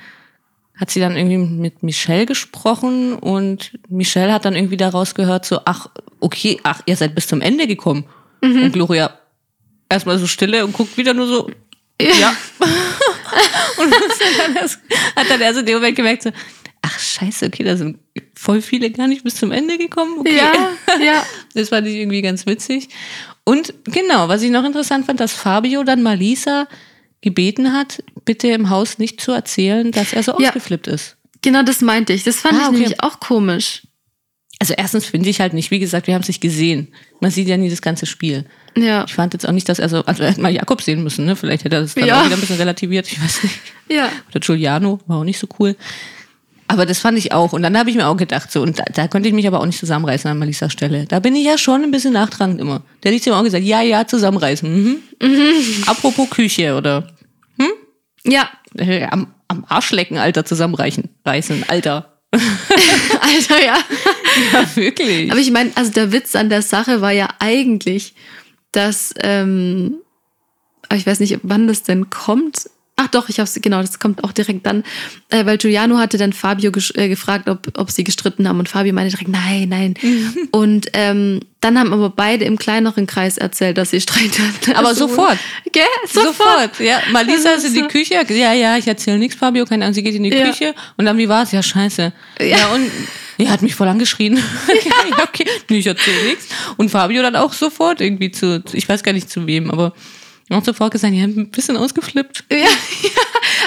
hat 0.76 0.90
sie 0.90 1.00
dann 1.00 1.16
irgendwie 1.16 1.38
mit 1.38 1.82
Michelle 1.82 2.26
gesprochen 2.26 3.14
und 3.14 3.78
Michelle 3.88 4.32
hat 4.32 4.44
dann 4.44 4.56
irgendwie 4.56 4.76
daraus 4.76 5.14
gehört, 5.14 5.44
so, 5.44 5.60
ach, 5.64 5.88
okay, 6.20 6.58
ach, 6.64 6.80
ihr 6.86 6.96
seid 6.96 7.14
bis 7.14 7.26
zum 7.28 7.40
Ende 7.40 7.66
gekommen. 7.66 8.06
Und 8.42 8.72
Gloria 8.72 9.18
erstmal 9.88 10.18
so 10.18 10.26
stille 10.26 10.64
und 10.64 10.72
guckt 10.72 10.96
wieder 10.96 11.14
nur 11.14 11.26
so, 11.26 11.50
ja. 12.00 12.36
und 13.78 13.92
hat 13.92 14.38
dann, 14.38 14.56
erst, 14.56 14.80
hat 15.16 15.30
dann 15.30 15.40
erst 15.40 15.60
in 15.60 15.66
dem 15.66 15.76
Moment 15.76 15.96
gemerkt, 15.96 16.24
so, 16.24 16.30
ach 16.82 16.98
scheiße, 16.98 17.46
okay, 17.46 17.64
da 17.64 17.76
sind 17.76 17.98
voll 18.34 18.60
viele 18.60 18.90
gar 18.90 19.06
nicht 19.06 19.24
bis 19.24 19.36
zum 19.36 19.52
Ende 19.52 19.78
gekommen. 19.78 20.18
Okay. 20.18 20.36
Ja, 20.36 20.76
ja. 21.02 21.26
Das 21.54 21.68
fand 21.68 21.86
ich 21.86 21.94
irgendwie 21.94 22.20
ganz 22.20 22.46
witzig. 22.46 22.88
Und 23.44 23.74
genau, 23.84 24.28
was 24.28 24.42
ich 24.42 24.50
noch 24.50 24.64
interessant 24.64 25.06
fand, 25.06 25.20
dass 25.20 25.32
Fabio 25.32 25.84
dann 25.84 26.02
Malisa 26.02 26.66
gebeten 27.24 27.72
hat, 27.72 28.02
bitte 28.24 28.46
im 28.48 28.70
Haus 28.70 28.98
nicht 28.98 29.20
zu 29.20 29.32
erzählen, 29.32 29.90
dass 29.90 30.12
er 30.12 30.22
so 30.22 30.38
Ja. 30.38 30.48
ausgeflippt 30.50 30.86
ist. 30.86 31.16
Genau 31.42 31.62
das 31.64 31.80
meinte 31.80 32.12
ich. 32.12 32.22
Das 32.22 32.36
fand 32.36 32.54
Ah, 32.54 32.58
ich 32.62 32.68
okay. 32.68 32.76
nämlich 32.78 33.02
auch 33.02 33.18
komisch. 33.18 33.82
Also 34.60 34.72
erstens 34.76 35.04
finde 35.06 35.28
ich 35.28 35.40
halt 35.40 35.52
nicht, 35.52 35.70
wie 35.72 35.80
gesagt, 35.80 36.06
wir 36.06 36.14
haben 36.14 36.22
es 36.22 36.28
nicht 36.28 36.40
gesehen. 36.40 36.88
Man 37.20 37.30
sieht 37.32 37.48
ja 37.48 37.56
nie 37.56 37.68
das 37.68 37.82
ganze 37.82 38.06
Spiel. 38.06 38.46
Ja. 38.76 39.04
Ich 39.06 39.12
fand 39.14 39.32
jetzt 39.34 39.46
auch 39.46 39.52
nicht, 39.52 39.68
dass 39.68 39.78
er 39.80 39.88
so, 39.88 40.04
also 40.04 40.22
er 40.22 40.30
hätte 40.30 40.40
mal 40.40 40.52
Jakob 40.54 40.80
sehen 40.80 41.02
müssen, 41.02 41.24
ne? 41.26 41.34
Vielleicht 41.36 41.64
hätte 41.64 41.76
er 41.76 41.82
das 41.82 41.94
dann 41.94 42.06
Ja. 42.06 42.20
auch 42.20 42.24
wieder 42.26 42.36
ein 42.36 42.40
bisschen 42.40 42.56
relativiert, 42.56 43.10
ich 43.10 43.20
weiß 43.22 43.42
nicht. 43.42 43.58
Ja. 43.90 44.08
Oder 44.30 44.40
Giuliano, 44.40 45.00
war 45.06 45.18
auch 45.18 45.24
nicht 45.24 45.38
so 45.38 45.48
cool. 45.58 45.76
Aber 46.66 46.86
das 46.86 46.98
fand 47.00 47.18
ich 47.18 47.32
auch. 47.32 47.52
Und 47.52 47.62
dann 47.62 47.76
habe 47.76 47.90
ich 47.90 47.96
mir 47.96 48.06
auch 48.06 48.16
gedacht, 48.16 48.50
so, 48.50 48.62
und 48.62 48.78
da, 48.78 48.84
da 48.84 49.06
konnte 49.06 49.28
ich 49.28 49.34
mich 49.34 49.46
aber 49.46 49.60
auch 49.60 49.66
nicht 49.66 49.78
zusammenreißen 49.78 50.30
an 50.30 50.38
Malisas 50.38 50.72
Stelle. 50.72 51.04
Da 51.06 51.20
bin 51.20 51.36
ich 51.36 51.44
ja 51.44 51.58
schon 51.58 51.82
ein 51.82 51.90
bisschen 51.90 52.14
nachtragend 52.14 52.58
immer. 52.58 52.82
Da 53.02 53.10
hätte 53.10 53.16
ich 53.20 53.26
ihm 53.26 53.34
auch 53.34 53.44
gesagt, 53.44 53.64
ja, 53.64 53.82
ja, 53.82 54.06
zusammenreißen. 54.06 54.72
Mhm. 54.72 54.96
Apropos 55.86 56.30
Küche 56.30 56.74
oder 56.74 57.13
Ja. 58.26 58.48
äh, 58.76 59.04
am, 59.04 59.34
am 59.48 59.64
Arsch 59.68 59.90
lecken, 59.92 60.18
Alter, 60.18 60.44
zusammenreichen. 60.44 61.10
Reißen, 61.24 61.64
Alter. 61.68 62.18
Alter, 62.32 63.64
ja. 63.64 63.78
Ja, 64.52 64.76
wirklich. 64.76 65.30
Aber 65.30 65.38
ich 65.38 65.52
meine, 65.52 65.70
also 65.76 65.92
der 65.92 66.10
Witz 66.10 66.34
an 66.34 66.48
der 66.48 66.62
Sache 66.62 67.00
war 67.00 67.12
ja 67.12 67.28
eigentlich, 67.38 68.14
dass, 68.72 69.14
ähm, 69.22 69.98
ich 70.92 71.06
weiß 71.06 71.20
nicht, 71.20 71.38
wann 71.44 71.68
das 71.68 71.84
denn 71.84 72.10
kommt. 72.10 72.68
Ach 72.96 73.08
doch, 73.08 73.28
ich 73.28 73.40
hab's, 73.40 73.58
genau, 73.60 73.80
das 73.80 73.98
kommt 73.98 74.22
auch 74.22 74.30
direkt 74.30 74.64
dann, 74.66 74.84
äh, 75.30 75.44
weil 75.46 75.58
Giuliano 75.58 75.98
hatte 75.98 76.16
dann 76.16 76.32
Fabio 76.32 76.70
äh, 76.94 77.08
gefragt, 77.08 77.48
ob, 77.48 77.66
ob 77.76 77.90
sie 77.90 78.04
gestritten 78.04 78.48
haben 78.48 78.60
und 78.60 78.68
Fabio 78.68 78.92
meinte 78.92 79.10
direkt, 79.16 79.30
nein, 79.30 79.68
nein. 79.68 79.94
und 80.52 80.86
ähm, 80.92 81.40
dann 81.60 81.76
haben 81.76 81.92
aber 81.92 82.10
beide 82.10 82.44
im 82.44 82.56
kleineren 82.56 83.08
Kreis 83.08 83.36
erzählt, 83.36 83.78
dass 83.78 83.90
sie 83.90 84.00
Streit 84.00 84.38
hatten. 84.38 84.76
Aber 84.76 84.88
Also, 84.88 85.08
sofort. 85.08 85.38
Gell? 85.72 85.82
Sofort. 86.06 86.78
Ja, 86.78 87.00
Malisa 87.10 87.50
ist 87.54 87.64
in 87.64 87.74
die 87.74 87.82
Küche. 87.88 88.14
Ja, 88.28 88.52
ja, 88.52 88.76
ich 88.76 88.86
erzähle 88.86 89.18
nichts, 89.18 89.36
Fabio, 89.36 89.64
keine 89.64 89.84
Ahnung, 89.86 89.94
sie 89.94 90.02
geht 90.04 90.14
in 90.14 90.22
die 90.22 90.30
Ja. 90.30 90.46
Küche. 90.46 90.72
Und 90.96 91.06
dann, 91.06 91.18
wie 91.18 91.28
war's? 91.28 91.50
Ja, 91.50 91.64
scheiße. 91.64 92.12
Ja, 92.42 92.68
und 92.68 92.90
er 93.38 93.50
hat 93.50 93.62
mich 93.62 93.74
voll 93.74 93.88
angeschrien. 93.88 94.36
ja, 94.68 95.16
ja, 95.18 95.24
okay. 95.24 95.46
Nee, 95.68 95.78
ich 95.78 95.86
erzähle 95.88 96.22
nichts. 96.26 96.46
Und 96.76 96.90
Fabio 96.90 97.22
dann 97.22 97.34
auch 97.34 97.54
sofort 97.54 98.00
irgendwie 98.00 98.30
zu, 98.30 98.62
ich 98.72 98.88
weiß 98.88 99.02
gar 99.02 99.12
nicht 99.12 99.28
zu 99.30 99.48
wem, 99.48 99.70
aber 99.72 99.94
auch 100.50 100.64
sofort 100.64 100.92
gesagt, 100.92 101.14
ja, 101.14 101.24
ein 101.24 101.50
bisschen 101.50 101.76
ausgeflippt. 101.76 102.44
Ja, 102.50 102.58
ja, 102.58 102.66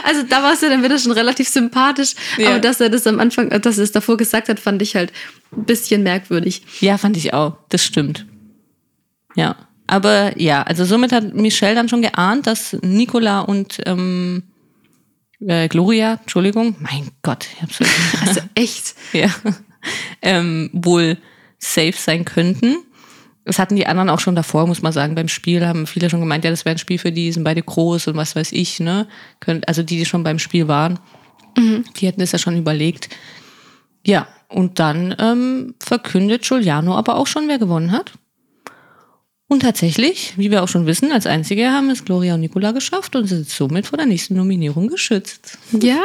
also 0.04 0.24
da 0.24 0.44
war 0.44 0.54
es 0.54 0.62
ja 0.62 0.70
dann 0.70 0.84
wieder 0.84 1.00
schon 1.00 1.12
relativ 1.12 1.50
sympathisch. 1.50 2.13
Ja. 2.38 2.50
Aber 2.50 2.60
dass 2.60 2.80
er 2.80 2.90
das 2.90 3.08
am 3.08 3.20
Anfang, 3.20 3.50
dass 3.50 3.78
er 3.78 3.84
es 3.84 3.92
davor 3.92 4.18
gesagt 4.18 4.50
hat, 4.50 4.60
fand 4.60 4.82
ich 4.82 4.96
halt 4.96 5.12
ein 5.56 5.66
bisschen 5.66 6.04
merkwürdig. 6.04 6.62
Ja, 6.80 6.98
fand 6.98 7.18
ich 7.18 7.34
auch. 7.34 7.58
Das 7.70 7.84
stimmt. 7.84 8.26
Ja. 9.36 9.56
Aber 9.88 10.38
ja, 10.40 10.63
also 10.63 10.84
somit 10.84 11.13
hat 11.13 11.34
Michelle 11.34 11.76
dann 11.76 11.88
schon 11.88 12.02
geahnt, 12.02 12.46
dass 12.46 12.74
Nicola 12.82 13.40
und 13.42 13.80
ähm, 13.86 14.44
äh, 15.40 15.68
Gloria, 15.70 16.20
Entschuldigung, 16.22 16.76
mein 16.80 17.10
Gott, 17.22 17.48
ich 17.54 17.62
hab's 17.62 17.80
Also 18.28 18.42
echt. 18.56 18.96
ja, 19.13 19.30
ähm, 20.22 20.70
wohl 20.74 21.18
safe 21.58 21.96
sein 21.96 22.26
könnten. 22.26 22.78
Das 23.48 23.60
hatten 23.60 23.76
die 23.76 23.88
anderen 23.88 24.10
auch 24.10 24.20
schon 24.20 24.36
davor, 24.36 24.68
muss 24.68 24.82
man 24.82 24.92
sagen. 24.92 25.16
Beim 25.16 25.30
Spiel 25.30 25.66
haben 25.66 25.88
viele 25.88 26.10
schon 26.10 26.20
gemeint, 26.20 26.44
ja, 26.44 26.52
das 26.52 26.66
wäre 26.66 26.76
ein 26.76 26.80
Spiel 26.80 26.98
für 26.98 27.12
die, 27.12 27.32
sind 27.32 27.44
beide 27.44 27.64
groß 27.64 28.08
und 28.08 28.18
was 28.18 28.36
weiß 28.36 28.52
ich, 28.52 28.80
ne? 28.80 29.08
Also 29.66 29.84
die, 29.84 29.98
die 29.98 30.06
schon 30.06 30.24
beim 30.24 30.38
Spiel 30.38 30.68
waren, 30.68 31.00
die 31.58 32.06
hätten 32.06 32.20
das 32.20 32.34
ja 32.34 32.40
schon 32.40 32.58
überlegt. 32.58 33.10
Ja, 34.06 34.28
und 34.50 34.80
dann 34.80 35.16
ähm, 35.20 35.76
verkündet 35.80 36.44
Giuliano 36.44 36.96
aber 36.96 37.16
auch 37.16 37.28
schon, 37.28 37.48
wer 37.48 37.58
gewonnen 37.58 37.92
hat. 37.92 38.14
Und 39.48 39.62
tatsächlich, 39.62 40.34
wie 40.36 40.52
wir 40.52 40.62
auch 40.62 40.68
schon 40.68 40.86
wissen, 40.86 41.12
als 41.12 41.26
Einzige 41.26 41.72
haben 41.72 41.90
es 41.90 42.04
Gloria 42.04 42.34
und 42.34 42.42
Nicola 42.42 42.74
geschafft 42.74 43.16
und 43.16 43.28
sind 43.28 43.50
somit 43.50 43.88
vor 43.88 43.98
der 43.98 44.06
nächsten 44.06 44.36
Nominierung 44.36 44.88
geschützt. 44.88 45.58
Ja. 45.72 46.02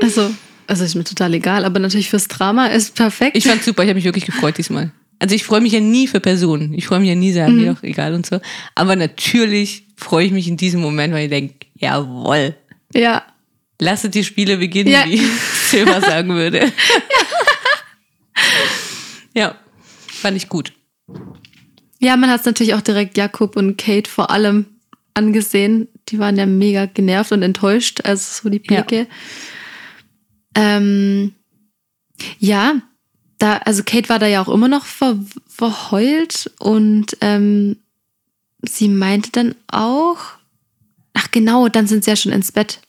Also, 0.00 0.30
also 0.66 0.84
ist 0.84 0.94
mir 0.94 1.04
total 1.04 1.34
egal, 1.34 1.64
aber 1.64 1.78
natürlich 1.78 2.08
fürs 2.08 2.28
Drama 2.28 2.66
ist 2.66 2.94
perfekt. 2.94 3.36
Ich 3.36 3.46
fand's 3.46 3.66
super, 3.66 3.82
ich 3.82 3.88
habe 3.88 3.96
mich 3.96 4.04
wirklich 4.04 4.24
gefreut 4.24 4.56
diesmal. 4.56 4.90
Also 5.18 5.34
ich 5.34 5.44
freue 5.44 5.60
mich 5.62 5.72
ja 5.72 5.80
nie 5.80 6.06
für 6.06 6.20
Personen. 6.20 6.74
Ich 6.74 6.86
freue 6.86 7.00
mich 7.00 7.08
ja 7.08 7.14
nie, 7.14 7.32
sagen 7.32 7.56
mir 7.56 7.72
doch 7.74 7.82
egal 7.82 8.12
und 8.14 8.26
so. 8.26 8.38
Aber 8.74 8.96
natürlich 8.96 9.86
freue 9.96 10.26
ich 10.26 10.32
mich 10.32 10.46
in 10.48 10.56
diesem 10.58 10.80
Moment, 10.80 11.14
weil 11.14 11.24
ich 11.24 11.30
denke, 11.30 11.54
jawohl, 11.74 12.54
ja. 12.94 13.22
lasset 13.80 14.14
die 14.14 14.24
Spiele 14.24 14.58
beginnen, 14.58 14.90
Ja. 14.90 15.04
wie 15.06 15.16
Silva 15.70 16.00
sagen 16.02 16.28
würde. 16.34 16.70
ja, 19.34 19.54
fand 20.06 20.36
ich 20.36 20.48
gut. 20.48 20.72
Ja, 21.98 22.16
man 22.16 22.30
hat 22.30 22.40
es 22.40 22.46
natürlich 22.46 22.74
auch 22.74 22.80
direkt 22.82 23.16
Jakob 23.16 23.56
und 23.56 23.76
Kate 23.78 24.10
vor 24.10 24.30
allem 24.30 24.66
angesehen. 25.14 25.88
Die 26.10 26.18
waren 26.18 26.36
ja 26.36 26.46
mega 26.46 26.86
genervt 26.86 27.32
und 27.32 27.42
enttäuscht, 27.42 28.00
also 28.04 28.42
so 28.42 28.48
die 28.50 28.60
Ja. 28.70 28.82
Blicke. 28.82 29.06
Ähm, 30.54 31.32
ja, 32.38 32.80
da, 33.38 33.58
also 33.58 33.82
Kate 33.84 34.08
war 34.08 34.18
da 34.18 34.26
ja 34.26 34.42
auch 34.42 34.48
immer 34.48 34.68
noch 34.68 34.84
ver, 34.84 35.18
verheult 35.48 36.50
und 36.58 37.16
ähm, 37.20 37.76
sie 38.62 38.88
meinte 38.88 39.30
dann 39.32 39.54
auch, 39.68 40.18
ach 41.14 41.30
genau, 41.30 41.68
dann 41.68 41.86
sind 41.86 42.04
sie 42.04 42.10
ja 42.10 42.16
schon 42.16 42.32
ins 42.32 42.52
Bett. 42.52 42.80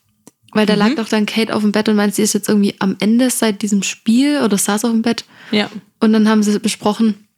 Weil 0.52 0.64
da 0.64 0.72
Mhm. 0.74 0.78
lag 0.78 0.94
doch 0.96 1.08
dann 1.08 1.26
Kate 1.26 1.54
auf 1.54 1.62
dem 1.62 1.72
Bett 1.72 1.88
und 1.90 1.96
meinte, 1.96 2.16
sie 2.16 2.22
ist 2.22 2.32
jetzt 2.32 2.48
irgendwie 2.48 2.74
am 2.78 2.96
Ende 3.00 3.28
seit 3.28 3.60
diesem 3.60 3.82
Spiel 3.82 4.40
oder 4.42 4.56
saß 4.56 4.84
auf 4.86 4.92
dem 4.92 5.02
Bett. 5.02 5.24
Ja, 5.50 5.70
Und 6.00 6.12
dann 6.14 6.28
haben 6.28 6.42
sie 6.42 6.58
besprochen, 6.58 7.28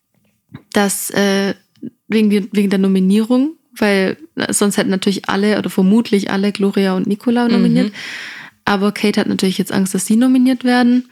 dass 0.72 1.10
äh, 1.10 1.54
wegen, 2.06 2.30
wegen 2.30 2.70
der 2.70 2.78
Nominierung, 2.78 3.56
weil 3.76 4.16
sonst 4.50 4.76
hätten 4.76 4.90
natürlich 4.90 5.28
alle 5.28 5.58
oder 5.58 5.70
vermutlich 5.70 6.30
alle 6.30 6.52
Gloria 6.52 6.94
und 6.94 7.06
Nicola 7.08 7.48
nominiert. 7.48 7.92
Aber 8.64 8.92
Kate 8.92 9.20
hat 9.20 9.26
natürlich 9.26 9.58
jetzt 9.58 9.72
Angst, 9.72 9.94
dass 9.94 10.06
sie 10.06 10.16
nominiert 10.16 10.62
werden. 10.62 11.08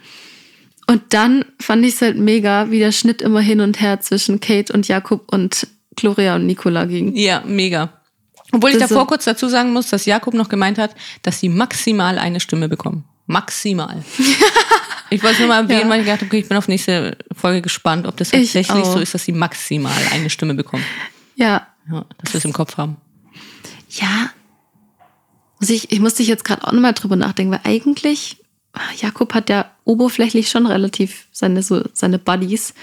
Und 0.91 1.03
dann 1.11 1.45
fand 1.61 1.85
ich 1.85 1.95
es 1.95 2.01
halt 2.03 2.17
mega, 2.17 2.71
wie 2.71 2.79
der 2.79 2.93
Schnitt 2.93 3.21
immer 3.23 3.41
hin 3.41 3.61
und 3.61 3.81
her 3.81 4.01
zwischen 4.01 4.41
Kate 4.41 4.73
und 4.73 4.89
Jakob 4.89 5.31
und 5.33 5.67
Gloria 5.97 6.35
und 6.37 6.47
Nicola 6.47 6.87
ging. 6.87 7.15
ja, 7.15 7.43
mega. 7.47 7.93
Obwohl 8.53 8.71
ich 8.71 8.79
davor 8.79 9.01
so- 9.03 9.07
kurz 9.07 9.25
dazu 9.25 9.49
sagen 9.49 9.73
muss, 9.75 9.89
dass 9.91 10.07
Jakob 10.07 10.33
noch 10.33 10.49
gemeint 10.49 10.79
hat, 10.79 10.95
dass 11.23 11.39
sie 11.41 11.51
maximal 11.51 12.19
eine 12.19 12.41
Stimme 12.41 12.69
bekommen. 12.71 13.05
Maximal. 13.27 14.03
ich 15.11 15.23
wollte 15.23 15.35
es 15.35 15.39
nur 15.41 15.49
mal 15.49 15.63
erwähnen, 15.65 15.83
Ja. 15.83 15.89
weil 15.91 16.01
ich 16.01 16.07
gedacht 16.07 16.21
habe, 16.23 16.29
okay, 16.29 16.39
ich 16.39 16.49
bin 16.49 16.57
auf 16.57 16.67
nächste 16.69 17.19
Folge 17.37 17.61
gespannt, 17.61 18.07
ob 18.07 18.17
das 18.17 18.33
Ich 18.33 18.53
tatsächlich 18.53 18.85
so 18.87 18.99
ist, 19.01 19.13
dass 19.13 19.25
sie 19.25 19.33
maximal 19.33 19.93
eine 20.13 20.31
Stimme 20.31 20.55
bekommen. 20.55 20.85
Ja. 21.37 21.67
Ja, 21.91 22.07
dass 22.23 22.33
wir 22.33 22.39
es 22.39 22.45
im 22.47 22.55
Kopf 22.55 22.79
haben. 22.79 22.97
Ja. 23.91 24.31
Muss 25.61 25.69
ich, 25.69 25.93
ich 25.93 26.01
musste 26.01 26.23
jetzt 26.23 26.45
gerade 26.45 26.67
auch 26.67 26.73
nochmal 26.73 26.95
drüber 26.95 27.17
nachdenken, 27.17 27.53
weil 27.53 27.61
eigentlich, 27.65 28.39
Jakob 29.01 29.35
hat 29.35 29.49
ja 29.51 29.71
oberflächlich 29.85 30.49
schon 30.51 30.67
relativ 30.67 31.27
seine, 31.33 31.63
so, 31.63 31.83
seine 31.93 32.19
Buddies. 32.19 32.75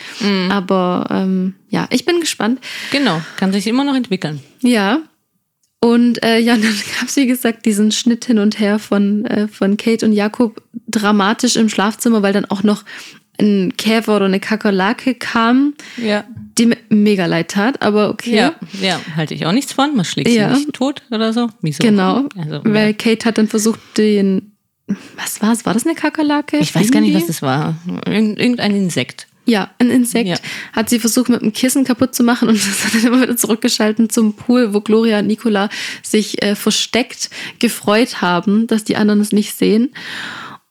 Aber 0.50 1.08
ähm, 1.10 1.56
ja, 1.70 1.88
ich 1.91 2.06
bin 2.06 2.20
gespannt. 2.20 2.60
Genau, 2.91 3.22
kann 3.38 3.52
sich 3.54 3.68
immer 3.68 3.84
noch 3.84 3.96
entwickeln. 3.96 4.41
Ja. 4.62 5.00
Und 5.82 6.24
äh, 6.24 6.39
ja, 6.39 6.56
dann 6.56 6.74
gab 7.00 7.08
es, 7.08 7.16
wie 7.16 7.28
gesagt, 7.28 7.66
diesen 7.66 7.91
Schnitt 7.91 8.26
hin 8.26 8.39
und 8.39 8.60
her 8.60 8.80
von, 8.80 9.26
äh, 9.26 9.48
von 9.48 9.78
Kate 9.78 10.06
und 10.06 10.14
Jakob 10.14 10.62
dramatisch 10.88 11.56
im 11.58 11.70
Schlafzimmer, 11.70 12.22
weil 12.24 12.34
dann 12.34 12.46
auch 12.46 12.64
noch 12.64 12.84
ein 13.38 13.74
Käfer 13.78 14.16
oder 14.16 14.26
eine 14.26 14.39
Kakerlake 14.39 15.14
kam, 15.14 15.74
Ja. 15.98 16.24
die 16.58 16.68
mir 16.68 16.78
mega 16.88 17.26
leid 17.26 17.50
tat, 17.52 17.82
aber 17.82 18.10
okay. 18.10 18.34
Ja, 18.34 18.56
ja, 18.82 18.98
halte 19.18 19.34
ich 19.34 19.46
auch 19.46 19.52
nichts 19.52 19.74
von. 19.74 19.93
Man 19.93 20.06
schlägt 20.06 20.30
Ja. 20.30 20.50
sie 20.56 20.62
nicht 20.62 20.74
tot 20.74 21.02
oder 21.12 21.34
so. 21.34 21.50
Wieso? 21.62 21.84
Genau. 21.84 22.30
Also, 22.38 22.62
weil. 22.64 22.93
Kate 22.93 23.26
hat 23.26 23.38
dann 23.38 23.50
versucht, 23.50 23.80
den. 23.98 24.55
Was 25.16 25.42
war 25.42 25.52
es? 25.52 25.66
War 25.66 25.74
das 25.74 25.86
eine 25.86 25.96
Kakerlake? 25.96 26.58
Ich 26.58 26.76
weiß 26.76 26.92
gar 26.92 27.02
nicht, 27.02 27.14
was 27.14 27.22
Irgendwie? 27.24 27.28
das 27.34 27.42
war. 27.42 27.76
Irgend- 28.06 28.40
Irgendein 28.40 28.76
Insekt. 28.76 29.28
Ja, 29.48 29.70
ein 29.80 29.92
Insekt. 29.92 30.28
Ja. 30.28 30.38
Hat 30.74 30.90
sie 30.90 31.00
versucht, 31.00 31.30
mit 31.30 31.42
dem 31.42 31.54
Kissen 31.54 31.84
kaputt 31.84 32.16
zu 32.16 32.24
machen 32.24 32.50
und 32.50 32.56
das 32.68 32.86
hat 32.86 32.94
dann 32.96 33.06
immer 33.14 33.22
wieder 33.22 33.38
zurückgeschalten 33.38 34.10
zum 34.10 34.34
Pool, 34.36 34.74
wo 34.74 34.82
Gloria 34.82 35.20
und 35.20 35.28
Nicola 35.28 35.70
sich 36.04 36.42
äh, 36.44 36.56
versteckt 36.56 37.30
gefreut 37.60 38.22
haben, 38.22 38.68
dass 38.68 38.84
die 38.84 38.96
anderen 38.96 39.22
es 39.22 39.32
nicht 39.32 39.56
sehen. 39.56 39.94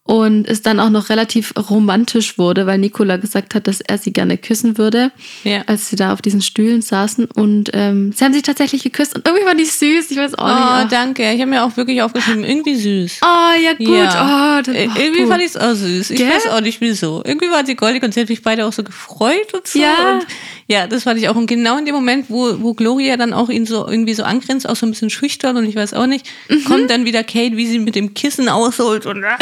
Und 0.06 0.46
es 0.46 0.60
dann 0.60 0.80
auch 0.80 0.90
noch 0.90 1.08
relativ 1.08 1.54
romantisch 1.70 2.36
wurde, 2.36 2.66
weil 2.66 2.76
Nicola 2.76 3.16
gesagt 3.16 3.54
hat, 3.54 3.66
dass 3.66 3.80
er 3.80 3.96
sie 3.96 4.12
gerne 4.12 4.36
küssen 4.36 4.76
würde, 4.76 5.10
Ja. 5.44 5.62
als 5.66 5.88
sie 5.88 5.96
da 5.96 6.12
auf 6.12 6.20
diesen 6.20 6.42
Stühlen 6.42 6.82
saßen. 6.82 7.24
Und 7.34 7.70
ähm, 7.72 8.12
sie 8.14 8.22
haben 8.22 8.34
sich 8.34 8.42
tatsächlich 8.42 8.82
geküsst 8.82 9.14
und 9.14 9.26
irgendwie 9.26 9.46
war 9.46 9.54
die 9.54 9.64
süß. 9.64 10.10
Ich 10.10 10.18
weiß 10.18 10.34
auch 10.34 10.44
Oh, 10.44 10.46
nicht. 10.48 10.58
ach. 10.60 10.88
danke. 10.90 11.32
Ich 11.32 11.40
habe 11.40 11.48
mir 11.50 11.64
auch 11.64 11.74
wirklich 11.78 12.02
aufgeschrieben, 12.02 12.44
irgendwie 12.44 12.74
süß. 12.74 13.20
Oh, 13.22 13.62
ja, 13.64 13.72
gut. 13.72 13.88
Ja. 13.88 14.58
Oh, 14.58 14.62
das, 14.62 14.74
oh, 14.76 15.00
irgendwie 15.00 15.20
gut. 15.20 15.28
fand 15.30 15.40
ich 15.40 15.48
es 15.48 15.56
auch 15.56 15.72
süß. 15.74 16.10
Ich 16.10 16.18
Gell? 16.18 16.28
weiß 16.28 16.48
auch 16.48 16.60
nicht 16.60 16.82
wieso. 16.82 17.22
Irgendwie 17.24 17.48
waren 17.48 17.64
sie 17.64 17.74
goldig 17.74 18.02
und 18.02 18.12
sie 18.12 18.20
hat 18.20 18.28
mich 18.28 18.42
beide 18.42 18.66
auch 18.66 18.74
so 18.74 18.82
gefreut 18.84 19.54
und 19.54 19.66
so. 19.66 19.78
Ja. 19.78 20.16
Und 20.18 20.26
ja, 20.66 20.86
das 20.86 21.04
fand 21.04 21.18
ich 21.18 21.30
auch. 21.30 21.36
Und 21.36 21.46
genau 21.46 21.78
in 21.78 21.86
dem 21.86 21.94
Moment, 21.94 22.26
wo, 22.28 22.60
wo 22.60 22.74
Gloria 22.74 23.16
dann 23.16 23.32
auch 23.32 23.48
ihn 23.48 23.64
so 23.64 23.88
irgendwie 23.88 24.12
so 24.12 24.22
angrenzt, 24.24 24.68
auch 24.68 24.76
so 24.76 24.84
ein 24.84 24.90
bisschen 24.90 25.08
schüchtern 25.08 25.56
und 25.56 25.64
ich 25.64 25.76
weiß 25.76 25.94
auch 25.94 26.06
nicht, 26.06 26.26
Mhm. 26.50 26.64
kommt 26.64 26.90
dann 26.90 27.06
wieder 27.06 27.24
Kate, 27.24 27.56
wie 27.56 27.66
sie 27.66 27.78
mit 27.78 27.94
dem 27.94 28.12
Kissen 28.12 28.50
ausholt 28.50 29.06
und, 29.06 29.24
ah, 29.24 29.38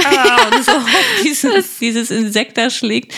und 0.54 0.64
so 0.64 0.72
auf 0.72 0.86
dieses, 1.24 1.78
dieses 1.78 2.10
Insekt 2.10 2.56
da 2.58 2.70
schlägt. 2.70 3.14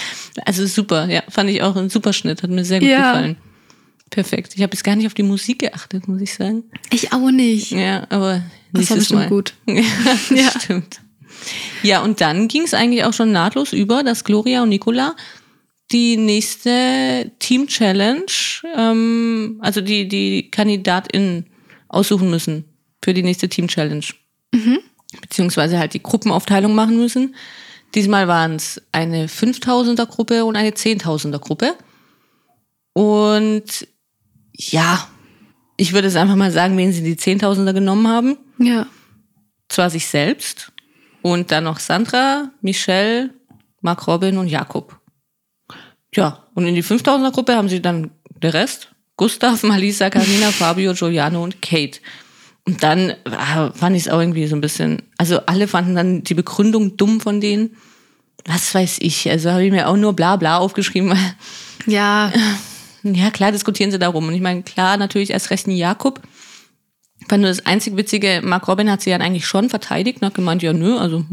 Also 0.46 0.66
super, 0.66 1.08
ja, 1.08 1.22
fand 1.28 1.50
ich 1.50 1.62
auch 1.62 1.76
ein 1.76 1.90
super 1.90 2.12
Schnitt, 2.12 2.42
hat 2.42 2.50
mir 2.50 2.64
sehr 2.64 2.80
gut 2.80 2.88
Ja. 2.88 3.12
gefallen. 3.12 3.36
Perfekt. 4.10 4.52
Ich 4.54 4.62
habe 4.62 4.72
jetzt 4.72 4.84
gar 4.84 4.94
nicht 4.96 5.06
auf 5.06 5.14
die 5.14 5.22
Musik 5.24 5.58
geachtet, 5.60 6.06
muss 6.06 6.20
ich 6.20 6.34
sagen. 6.34 6.62
Ich 6.92 7.12
auch 7.12 7.30
nicht. 7.30 7.72
Ja, 7.72 8.06
aber 8.10 8.42
Das 8.72 8.90
war 8.90 8.96
bestimmt 8.98 9.20
Mal. 9.20 9.28
gut. 9.28 9.54
Ja, 9.66 9.82
das 10.30 10.38
Ja. 10.54 10.60
stimmt. 10.60 11.00
Ja, 11.82 12.02
und 12.02 12.20
dann 12.20 12.48
ging 12.48 12.62
es 12.62 12.74
eigentlich 12.74 13.04
auch 13.04 13.12
schon 13.12 13.32
nahtlos 13.32 13.72
über, 13.72 14.02
dass 14.04 14.24
Gloria 14.24 14.62
und 14.62 14.68
Nicola 14.68 15.16
die 15.92 16.16
nächste 16.16 17.32
Team-Challenge, 17.40 18.24
ähm, 18.76 19.58
also 19.60 19.80
die, 19.80 20.08
die 20.08 20.50
KandidatInnen 20.50 21.46
aussuchen 21.88 22.30
müssen 22.30 22.64
für 23.02 23.12
die 23.14 23.22
nächste 23.22 23.48
Team-Challenge. 23.48 24.04
Beziehungsweise 25.20 25.78
halt 25.78 25.94
die 25.94 26.02
Gruppenaufteilung 26.02 26.74
machen 26.74 26.96
müssen. 26.96 27.34
Diesmal 27.94 28.26
waren 28.28 28.56
es 28.56 28.82
eine 28.92 29.26
5000er 29.28 30.06
Gruppe 30.06 30.44
und 30.44 30.56
eine 30.56 30.70
10.000er 30.70 31.38
Gruppe. 31.38 31.74
Und 32.92 33.86
ja, 34.52 35.08
ich 35.76 35.92
würde 35.92 36.08
es 36.08 36.16
einfach 36.16 36.36
mal 36.36 36.50
sagen, 36.52 36.76
wen 36.76 36.92
sie 36.92 37.02
die 37.02 37.16
10.000er 37.16 37.72
genommen 37.72 38.08
haben 38.08 38.36
Ja. 38.58 38.86
zwar 39.68 39.90
sich 39.90 40.06
selbst 40.06 40.72
und 41.22 41.50
dann 41.50 41.64
noch 41.64 41.80
Sandra, 41.80 42.50
Michelle, 42.60 43.30
Mark 43.80 44.06
Robin 44.06 44.38
und 44.38 44.48
Jakob. 44.48 44.98
Ja, 46.14 46.46
und 46.54 46.66
in 46.66 46.74
die 46.76 46.84
5000er 46.84 47.32
Gruppe 47.32 47.56
haben 47.56 47.68
sie 47.68 47.82
dann 47.82 48.10
der 48.42 48.54
Rest. 48.54 48.90
Gustav, 49.16 49.62
Malisa, 49.64 50.10
Karina, 50.10 50.50
Fabio, 50.52 50.92
Giuliano 50.94 51.42
und 51.42 51.60
Kate. 51.60 52.00
Und 52.66 52.82
dann 52.82 53.14
ah, 53.24 53.72
fand 53.72 53.96
ich 53.96 54.04
es 54.04 54.08
auch 54.08 54.20
irgendwie 54.20 54.46
so 54.46 54.56
ein 54.56 54.60
bisschen, 54.60 55.02
also 55.18 55.40
alle 55.46 55.68
fanden 55.68 55.94
dann 55.94 56.24
die 56.24 56.34
Begründung 56.34 56.96
dumm 56.96 57.20
von 57.20 57.40
denen. 57.40 57.76
Was 58.46 58.74
weiß 58.74 58.98
ich, 59.00 59.30
also 59.30 59.50
habe 59.50 59.64
ich 59.64 59.70
mir 59.70 59.88
auch 59.88 59.96
nur 59.96 60.14
bla 60.14 60.36
bla 60.36 60.58
aufgeschrieben, 60.58 61.10
weil 61.10 61.34
Ja. 61.86 62.32
ja, 63.02 63.30
klar 63.30 63.52
diskutieren 63.52 63.90
sie 63.90 63.98
darum. 63.98 64.28
Und 64.28 64.34
ich 64.34 64.40
meine, 64.40 64.62
klar, 64.62 64.96
natürlich 64.96 65.30
erst 65.30 65.50
recht 65.50 65.66
ein 65.66 65.76
Jakob. 65.76 66.20
Ich 67.20 67.28
fand 67.28 67.42
nur 67.42 67.50
das 67.50 67.64
einzig 67.64 67.96
Witzige, 67.96 68.40
Mark 68.42 68.68
Robin 68.68 68.90
hat 68.90 69.02
sie 69.02 69.10
dann 69.10 69.22
eigentlich 69.22 69.46
schon 69.46 69.70
verteidigt 69.70 70.20
und 70.20 70.26
hat 70.26 70.34
gemeint, 70.34 70.62
ja, 70.62 70.72
nö, 70.72 70.98
also 70.98 71.24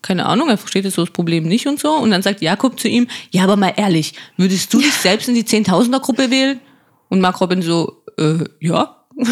keine 0.00 0.26
Ahnung, 0.26 0.48
er 0.48 0.58
versteht 0.58 0.84
jetzt 0.84 0.94
so 0.94 1.02
das 1.02 1.12
Problem 1.12 1.44
nicht 1.44 1.66
und 1.66 1.78
so. 1.78 1.92
Und 1.92 2.10
dann 2.10 2.22
sagt 2.22 2.42
Jakob 2.42 2.78
zu 2.78 2.88
ihm, 2.88 3.06
ja, 3.30 3.44
aber 3.44 3.56
mal 3.56 3.74
ehrlich, 3.76 4.14
würdest 4.36 4.74
du 4.74 4.78
dich 4.78 4.92
selbst 4.92 5.28
in 5.28 5.34
die 5.34 5.44
10.000er 5.44 6.00
Gruppe 6.00 6.30
wählen? 6.30 6.60
Und 7.08 7.20
Mark 7.20 7.40
Robin 7.40 7.62
so, 7.62 8.02
äh, 8.18 8.44
ja. 8.60 9.04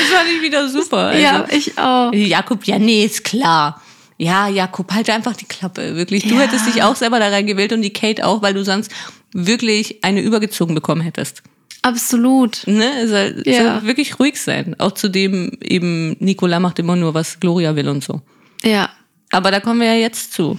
das 0.00 0.08
fand 0.08 0.28
ich 0.36 0.42
wieder 0.42 0.68
super. 0.68 0.98
Also, 1.08 1.22
Ja, 1.22 1.46
ich 1.50 1.78
auch. 1.78 2.12
Jakob, 2.12 2.64
ja, 2.64 2.78
nee, 2.78 3.04
ist 3.04 3.24
klar. 3.24 3.80
Ja, 4.18 4.48
Jakob, 4.48 4.92
halt 4.92 5.08
einfach 5.10 5.34
die 5.34 5.46
Klappe, 5.46 5.96
wirklich. 5.96 6.24
Du 6.28 6.34
Ja. 6.34 6.40
hättest 6.42 6.66
dich 6.66 6.82
auch 6.82 6.94
selber 6.96 7.18
da 7.18 7.28
reingewählt 7.28 7.72
und 7.72 7.80
die 7.82 7.92
Kate 7.92 8.26
auch, 8.26 8.42
weil 8.42 8.52
du 8.54 8.64
sonst 8.64 8.90
wirklich 9.32 10.04
eine 10.04 10.20
übergezogen 10.20 10.74
bekommen 10.74 11.00
hättest. 11.00 11.42
Absolut. 11.82 12.66
Ne? 12.66 12.90
Es 13.02 13.08
soll, 13.10 13.42
es 13.46 13.56
Ja. 13.56 13.74
soll 13.80 13.86
wirklich 13.86 14.18
ruhig 14.18 14.38
sein. 14.40 14.76
Auch 14.78 14.92
zudem 14.92 15.52
eben, 15.62 16.16
Nicola 16.20 16.60
macht 16.60 16.78
immer 16.78 16.96
nur, 16.96 17.14
was 17.14 17.40
Gloria 17.40 17.74
will 17.76 17.88
und 17.88 18.04
so. 18.04 18.20
Ja. 18.62 18.90
Aber 19.32 19.50
da 19.50 19.60
kommen 19.60 19.80
wir 19.80 19.86
ja 19.86 19.94
jetzt 20.00 20.32
zu. 20.34 20.58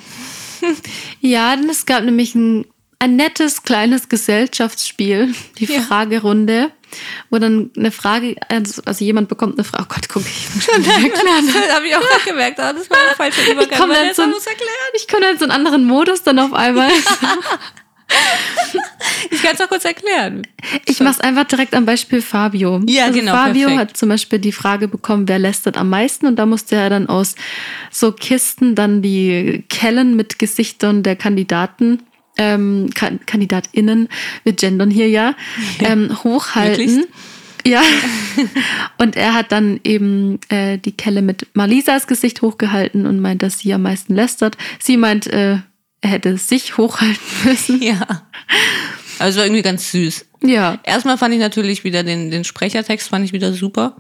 Ja, 1.22 1.56
denn 1.56 1.70
es 1.70 1.86
gab 1.86 2.04
nämlich 2.04 2.36
ein, 2.36 2.66
ein 3.00 3.16
nettes 3.16 3.64
kleines 3.64 4.10
Gesellschaftsspiel, 4.10 5.34
die 5.60 5.66
Ja. 5.66 5.82
Fragerunde, 5.82 6.72
wo 7.30 7.40
dann 7.40 7.72
eine 7.78 7.92
Frage, 7.92 8.36
also 8.50 8.82
also 8.86 9.06
jemand 9.06 9.30
bekommt 9.30 9.56
eine 9.58 9.64
Frage, 9.64 9.86
oh 9.90 9.94
Gott, 9.94 10.10
guck, 10.10 10.24
ich 10.24 10.56
wieder 10.56 10.92
erklären. 10.94 11.48
Das 11.54 11.76
habe 11.76 11.88
ich 11.88 11.96
auch 11.96 12.02
gerade 12.02 12.24
gemerkt, 12.26 12.60
aber 12.60 12.78
das 12.78 12.90
war 12.90 12.98
ein 12.98 13.16
falscher 13.16 13.42
Ich 13.42 13.50
Übergang. 13.52 13.80
komme 13.80 13.94
weil 13.94 14.00
dann, 14.00 14.08
jetzt 14.08 14.18
so, 14.18 14.52
ich 14.96 15.08
komm 15.08 15.22
dann 15.22 15.38
so 15.38 15.46
einen 15.46 15.52
anderen 15.52 15.86
Modus 15.86 16.24
dann 16.24 16.40
auf 16.40 16.54
einmal. 16.54 16.90
Ich 19.30 19.42
kann 19.42 19.54
es 19.54 19.62
auch 19.62 19.70
kurz 19.70 19.86
erklären. 19.86 20.46
Ich 20.86 21.00
mache 21.00 21.14
es 21.14 21.20
einfach 21.22 21.46
direkt 21.46 21.74
am 21.74 21.86
Beispiel 21.86 22.22
Fabio. 22.22 22.82
Ja, 22.88 23.06
also 23.06 23.20
genau, 23.20 23.34
Fabio 23.34 23.68
perfekt. 23.70 23.80
hat 23.80 23.98
zum 23.98 24.10
Beispiel 24.10 24.40
die 24.40 24.52
Frage 24.52 24.88
bekommen, 24.88 25.28
wer 25.28 25.40
lästert 25.40 25.78
am 25.78 25.90
meisten 25.90 26.26
und 26.26 26.38
da 26.38 26.46
musste 26.46 26.76
er 26.76 26.90
dann 26.90 27.08
aus 27.08 27.36
so 27.90 28.12
Kisten 28.12 28.76
dann 28.76 29.02
die 29.02 29.64
Kellen 29.70 30.16
mit 30.16 30.40
Gesichtern 30.40 31.04
der 31.04 31.16
Kandidaten, 31.16 32.04
ähm, 32.42 32.90
Ka 32.94 33.12
KandidatInnen, 33.26 34.10
wir 34.44 34.54
gendern 34.54 34.90
hier 34.90 35.10
ja, 35.10 35.36
ähm, 35.80 36.24
hochhalten. 36.24 36.96
Möglichst. 36.96 37.10
Ja. 37.66 37.82
Und 38.98 39.16
er 39.16 39.34
hat 39.34 39.52
dann 39.52 39.80
eben 39.84 40.40
äh, 40.50 40.78
die 40.78 40.92
Kelle 40.92 41.22
mit 41.22 41.48
Malisas 41.54 42.08
Gesicht 42.08 42.42
hochgehalten 42.42 43.06
und 43.06 43.20
meint, 43.20 43.44
dass 43.44 43.60
sie 43.60 43.74
am 43.74 43.84
meisten 43.84 44.16
lästert. 44.16 44.58
Sie 44.80 44.98
meint, 44.98 45.28
äh, 45.28 45.58
er 46.02 46.10
hätte 46.10 46.38
sich 46.38 46.78
hochhalten 46.78 47.22
müssen. 47.44 47.82
Ja. 47.82 48.26
Aber 49.20 49.30
es 49.30 49.38
war 49.38 49.46
irgendwie 49.46 49.62
ganz 49.62 49.92
süß. 49.92 50.26
Ja. 50.44 50.80
Erstmal 50.84 51.18
fand 51.18 51.34
ich 51.34 51.40
natürlich 51.40 51.84
wieder 51.84 52.04
den, 52.04 52.32
den 52.32 52.44
Sprechertext 52.44 53.10
fand 53.10 53.24
ich 53.26 53.34
wieder 53.34 53.54
super, 53.54 53.98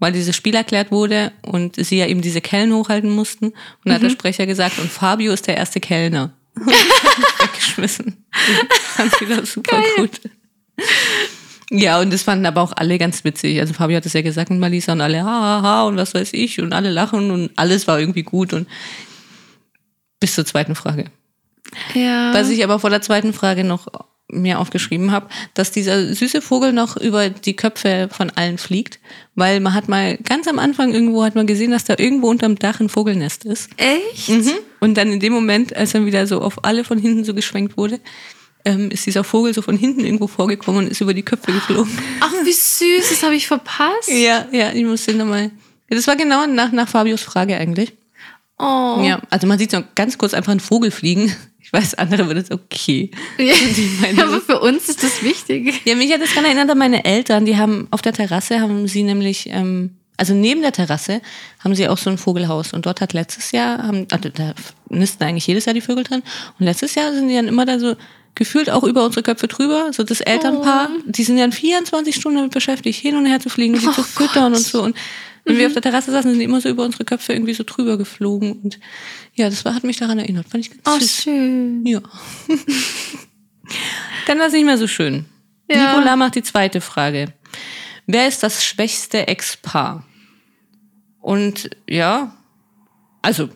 weil 0.00 0.12
dieses 0.12 0.34
Spiel 0.34 0.54
erklärt 0.56 0.90
wurde 0.90 1.32
und 1.42 1.76
sie 1.76 1.98
ja 1.98 2.06
eben 2.06 2.22
diese 2.22 2.40
Kellen 2.40 2.72
hochhalten 2.72 3.10
mussten. 3.10 3.46
Und 3.46 3.54
dann 3.84 3.94
hat 3.94 4.02
der 4.02 4.10
Sprecher 4.10 4.46
gesagt, 4.46 4.80
und 4.80 4.90
Fabio 4.90 5.32
ist 5.32 5.46
der 5.46 5.56
erste 5.56 5.78
Kellner. 5.78 6.35
Weggeschmissen. 7.42 8.24
Ich 8.32 8.78
fand's 8.78 9.20
wieder 9.20 9.44
super 9.44 9.82
gut. 9.96 10.20
Ja, 11.70 12.00
und 12.00 12.12
das 12.12 12.22
fanden 12.22 12.46
aber 12.46 12.62
auch 12.62 12.72
alle 12.76 12.98
ganz 12.98 13.24
witzig. 13.24 13.60
Also 13.60 13.74
Fabio 13.74 13.96
hat 13.96 14.06
es 14.06 14.12
ja 14.12 14.22
gesagt 14.22 14.50
mit 14.50 14.60
Malisa 14.60 14.92
und 14.92 15.00
alle, 15.00 15.24
ha, 15.24 15.40
ha, 15.40 15.62
ha, 15.62 15.82
und 15.84 15.96
was 15.96 16.14
weiß 16.14 16.32
ich, 16.32 16.60
und 16.60 16.72
alle 16.72 16.90
lachen 16.90 17.30
und 17.30 17.50
alles 17.56 17.86
war 17.88 17.98
irgendwie 17.98 18.22
gut 18.22 18.52
und 18.52 18.68
bis 20.20 20.34
zur 20.34 20.46
zweiten 20.46 20.74
Frage. 20.74 21.06
Ja. 21.94 22.32
Was 22.32 22.50
ich 22.50 22.62
aber 22.62 22.78
vor 22.78 22.90
der 22.90 23.02
zweiten 23.02 23.32
Frage 23.32 23.64
noch 23.64 23.88
mir 24.28 24.58
aufgeschrieben 24.58 25.12
habe, 25.12 25.28
dass 25.54 25.70
dieser 25.70 26.12
süße 26.12 26.42
Vogel 26.42 26.72
noch 26.72 26.96
über 26.96 27.30
die 27.30 27.54
Köpfe 27.54 28.08
von 28.10 28.30
allen 28.30 28.58
fliegt, 28.58 28.98
weil 29.34 29.60
man 29.60 29.74
hat 29.74 29.88
mal 29.88 30.16
ganz 30.18 30.48
am 30.48 30.58
Anfang 30.58 30.92
irgendwo 30.92 31.24
hat 31.24 31.36
man 31.36 31.46
gesehen, 31.46 31.70
dass 31.70 31.84
da 31.84 31.94
irgendwo 31.96 32.28
unterm 32.28 32.58
Dach 32.58 32.80
ein 32.80 32.88
Vogelnest 32.88 33.44
ist. 33.44 33.70
Echt? 33.76 34.28
Mhm. 34.28 34.52
Und 34.86 34.94
dann 34.94 35.10
in 35.10 35.18
dem 35.18 35.32
Moment, 35.32 35.74
als 35.74 35.90
dann 35.90 36.06
wieder 36.06 36.28
so 36.28 36.40
auf 36.40 36.64
alle 36.64 36.84
von 36.84 36.96
hinten 36.96 37.24
so 37.24 37.34
geschwenkt 37.34 37.76
wurde, 37.76 37.98
ähm, 38.64 38.88
ist 38.92 39.04
dieser 39.04 39.24
Vogel 39.24 39.52
so 39.52 39.60
von 39.60 39.76
hinten 39.76 40.04
irgendwo 40.04 40.28
vorgekommen 40.28 40.84
und 40.84 40.90
ist 40.92 41.00
über 41.00 41.12
die 41.12 41.24
Köpfe 41.24 41.50
geflogen. 41.50 41.90
Ach, 42.20 42.32
wie 42.44 42.52
süß, 42.52 43.10
das 43.10 43.20
habe 43.24 43.34
ich 43.34 43.48
verpasst. 43.48 44.08
Ja, 44.08 44.46
ja, 44.52 44.70
ich 44.72 44.84
muss 44.84 45.04
den 45.04 45.16
nochmal. 45.16 45.50
Das 45.88 46.06
war 46.06 46.14
genau 46.14 46.46
nach, 46.46 46.70
nach 46.70 46.88
Fabios 46.88 47.22
Frage 47.22 47.56
eigentlich. 47.56 47.94
Oh. 48.60 49.02
Ja, 49.04 49.20
also 49.28 49.48
man 49.48 49.58
sieht 49.58 49.72
so 49.72 49.82
ganz 49.96 50.18
kurz 50.18 50.34
einfach 50.34 50.52
einen 50.52 50.60
Vogel 50.60 50.92
fliegen. 50.92 51.34
Ich 51.58 51.72
weiß, 51.72 51.94
andere 51.94 52.28
würden 52.28 52.44
es 52.44 52.52
okay. 52.52 53.10
Ja. 53.38 53.52
Die 53.76 53.98
meinen 54.00 54.20
Aber 54.20 54.40
für 54.40 54.60
uns 54.60 54.88
ist 54.88 55.02
das 55.02 55.24
wichtig. 55.24 55.80
Ja, 55.84 55.96
mich 55.96 56.12
hat 56.12 56.20
das 56.20 56.30
gerade 56.30 56.46
erinnert 56.46 56.70
an 56.70 56.78
meine 56.78 57.04
Eltern. 57.04 57.44
Die 57.44 57.56
haben 57.56 57.88
auf 57.90 58.02
der 58.02 58.12
Terrasse 58.12 58.60
haben 58.60 58.86
sie 58.86 59.02
nämlich, 59.02 59.48
ähm, 59.50 59.96
also 60.16 60.34
neben 60.34 60.62
der 60.62 60.72
Terrasse 60.72 61.20
haben 61.62 61.74
sie 61.74 61.88
auch 61.88 61.98
so 61.98 62.10
ein 62.10 62.18
Vogelhaus. 62.18 62.72
Und 62.72 62.86
dort 62.86 63.00
hat 63.00 63.12
letztes 63.12 63.52
Jahr, 63.52 63.82
haben, 63.82 64.06
also 64.10 64.28
da 64.30 64.54
nisten 64.88 65.22
eigentlich 65.24 65.46
jedes 65.46 65.64
Jahr 65.66 65.74
die 65.74 65.80
Vögel 65.80 66.04
drin. 66.04 66.22
Und 66.58 66.64
letztes 66.66 66.94
Jahr 66.94 67.12
sind 67.12 67.28
die 67.28 67.34
dann 67.34 67.48
immer 67.48 67.66
da 67.66 67.78
so 67.78 67.96
gefühlt 68.34 68.70
auch 68.70 68.84
über 68.84 69.04
unsere 69.04 69.22
Köpfe 69.22 69.48
drüber. 69.48 69.92
So 69.92 70.02
das 70.04 70.20
Elternpaar, 70.20 70.90
die 71.06 71.24
sind 71.24 71.38
dann 71.38 71.52
24 71.52 72.14
Stunden 72.14 72.38
damit 72.38 72.52
beschäftigt, 72.52 73.00
hin 73.00 73.16
und 73.16 73.26
her 73.26 73.40
zu 73.40 73.48
fliegen, 73.48 73.78
sie 73.78 73.88
Oh 73.88 73.92
zu 73.92 74.02
füttern 74.02 74.54
und 74.54 74.58
so. 74.64 74.82
Und 74.82 74.96
wenn 75.44 75.56
wir 75.58 75.66
auf 75.68 75.72
der 75.74 75.82
Terrasse 75.82 76.10
saßen, 76.10 76.30
sind 76.30 76.40
die 76.40 76.44
immer 76.44 76.60
so 76.60 76.68
über 76.68 76.84
unsere 76.84 77.04
Köpfe 77.04 77.32
irgendwie 77.32 77.54
so 77.54 77.62
drüber 77.64 77.96
geflogen. 77.96 78.52
Und 78.52 78.78
ja, 79.34 79.48
das 79.48 79.64
war, 79.64 79.74
hat 79.74 79.84
mich 79.84 79.96
daran 79.98 80.18
erinnert. 80.18 80.48
Fand 80.48 80.64
ich 80.66 80.70
ganz 80.70 80.82
Oh, 80.86 80.98
süß. 80.98 81.22
schön. 81.22 81.86
Ja. 81.86 82.00
Dann 84.26 84.38
war 84.38 84.46
es 84.46 84.52
nicht 84.52 84.64
mehr 84.64 84.78
so 84.78 84.86
schön. 84.86 85.24
Ja. 85.70 85.94
Nicola 85.94 86.16
macht 86.16 86.34
die 86.36 86.42
zweite 86.42 86.80
Frage. 86.80 87.32
Wer 88.06 88.28
ist 88.28 88.42
das 88.42 88.64
schwächste 88.64 89.26
Ex-Paar? 89.26 90.04
Und 91.26 91.70
ja, 91.90 92.36
also 93.20 93.48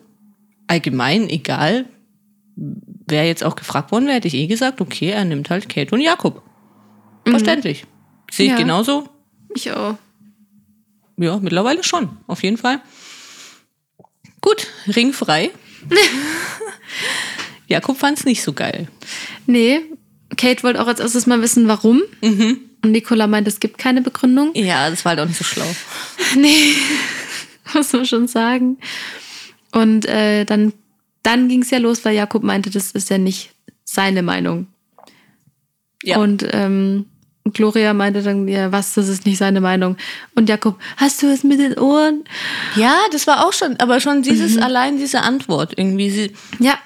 allgemein, 0.66 1.28
egal, 1.28 1.86
wer 2.56 3.24
jetzt 3.28 3.44
auch 3.44 3.54
gefragt 3.54 3.92
worden 3.92 4.06
wäre, 4.06 4.16
hätte 4.16 4.26
ich 4.26 4.34
eh 4.34 4.48
gesagt, 4.48 4.80
okay, 4.80 5.10
er 5.10 5.24
nimmt 5.24 5.50
halt 5.50 5.68
Kate 5.68 5.94
und 5.94 6.00
Jakob. 6.00 6.42
Verständlich. 7.24 7.84
Sehe 8.28 8.46
ich 8.46 8.52
Ja. 8.52 8.58
genauso. 8.58 9.08
Ich 9.54 9.70
auch. 9.70 9.96
Ja, 11.16 11.36
mittlerweile 11.38 11.84
schon, 11.84 12.08
auf 12.26 12.42
jeden 12.42 12.56
Fall. 12.56 12.80
Gut, 14.40 14.66
ringfrei. 14.88 15.52
Jakob 17.68 17.98
fand 17.98 18.18
es 18.18 18.24
nicht 18.24 18.42
so 18.42 18.52
geil. 18.52 18.88
Nee, 19.46 19.80
Kate 20.36 20.64
wollte 20.64 20.82
auch 20.82 20.88
als 20.88 20.98
erstes 20.98 21.28
mal 21.28 21.40
wissen, 21.40 21.68
warum. 21.68 22.02
Mhm. 22.20 22.58
Und 22.82 22.90
Nicola 22.90 23.28
meint, 23.28 23.46
es 23.46 23.60
gibt 23.60 23.78
keine 23.78 24.02
Begründung. 24.02 24.50
Ja, 24.56 24.90
das 24.90 25.04
war 25.04 25.10
halt 25.10 25.20
auch 25.20 25.26
nicht 25.26 25.38
so 25.38 25.44
schlau. 25.44 25.66
Nee, 26.36 26.72
muss 27.74 27.92
man 27.92 28.06
schon 28.06 28.28
sagen. 28.28 28.78
Und 29.72 30.06
äh, 30.06 30.44
dann, 30.44 30.72
dann 31.22 31.48
ging 31.48 31.62
es 31.62 31.70
ja 31.70 31.78
los, 31.78 32.04
weil 32.04 32.14
Jakob 32.14 32.42
meinte, 32.42 32.70
das 32.70 32.92
ist 32.92 33.10
ja 33.10 33.18
nicht 33.18 33.52
seine 33.84 34.22
Meinung. 34.22 34.66
Ja. 36.02 36.18
Und 36.18 36.46
ähm, 36.52 37.06
Gloria 37.52 37.94
meinte 37.94 38.22
dann, 38.22 38.48
ja, 38.48 38.72
was, 38.72 38.94
das 38.94 39.08
ist 39.08 39.26
nicht 39.26 39.38
seine 39.38 39.60
Meinung. 39.60 39.96
Und 40.34 40.48
Jakob, 40.48 40.78
hast 40.96 41.22
du 41.22 41.26
es 41.26 41.42
mit 41.44 41.58
den 41.58 41.78
Ohren? 41.78 42.24
Ja, 42.76 42.96
das 43.12 43.26
war 43.26 43.46
auch 43.46 43.52
schon, 43.52 43.76
aber 43.78 44.00
schon 44.00 44.22
dieses, 44.22 44.58
allein 44.58 44.98
diese 44.98 45.22
Antwort 45.22 45.72
irgendwie. 45.76 46.10
Sie, 46.10 46.32
Ja, 46.58 46.78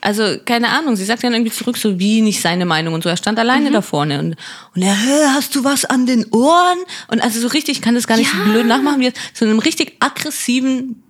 also, 0.00 0.36
keine 0.44 0.68
Ahnung, 0.70 0.96
sie 0.96 1.04
sagt 1.04 1.22
dann 1.24 1.32
irgendwie 1.32 1.52
zurück, 1.52 1.76
so 1.76 1.98
wie 1.98 2.20
nicht 2.22 2.40
seine 2.40 2.64
Meinung 2.66 2.94
und 2.94 3.02
so. 3.02 3.08
Er 3.08 3.16
stand 3.16 3.38
alleine 3.38 3.70
da 3.70 3.82
vorne 3.82 4.18
und, 4.18 4.36
und 4.74 4.82
er, 4.82 4.94
"Hä, 4.96 5.26
hast 5.34 5.54
du 5.54 5.64
was 5.64 5.84
an 5.84 6.06
den 6.06 6.24
Ohren? 6.32 6.78
Und 7.08 7.20
also 7.22 7.40
so 7.40 7.48
richtig, 7.48 7.76
ich 7.78 7.82
kann 7.82 7.94
das 7.94 8.06
gar 8.06 8.16
nicht 8.16 8.30
so 8.30 8.36
blöd 8.50 8.66
nachmachen, 8.66 9.00
wie 9.00 9.12
so 9.34 9.44
in 9.44 9.50
einem 9.50 9.60
richtig 9.60 9.96
aggressiven, 10.00 11.02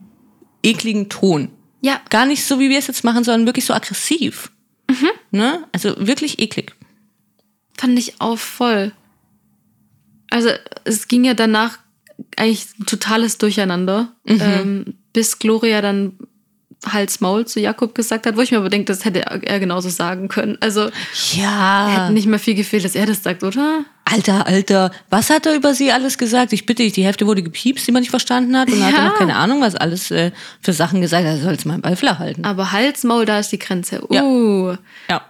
ekligen 0.63 1.09
Ton. 1.09 1.51
ja, 1.83 2.01
Gar 2.11 2.27
nicht 2.27 2.45
so, 2.45 2.59
wie 2.59 2.69
wir 2.69 2.79
es 2.79 2.87
jetzt 2.89 3.05
machen, 3.05 3.25
sondern 3.25 3.47
wirklich 3.47 3.65
so 3.65 3.73
aggressiv. 3.75 4.51
Ne? 5.31 5.65
Also 5.73 5.95
wirklich 5.99 6.39
eklig. 6.41 6.75
fand 7.79 7.99
ich 7.99 8.21
auch 8.21 8.39
voll. 8.39 8.93
Also 10.31 10.51
es 10.85 11.09
ging 11.09 11.25
ja 11.25 11.35
danach 11.35 11.79
eigentlich 12.37 12.67
ein 12.79 12.87
totales 12.87 13.39
Durcheinander, 13.39 14.13
ähm, 14.27 14.95
bis 15.13 15.39
Gloria 15.39 15.81
dann 15.81 16.19
Hals 16.87 17.21
Maul 17.21 17.47
zu 17.47 17.61
Jakob 17.61 17.95
gesagt 17.95 18.27
hat, 18.27 18.37
wo 18.37 18.41
ich 18.41 18.51
mir 18.53 18.59
aber 18.59 18.71
denke, 18.71 18.87
das 18.87 19.05
hätte 19.05 19.21
er 19.21 19.61
genauso 19.61 19.91
sagen 19.91 20.29
können. 20.29 20.57
Also 20.61 20.89
Ja. 21.35 21.89
hätte 21.89 22.13
nicht 22.15 22.27
mehr 22.27 22.39
viel 22.39 22.55
gefehlt, 22.55 22.85
dass 22.85 22.95
er 22.95 23.05
das 23.07 23.23
sagt, 23.23 23.43
oder? 23.45 23.85
Alter, 24.07 24.47
Alter, 24.47 24.91
was 25.11 25.29
hat 25.31 25.47
er 25.47 25.55
über 25.55 25.75
sie 25.75 25.93
alles 25.93 26.17
gesagt? 26.19 26.53
Ich 26.53 26.65
bitte 26.67 26.83
dich, 26.83 26.95
die 26.95 27.05
Hälfte 27.05 27.27
wurde 27.27 27.43
gepiepst, 27.43 27.87
die 27.87 27.93
man 27.93 28.01
nicht 28.01 28.11
verstanden 28.11 28.57
hat. 28.57 28.69
Und 28.69 28.81
dann 28.81 28.87
hat 28.89 28.95
er 28.95 28.99
Ja. 29.05 29.09
noch 29.11 29.19
keine 29.19 29.37
Ahnung, 29.37 29.61
was 29.61 29.75
alles 29.77 30.11
äh, 30.11 30.33
für 30.63 30.73
Sachen 30.73 31.01
gesagt 31.01 31.25
hat. 31.27 31.35
Er 31.37 31.43
soll 31.43 31.53
jetzt 31.53 31.67
mal 31.67 31.79
Ball 31.79 31.97
flach 31.97 32.19
halten. 32.19 32.45
Aber 32.45 32.73
Hals 32.73 33.05
Maul, 33.05 33.27
da 33.27 33.39
ist 33.39 33.53
die 33.53 33.59
Grenze. 33.59 34.03
Ja. 34.11 34.23
Uh. 34.23 34.77
Ja. 35.09 35.23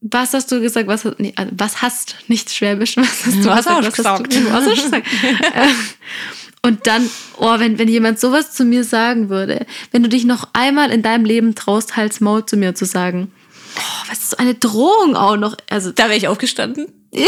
Was 0.00 0.34
hast 0.34 0.50
du 0.52 0.60
gesagt? 0.60 0.86
Was, 0.88 1.04
nee, 1.18 1.32
also, 1.36 1.50
was 1.56 1.82
hast, 1.82 2.16
nicht 2.28 2.50
Schwäbisch, 2.52 2.96
was 2.96 3.26
hast 3.26 3.44
du 3.44 3.44
Was 3.46 3.56
gesagt? 3.64 3.66
hast 3.66 3.98
du 3.98 4.04
hast 4.04 4.24
gesagt? 4.24 4.34
du, 4.34 4.52
was 4.52 4.66
hast 4.66 4.76
du 4.78 4.82
gesagt? 4.82 5.06
Und 6.66 6.86
dann, 6.86 7.08
oh, 7.38 7.58
wenn, 7.58 7.78
wenn 7.78 7.88
jemand 7.88 8.18
sowas 8.20 8.52
zu 8.52 8.64
mir 8.64 8.84
sagen 8.84 9.28
würde, 9.28 9.66
wenn 9.92 10.02
du 10.02 10.08
dich 10.08 10.24
noch 10.24 10.48
einmal 10.52 10.90
in 10.90 11.02
deinem 11.02 11.24
Leben 11.24 11.54
traust, 11.54 11.96
Hals 11.96 12.20
Maul 12.20 12.44
zu 12.46 12.56
mir 12.56 12.74
zu 12.74 12.84
sagen, 12.86 13.30
oh, 13.78 14.08
was 14.08 14.18
ist 14.18 14.30
so 14.30 14.36
eine 14.38 14.54
Drohung 14.54 15.16
auch 15.16 15.36
noch? 15.36 15.56
Also, 15.70 15.92
Da 15.92 16.04
wäre 16.04 16.16
ich 16.16 16.28
aufgestanden. 16.28 16.86
ja, 17.12 17.26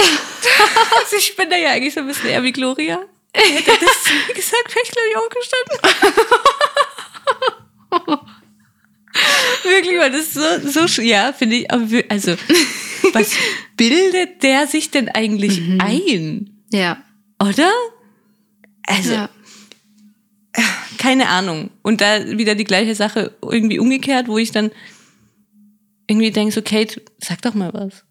Also 1.03 1.17
ich 1.19 1.37
bin 1.37 1.49
da 1.51 1.57
ja 1.57 1.71
eigentlich 1.71 1.95
so 1.95 2.01
ein 2.01 2.07
bisschen 2.07 2.29
eher 2.31 2.43
wie 2.43 2.53
Gloria. 2.53 2.99
Hätte 3.35 3.71
das 3.85 4.03
zu 4.05 4.13
mir 4.27 4.35
gesagt, 4.35 4.75
wäre 4.75 4.85
ich 4.85 4.91
glaube 4.91 5.09
ich 5.11 5.17
aufgestanden. 5.17 5.79
Wirklich, 9.65 9.99
weil 9.99 10.11
das 10.13 10.33
so, 10.35 10.41
so 10.69 10.81
sch- 10.87 11.03
ja, 11.03 11.33
finde 11.33 11.57
ich, 11.57 11.71
also, 12.11 12.35
was 13.13 13.31
bildet 13.77 14.43
der 14.43 14.67
sich 14.67 14.91
denn 14.91 15.09
eigentlich 15.09 15.61
ein? 15.81 16.51
ja, 16.73 17.03
Oder? 17.41 17.71
Also, 18.89 19.13
ja. 19.13 19.29
keine 20.99 21.29
Ahnung. 21.29 21.71
Und 21.83 22.01
da 22.01 22.27
wieder 22.39 22.55
die 22.55 22.65
gleiche 22.65 22.95
Sache 22.95 23.35
irgendwie 23.43 23.79
umgekehrt, 23.79 24.29
wo 24.29 24.39
ich 24.39 24.51
dann 24.51 24.71
irgendwie 26.07 26.31
denke, 26.31 26.53
so, 26.53 26.63
Kate, 26.63 27.03
sag 27.19 27.43
doch 27.43 27.55
mal 27.55 27.73
was. 27.73 28.05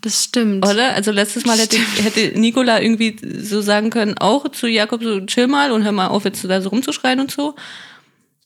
das 0.00 0.24
stimmt. 0.24 0.66
Oder? 0.66 0.94
Also 0.94 1.10
letztes 1.10 1.44
Mal 1.44 1.58
hätte, 1.58 1.76
hätte 1.76 2.38
Nicola 2.38 2.80
irgendwie 2.80 3.16
so 3.38 3.60
sagen 3.60 3.90
können, 3.90 4.18
auch 4.18 4.48
zu 4.50 4.66
Jakob 4.66 5.02
so, 5.02 5.20
chill 5.20 5.46
mal 5.46 5.70
und 5.72 5.84
hör 5.84 5.92
mal 5.92 6.08
auf, 6.08 6.24
jetzt 6.24 6.44
da 6.44 6.60
so 6.60 6.70
rumzuschreien 6.70 7.20
und 7.20 7.30
so. 7.30 7.54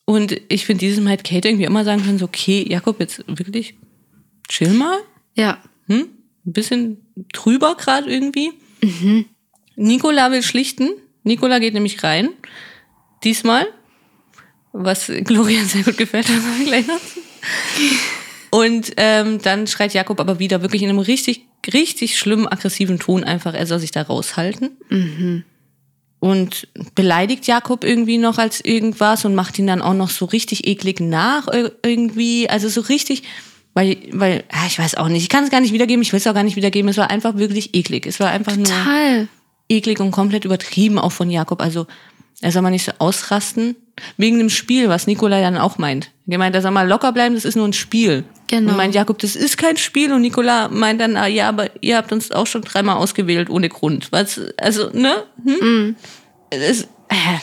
Und 0.05 0.41
ich 0.49 0.67
finde, 0.67 0.81
dieses 0.81 1.03
Mal 1.03 1.11
hätte 1.13 1.35
Kate 1.35 1.49
irgendwie 1.49 1.67
immer 1.67 1.85
sagen 1.85 2.03
können, 2.05 2.19
so, 2.19 2.25
okay, 2.25 2.65
Jakob, 2.69 2.99
jetzt 3.01 3.25
wirklich 3.27 3.75
chill 4.49 4.73
mal. 4.73 4.99
Ja, 5.35 5.59
Hm? 5.89 6.09
Ein 6.47 6.53
bisschen 6.53 6.99
drüber 7.33 7.75
gerade 7.75 8.11
irgendwie. 8.11 8.53
Nicola 9.77 10.31
will 10.31 10.43
schlichten. 10.43 10.91
Nicola 11.25 11.59
geht 11.59 11.75
nämlich 11.75 12.03
rein. 12.03 12.31
Diesmal. 13.25 13.67
Was 14.73 15.07
Gloria 15.25 15.63
sehr 15.65 15.83
gut 15.83 15.97
gefällt, 15.99 16.29
das 16.29 16.37
wir 16.59 16.67
gleich 16.67 16.87
noch. 16.87 17.01
Und 18.51 18.93
ähm, 18.97 19.41
dann 19.43 19.67
schreit 19.67 19.93
Jakob 19.95 20.21
aber 20.21 20.39
wieder 20.39 20.63
wirklich 20.63 20.83
in 20.83 20.89
einem 20.89 20.99
richtig, 21.01 21.43
richtig 21.73 22.19
schlimmen, 22.19 22.47
aggressiven 22.49 22.99
Ton 22.99 23.25
einfach, 23.25 23.55
er 23.55 23.67
soll 23.67 23.79
sich 23.79 23.91
da 23.91 24.03
raushalten. 24.03 24.71
Und 26.21 26.67
beleidigt 26.95 27.47
Jakob 27.47 27.85
irgendwie 27.85 28.19
noch 28.19 28.39
als 28.39 28.61
irgendwas 28.65 29.25
und 29.25 29.35
macht 29.35 29.59
ihn 29.59 29.67
dann 29.67 29.83
auch 29.83 29.95
noch 29.95 30.11
so 30.11 30.25
richtig 30.25 30.67
eklig 30.67 30.99
nach 31.01 31.47
ir- 31.49 31.73
irgendwie. 31.85 32.49
Also 32.49 32.69
so 32.69 32.81
richtig, 32.81 33.23
weil, 33.75 33.99
weil, 34.13 34.43
ah, 34.51 34.67
ich 34.67 34.79
weiß 34.79 34.97
auch 34.97 35.09
nicht, 35.09 35.23
ich 35.23 35.29
kann 35.29 35.45
es 35.45 35.51
gar 35.51 35.61
nicht 35.61 35.73
wiedergeben, 35.73 36.03
ich 36.03 36.13
will 36.13 36.19
es 36.19 36.27
auch 36.27 36.35
gar 36.35 36.43
nicht 36.43 36.57
wiedergeben. 36.57 36.89
Es 36.89 36.97
war 36.97 37.11
einfach 37.11 37.37
wirklich 37.37 37.75
eklig. 37.77 38.05
Es 38.07 38.19
war 38.19 38.31
einfach 38.31 38.57
nur 38.57 38.65
total. 38.67 39.29
Eklig 39.69 40.01
und 40.01 40.11
komplett 40.11 40.45
übertrieben 40.45 40.99
auch 40.99 41.13
von 41.13 41.31
Jakob. 41.31 41.61
Also 41.61 41.87
er 42.41 42.53
soll 42.53 42.63
mal 42.63 42.71
nicht 42.71 42.85
so 42.85 42.93
ausrasten. 42.99 43.77
Wegen 44.17 44.39
dem 44.39 44.49
Spiel, 44.49 44.89
was 44.89 45.09
Nikolai 45.09 45.41
dann 45.41 45.59
auch 45.59 45.79
meint. 45.79 46.11
Er 46.29 46.39
meint, 46.39 46.55
er 46.55 46.63
soll 46.63 46.71
mal 46.71 46.87
locker 46.87 47.13
bleiben, 47.13 47.35
das 47.35 47.45
ist 47.45 47.57
nur 47.57 47.67
ein 47.67 47.73
Spiel. 47.73 48.25
Genau. 48.47 48.71
Und 48.71 48.77
meint 48.77 48.95
Jakob, 48.95 49.19
das 49.19 49.35
ist 49.35 49.59
kein 49.59 49.77
Spiel. 49.77 50.13
Und 50.13 50.23
Nikola 50.23 50.69
meint 50.69 51.01
dann, 51.01 51.17
ah, 51.17 51.27
ja, 51.27 51.49
aber 51.49 51.69
ihr 51.83 51.97
habt 51.97 52.13
uns 52.13 52.31
auch 52.31 52.47
schon 52.47 52.63
dreimal 52.63 52.97
ausgewählt 52.97 53.51
ohne 53.51 53.69
Grund. 53.69 54.13
Was, 54.13 54.41
also, 54.57 54.91
ne? 54.93 55.25
Hm? 55.45 55.97
Das, 56.51 56.83
äh. 56.83 57.39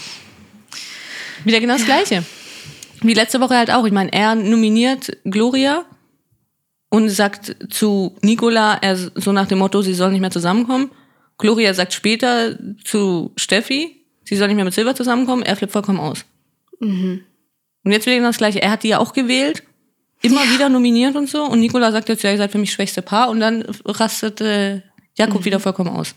Wieder 1.43 1.59
genau 1.59 1.73
das 1.73 1.85
Gleiche. 1.85 2.23
Wie 3.01 3.13
letzte 3.13 3.41
Woche 3.41 3.57
halt 3.57 3.71
auch. 3.71 3.85
Ich 3.85 3.91
meine, 3.91 4.13
er 4.13 4.35
nominiert 4.35 5.15
Gloria 5.25 5.85
und 6.89 7.09
sagt 7.09 7.55
zu 7.69 8.15
Nicola, 8.21 8.79
er 8.81 8.95
so 8.95 9.31
nach 9.31 9.47
dem 9.47 9.59
Motto, 9.59 9.81
sie 9.81 9.93
sollen 9.93 10.13
nicht 10.13 10.21
mehr 10.21 10.31
zusammenkommen. 10.31 10.89
Gloria 11.37 11.73
sagt 11.73 11.93
später 11.93 12.57
zu 12.83 13.33
Steffi, 13.35 14.05
sie 14.23 14.35
soll 14.35 14.47
nicht 14.47 14.55
mehr 14.55 14.65
mit 14.65 14.73
Silber 14.73 14.95
zusammenkommen. 14.95 15.43
Er 15.43 15.55
flippt 15.55 15.73
vollkommen 15.73 15.99
aus. 15.99 16.25
Und 17.83 17.91
jetzt 17.91 18.05
wieder 18.05 18.19
das 18.21 18.37
Gleiche. 18.37 18.61
Er 18.61 18.71
hat 18.71 18.83
die 18.83 18.89
ja 18.89 18.99
auch 18.99 19.13
gewählt, 19.13 19.63
immer 20.21 20.41
wieder 20.51 20.69
nominiert 20.69 21.15
und 21.15 21.29
so. 21.29 21.43
Und 21.43 21.59
Nicola 21.59 21.91
sagt 21.91 22.09
jetzt, 22.09 22.23
ja, 22.23 22.31
ihr 22.31 22.37
seid 22.37 22.51
für 22.51 22.57
mich 22.57 22.71
schwächste 22.71 23.01
Paar. 23.01 23.29
Und 23.29 23.39
dann 23.39 23.63
rastet 23.85 24.41
äh, 24.41 24.81
Jakob 25.17 25.45
wieder 25.45 25.59
vollkommen 25.59 25.89
aus. 25.89 26.15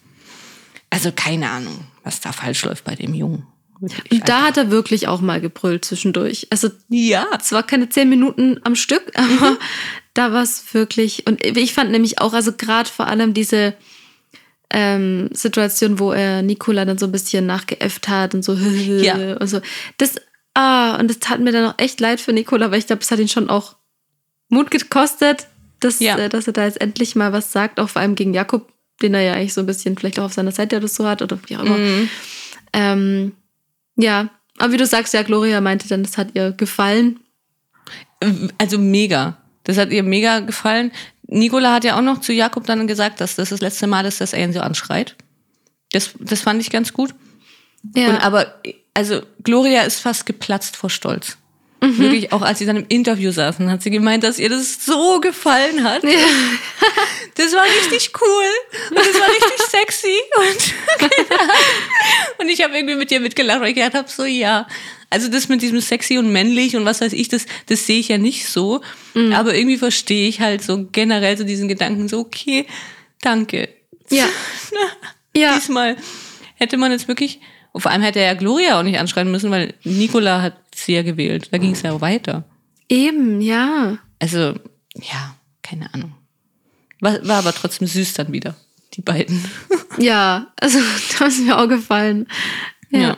Also 0.91 1.13
keine 1.13 1.51
Ahnung, 1.51 1.85
was 2.05 2.21
da 2.21 2.33
falsch 2.33 2.65
läuft 2.65 2.85
bei 2.85 2.95
dem 2.95 3.13
Jungen. 3.13 3.47
Wirklich. 3.81 4.21
Und 4.21 4.29
da 4.29 4.43
hat 4.43 4.57
er 4.57 4.71
wirklich 4.71 5.07
auch 5.07 5.21
mal 5.21 5.41
gebrüllt 5.41 5.85
zwischendurch. 5.85 6.47
Also 6.51 6.71
ja. 6.89 7.27
zwar 7.41 7.63
keine 7.63 7.89
zehn 7.89 8.09
Minuten 8.09 8.59
am 8.65 8.75
Stück, 8.75 9.13
aber 9.15 9.57
da 10.15 10.33
war 10.33 10.43
es 10.43 10.75
wirklich, 10.75 11.27
und 11.27 11.45
ich 11.45 11.75
fand 11.75 11.91
nämlich 11.91 12.21
auch, 12.21 12.33
also 12.33 12.53
gerade 12.53 12.89
vor 12.89 13.07
allem 13.07 13.35
diese 13.35 13.75
ähm, 14.71 15.31
Situation, 15.33 15.99
wo 15.99 16.13
er 16.13 16.43
Nikola 16.43 16.85
dann 16.85 16.99
so 16.99 17.07
ein 17.07 17.13
bisschen 17.13 17.47
nachgeäfft 17.47 18.09
hat 18.09 18.35
und 18.35 18.43
so, 18.45 18.55
Ja. 18.55 19.37
und 19.37 19.47
so. 19.47 19.61
Das, 19.97 20.17
ah, 20.55 20.97
und 20.97 21.09
das 21.09 21.19
tat 21.21 21.41
mir 21.41 21.53
dann 21.53 21.71
auch 21.71 21.79
echt 21.79 22.01
leid 22.01 22.21
für 22.21 22.33
Nikola, 22.33 22.71
weil 22.71 22.79
ich 22.81 22.87
glaube, 22.87 23.03
es 23.03 23.11
hat 23.11 23.19
ihn 23.19 23.29
schon 23.29 23.49
auch 23.49 23.77
Mut 24.49 24.71
gekostet, 24.71 25.47
dass, 25.81 26.01
Ja. 26.01 26.17
äh, 26.19 26.29
dass 26.29 26.47
er 26.47 26.53
da 26.53 26.65
jetzt 26.65 26.81
endlich 26.81 27.17
mal 27.17 27.33
was 27.33 27.53
sagt, 27.53 27.81
auch 27.81 27.89
vor 27.89 28.03
allem 28.03 28.15
gegen 28.15 28.35
Jakob, 28.35 28.71
den 29.01 29.15
er 29.15 29.23
ja 29.23 29.33
eigentlich 29.35 29.55
so 29.55 29.61
ein 29.61 29.67
bisschen 29.67 29.97
vielleicht 29.97 30.19
auch 30.19 30.25
auf 30.25 30.33
seiner 30.33 30.53
Seite 30.53 30.77
oder 30.77 30.89
so 30.89 31.07
hat 31.07 31.23
oder 31.23 31.39
wie 31.47 31.57
auch 31.57 31.63
immer. 31.63 31.79
Mhm. 31.79 32.09
Ähm, 32.73 33.33
ja, 33.97 34.29
aber 34.59 34.73
wie 34.73 34.77
du 34.77 34.87
sagst, 34.87 35.15
ja, 35.15 35.23
Gloria 35.23 35.61
meinte 35.61 35.89
dann, 35.89 36.03
das 36.03 36.19
hat 36.19 36.29
ihr 36.35 36.53
gefallen. 36.53 37.21
Also 38.59 38.79
mega. 38.79 39.37
Das 39.65 39.77
hat 39.79 39.91
ihr 39.93 40.03
mega 40.03 40.41
gefallen. 40.41 40.91
Nicola 41.29 41.75
hat 41.75 41.85
ja 41.85 41.97
auch 41.97 42.03
noch 42.03 42.21
zu 42.21 42.33
Jakob 42.33 42.67
dann 42.67 42.87
gesagt, 42.87 43.21
dass 43.21 43.37
das 43.37 43.51
das 43.51 43.61
letzte 43.61 43.87
Mal 43.87 44.07
ist, 44.07 44.21
dass 44.21 44.33
er 44.33 44.43
ihn 44.43 44.53
so 44.53 44.61
anschreit. 44.61 45.15
Das, 45.93 46.11
das 46.19 46.41
fand 46.41 46.61
ich 46.61 46.71
ganz 46.71 46.93
gut. 46.93 47.15
Ja, 47.95 48.09
Und 48.09 48.17
aber, 48.17 48.55
also 48.95 49.21
Gloria 49.45 49.83
ist 49.83 50.01
fast 50.01 50.27
geplatzt 50.27 50.77
vor 50.77 50.91
Stolz. 50.91 51.37
Mhm. 51.81 51.99
Wirklich, 51.99 52.33
auch 52.33 52.43
als 52.43 52.59
sie 52.59 52.67
dann 52.67 52.77
im 52.77 52.87
Interview 52.89 53.31
saßen, 53.31 53.71
hat 53.71 53.83
sie 53.83 53.91
gemeint, 53.91 54.25
dass 54.25 54.39
ihr 54.39 54.49
das 54.49 54.85
so 54.85 55.21
gefallen 55.21 55.85
hat. 55.85 56.03
Das 57.35 57.53
war 57.53 57.63
richtig 57.63 58.11
cool 58.21 58.89
und 58.91 58.99
das 58.99 59.15
war 59.15 59.29
richtig 59.29 59.67
sexy 59.69 60.17
und, 60.39 60.75
und 62.39 62.49
ich 62.49 62.65
habe 62.65 62.75
irgendwie 62.75 62.97
mit 62.97 63.13
dir 63.13 63.21
mitgelacht, 63.21 63.61
weil 63.61 63.69
ich 63.69 63.77
gedacht 63.77 63.95
habe, 63.95 64.09
so 64.09 64.25
ja. 64.25 64.67
Also 65.11 65.29
das 65.29 65.49
mit 65.49 65.63
diesem 65.63 65.81
sexy 65.81 66.19
und 66.19 66.31
männlich 66.33 66.77
und 66.77 66.85
was 66.85 67.01
weiß 67.01 67.15
ich, 67.15 67.29
das, 67.29 67.47
das 67.67 67.87
sehe 67.87 67.99
ich 67.99 68.09
ja 68.09 68.19
nicht 68.19 68.47
so. 68.47 68.83
Mhm. 69.15 69.33
Aber 69.33 69.55
irgendwie 69.55 69.79
verstehe 69.79 70.29
ich 70.29 70.41
halt 70.41 70.63
so 70.63 70.87
generell 70.93 71.37
so 71.39 71.45
diesen 71.45 71.69
Gedanken 71.69 72.09
so, 72.09 72.19
okay, 72.19 72.67
danke. 73.23 73.69
ja. 74.11 74.27
ja. 75.37 75.55
Diesmal 75.55 75.97
hätte 76.57 76.77
man 76.77 76.93
jetzt 76.93 77.09
wirklich, 77.09 77.41
und 77.73 77.81
vor 77.81 77.91
allem 77.91 78.03
hätte 78.03 78.21
er 78.21 78.27
ja 78.27 78.35
Gloria 78.35 78.79
auch 78.79 78.83
nicht 78.83 78.99
anschreien 78.99 79.31
müssen, 79.31 79.51
weil 79.51 79.75
Nicola 79.85 80.43
hat 80.43 80.57
sie 80.75 80.95
ja 80.95 81.03
gewählt. 81.03 81.49
Da 81.53 81.59
ging 81.59 81.73
es 81.73 81.83
ja 81.83 81.93
auch 81.93 82.01
weiter. 82.01 82.45
Eben, 82.89 83.41
ja. 83.41 83.99
Also, 84.19 84.55
ja, 84.95 85.37
keine 85.63 85.93
Ahnung. 85.95 86.15
War, 87.01 87.27
war 87.27 87.39
aber 87.39 87.53
trotzdem 87.53 87.87
süß 87.87 88.15
dann 88.15 88.33
wieder, 88.33 88.57
die 88.95 89.03
beiden. 89.03 89.43
Ja, 89.99 90.53
also 90.61 90.79
das 91.19 91.35
ist 91.35 91.47
mir 91.47 91.59
auch 91.59 91.69
gefallen. 91.69 92.27
Ja. 92.91 93.17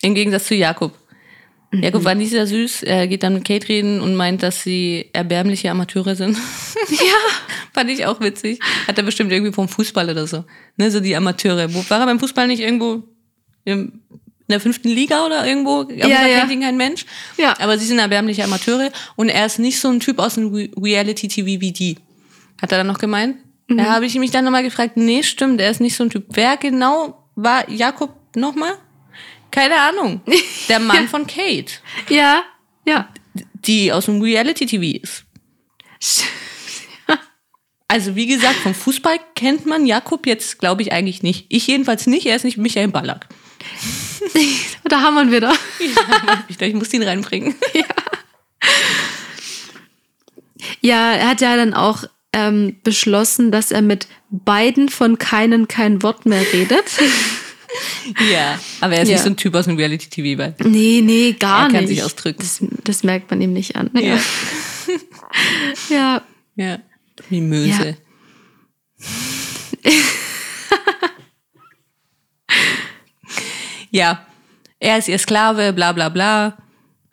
Im 0.00 0.14
Gegensatz 0.14 0.46
zu 0.46 0.54
Jakob. 0.54 0.94
Jakob 1.72 2.04
war 2.04 2.14
nicht 2.14 2.30
sehr 2.30 2.46
süß. 2.46 2.82
Er 2.84 3.06
geht 3.06 3.22
dann 3.22 3.34
mit 3.34 3.44
Kate 3.46 3.68
reden 3.68 4.00
und 4.00 4.16
meint, 4.16 4.42
dass 4.42 4.62
sie 4.62 5.10
erbärmliche 5.12 5.70
Amateure 5.70 6.14
sind. 6.16 6.36
ja. 6.88 6.96
Fand 7.74 7.90
ich 7.90 8.06
auch 8.06 8.20
witzig. 8.20 8.58
Hat 8.86 8.96
er 8.96 9.04
bestimmt 9.04 9.30
irgendwie 9.32 9.52
vom 9.52 9.68
Fußball 9.68 10.08
oder 10.08 10.26
so. 10.26 10.44
Ne, 10.76 10.90
so 10.90 11.00
die 11.00 11.14
Amateure. 11.14 11.72
War 11.90 12.00
er 12.00 12.06
beim 12.06 12.18
Fußball 12.20 12.46
nicht 12.46 12.60
irgendwo 12.60 13.02
im, 13.64 14.00
in 14.10 14.48
der 14.48 14.60
fünften 14.60 14.88
Liga 14.88 15.26
oder 15.26 15.46
irgendwo? 15.46 15.82
Jeden 15.82 16.00
Fall 16.00 16.30
ja. 16.30 16.38
kennt 16.40 16.52
ihn 16.52 16.62
kein 16.62 16.76
Mensch. 16.78 17.04
Ja. 17.36 17.54
Aber 17.60 17.76
sie 17.76 17.84
sind 17.84 17.98
erbärmliche 17.98 18.44
Amateure 18.44 18.90
und 19.16 19.28
er 19.28 19.44
ist 19.44 19.58
nicht 19.58 19.78
so 19.78 19.88
ein 19.88 20.00
Typ 20.00 20.18
aus 20.18 20.36
dem 20.36 20.54
Re- 20.54 20.70
Reality-TV 20.80 21.60
wie 21.60 21.72
die. 21.72 21.98
Hat 22.62 22.72
er 22.72 22.78
dann 22.78 22.86
noch 22.86 22.98
gemeint? 22.98 23.36
Da 23.70 23.84
habe 23.84 24.06
ich 24.06 24.14
mich 24.14 24.30
dann 24.30 24.46
nochmal 24.46 24.62
gefragt, 24.62 24.96
nee, 24.96 25.22
stimmt, 25.22 25.60
er 25.60 25.70
ist 25.70 25.82
nicht 25.82 25.94
so 25.94 26.02
ein 26.02 26.08
Typ. 26.08 26.24
Wer 26.30 26.56
genau 26.56 27.28
war 27.34 27.68
Jakob 27.70 28.14
nochmal? 28.34 28.72
Keine 29.58 29.80
Ahnung. 29.80 30.20
Der 30.68 30.78
Mann 30.78 31.08
von 31.10 31.26
Kate, 31.26 31.72
Ja, 32.08 32.44
ja. 32.86 33.08
die 33.54 33.92
aus 33.92 34.04
dem 34.04 34.22
Reality-TV 34.22 35.00
ist. 35.02 36.24
Also 37.90 38.14
wie 38.14 38.26
gesagt, 38.26 38.56
vom 38.56 38.74
Fußball 38.74 39.18
kennt 39.34 39.64
man 39.64 39.86
Jakob 39.86 40.26
jetzt, 40.26 40.58
glaube 40.58 40.82
ich, 40.82 40.92
eigentlich 40.92 41.22
nicht. 41.22 41.46
Ich 41.48 41.66
jedenfalls 41.68 42.06
nicht, 42.06 42.26
er 42.26 42.36
ist 42.36 42.44
nicht 42.44 42.58
Michael 42.58 42.88
Ballack. 42.88 43.26
Da 44.84 45.00
haben 45.00 45.14
wir 45.14 45.22
ihn 45.22 45.32
wieder. 45.32 45.54
Ich 46.48 46.58
glaube, 46.58 46.68
ich 46.70 46.74
muss 46.74 46.92
ihn 46.92 47.02
reinbringen. 47.02 47.54
Ja, 50.82 51.12
er 51.14 51.28
hat 51.28 51.40
ja 51.40 51.56
dann 51.56 51.72
auch 51.72 52.04
ähm, 52.34 52.76
beschlossen, 52.84 53.50
dass 53.52 53.70
er 53.70 53.80
mit 53.80 54.06
beiden 54.28 54.90
von 54.90 55.16
keinen 55.16 55.66
kein 55.66 56.02
Wort 56.02 56.26
mehr 56.26 56.42
redet. 56.52 56.84
Ja, 58.32 58.58
aber 58.80 58.94
er 58.94 59.02
ist 59.02 59.08
Ja. 59.08 59.14
nicht 59.14 59.24
so 59.24 59.30
ein 59.30 59.36
Typ 59.36 59.54
aus 59.54 59.66
dem 59.66 59.76
Reality-TV, 59.76 60.38
weil 60.38 60.54
nee, 60.64 61.00
nee, 61.04 61.32
gar 61.38 61.66
Er 61.66 61.72
kann 61.72 61.80
nicht. 61.84 61.88
sich 61.88 62.02
ausdrücken. 62.02 62.38
Das, 62.40 62.62
das 62.84 63.02
merkt 63.04 63.30
man 63.30 63.40
ihm 63.40 63.52
nicht 63.52 63.76
an. 63.76 63.90
Ja. 63.94 64.18
ja. 65.90 66.22
Ja. 66.56 66.78
Wie 67.28 67.40
Möse. 67.40 67.96
Ja. 73.90 74.24
Er 74.80 74.98
ist 74.98 75.08
ihr 75.08 75.18
Sklave, 75.18 75.72
bla 75.72 75.92
bla 75.92 76.08
bla. 76.08 76.56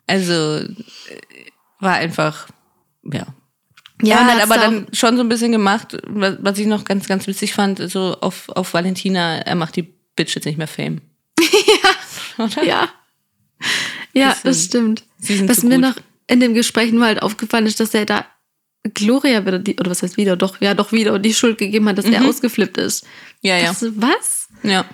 Also 0.06 0.32
äh, 0.32 0.70
war 1.80 1.94
einfach, 1.94 2.46
ja. 3.02 3.26
Ja, 4.02 4.18
er 4.18 4.26
hat 4.26 4.42
aber 4.42 4.54
da 4.56 4.60
dann 4.62 4.86
schon 4.92 5.16
so 5.16 5.22
ein 5.22 5.28
bisschen 5.28 5.52
gemacht, 5.52 5.96
was 6.06 6.36
was 6.40 6.58
ich 6.58 6.66
noch 6.66 6.84
ganz, 6.84 7.08
ganz 7.08 7.26
witzig 7.26 7.54
fand, 7.54 7.78
so 7.90 8.14
auf, 8.20 8.50
auf 8.50 8.74
Valentina, 8.74 9.38
er 9.38 9.54
macht 9.54 9.74
die 9.76 9.94
Bitch 10.16 10.34
jetzt 10.34 10.44
nicht 10.44 10.58
mehr 10.58 10.66
Fame. 10.66 11.00
ja. 11.40 12.44
Oder? 12.44 12.64
Ja. 12.64 12.88
Ja, 14.12 14.36
das 14.42 14.64
stimmt. 14.64 15.04
Was 15.18 15.62
mir 15.62 15.76
gut. 15.76 15.80
noch 15.80 15.96
in 16.26 16.40
dem 16.40 16.54
Gespräch 16.54 16.92
nur 16.92 17.04
halt 17.04 17.22
aufgefallen 17.22 17.66
ist, 17.66 17.80
dass 17.80 17.94
er 17.94 18.06
da 18.06 18.26
Gloria 18.94 19.44
wieder, 19.44 19.58
die, 19.58 19.76
oder 19.78 19.90
was 19.90 20.02
heißt 20.02 20.16
wieder, 20.16 20.36
doch, 20.36 20.60
ja, 20.60 20.74
doch 20.74 20.92
wieder 20.92 21.18
die 21.18 21.34
Schuld 21.34 21.58
gegeben 21.58 21.88
hat, 21.88 21.98
dass 21.98 22.06
er 22.06 22.24
ausgeflippt 22.24 22.78
ist. 22.78 23.04
Mhm. 23.04 23.08
Ja, 23.42 23.58
ja. 23.58 23.68
Das, 23.68 23.84
was? 23.96 24.48
Ja. 24.62 24.84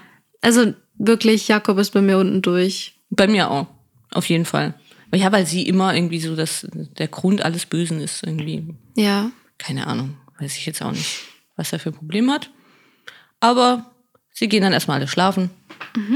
Also 0.41 0.75
wirklich, 0.95 1.49
Jakob 1.49 1.79
ist 1.79 1.91
bei 1.91 2.01
mir 2.01 2.19
unten 2.19 2.43
durch. 2.43 2.95
Bei 3.11 3.27
mir 3.27 3.51
auch. 3.51 3.67
Auf 4.11 4.27
jeden 4.29 4.45
Fall. 4.45 4.75
Ja, 5.15 5.31
weil 5.31 5.47
sie 5.47 5.67
immer 5.67 5.95
irgendwie 5.95 6.21
so, 6.21 6.35
dass 6.35 6.67
der 6.73 7.09
Grund 7.09 7.43
alles 7.43 7.67
Bösen 7.67 8.01
ist, 8.01 8.23
irgendwie. 8.25 8.75
Ja. 8.97 9.31
Keine 9.59 9.87
Ahnung. 9.87 10.17
Weiß 10.39 10.57
ich 10.57 10.65
jetzt 10.65 10.83
auch 10.83 10.93
nicht, 10.93 11.21
was 11.57 11.73
er 11.73 11.79
für 11.79 11.91
ein 11.91 11.95
Problem 11.95 12.31
hat. 12.31 12.51
Aber 13.41 13.92
sie 14.33 14.49
gehen 14.49 14.63
dann 14.63 14.73
erstmal 14.73 14.99
alle 14.99 15.09
schlafen. 15.09 15.51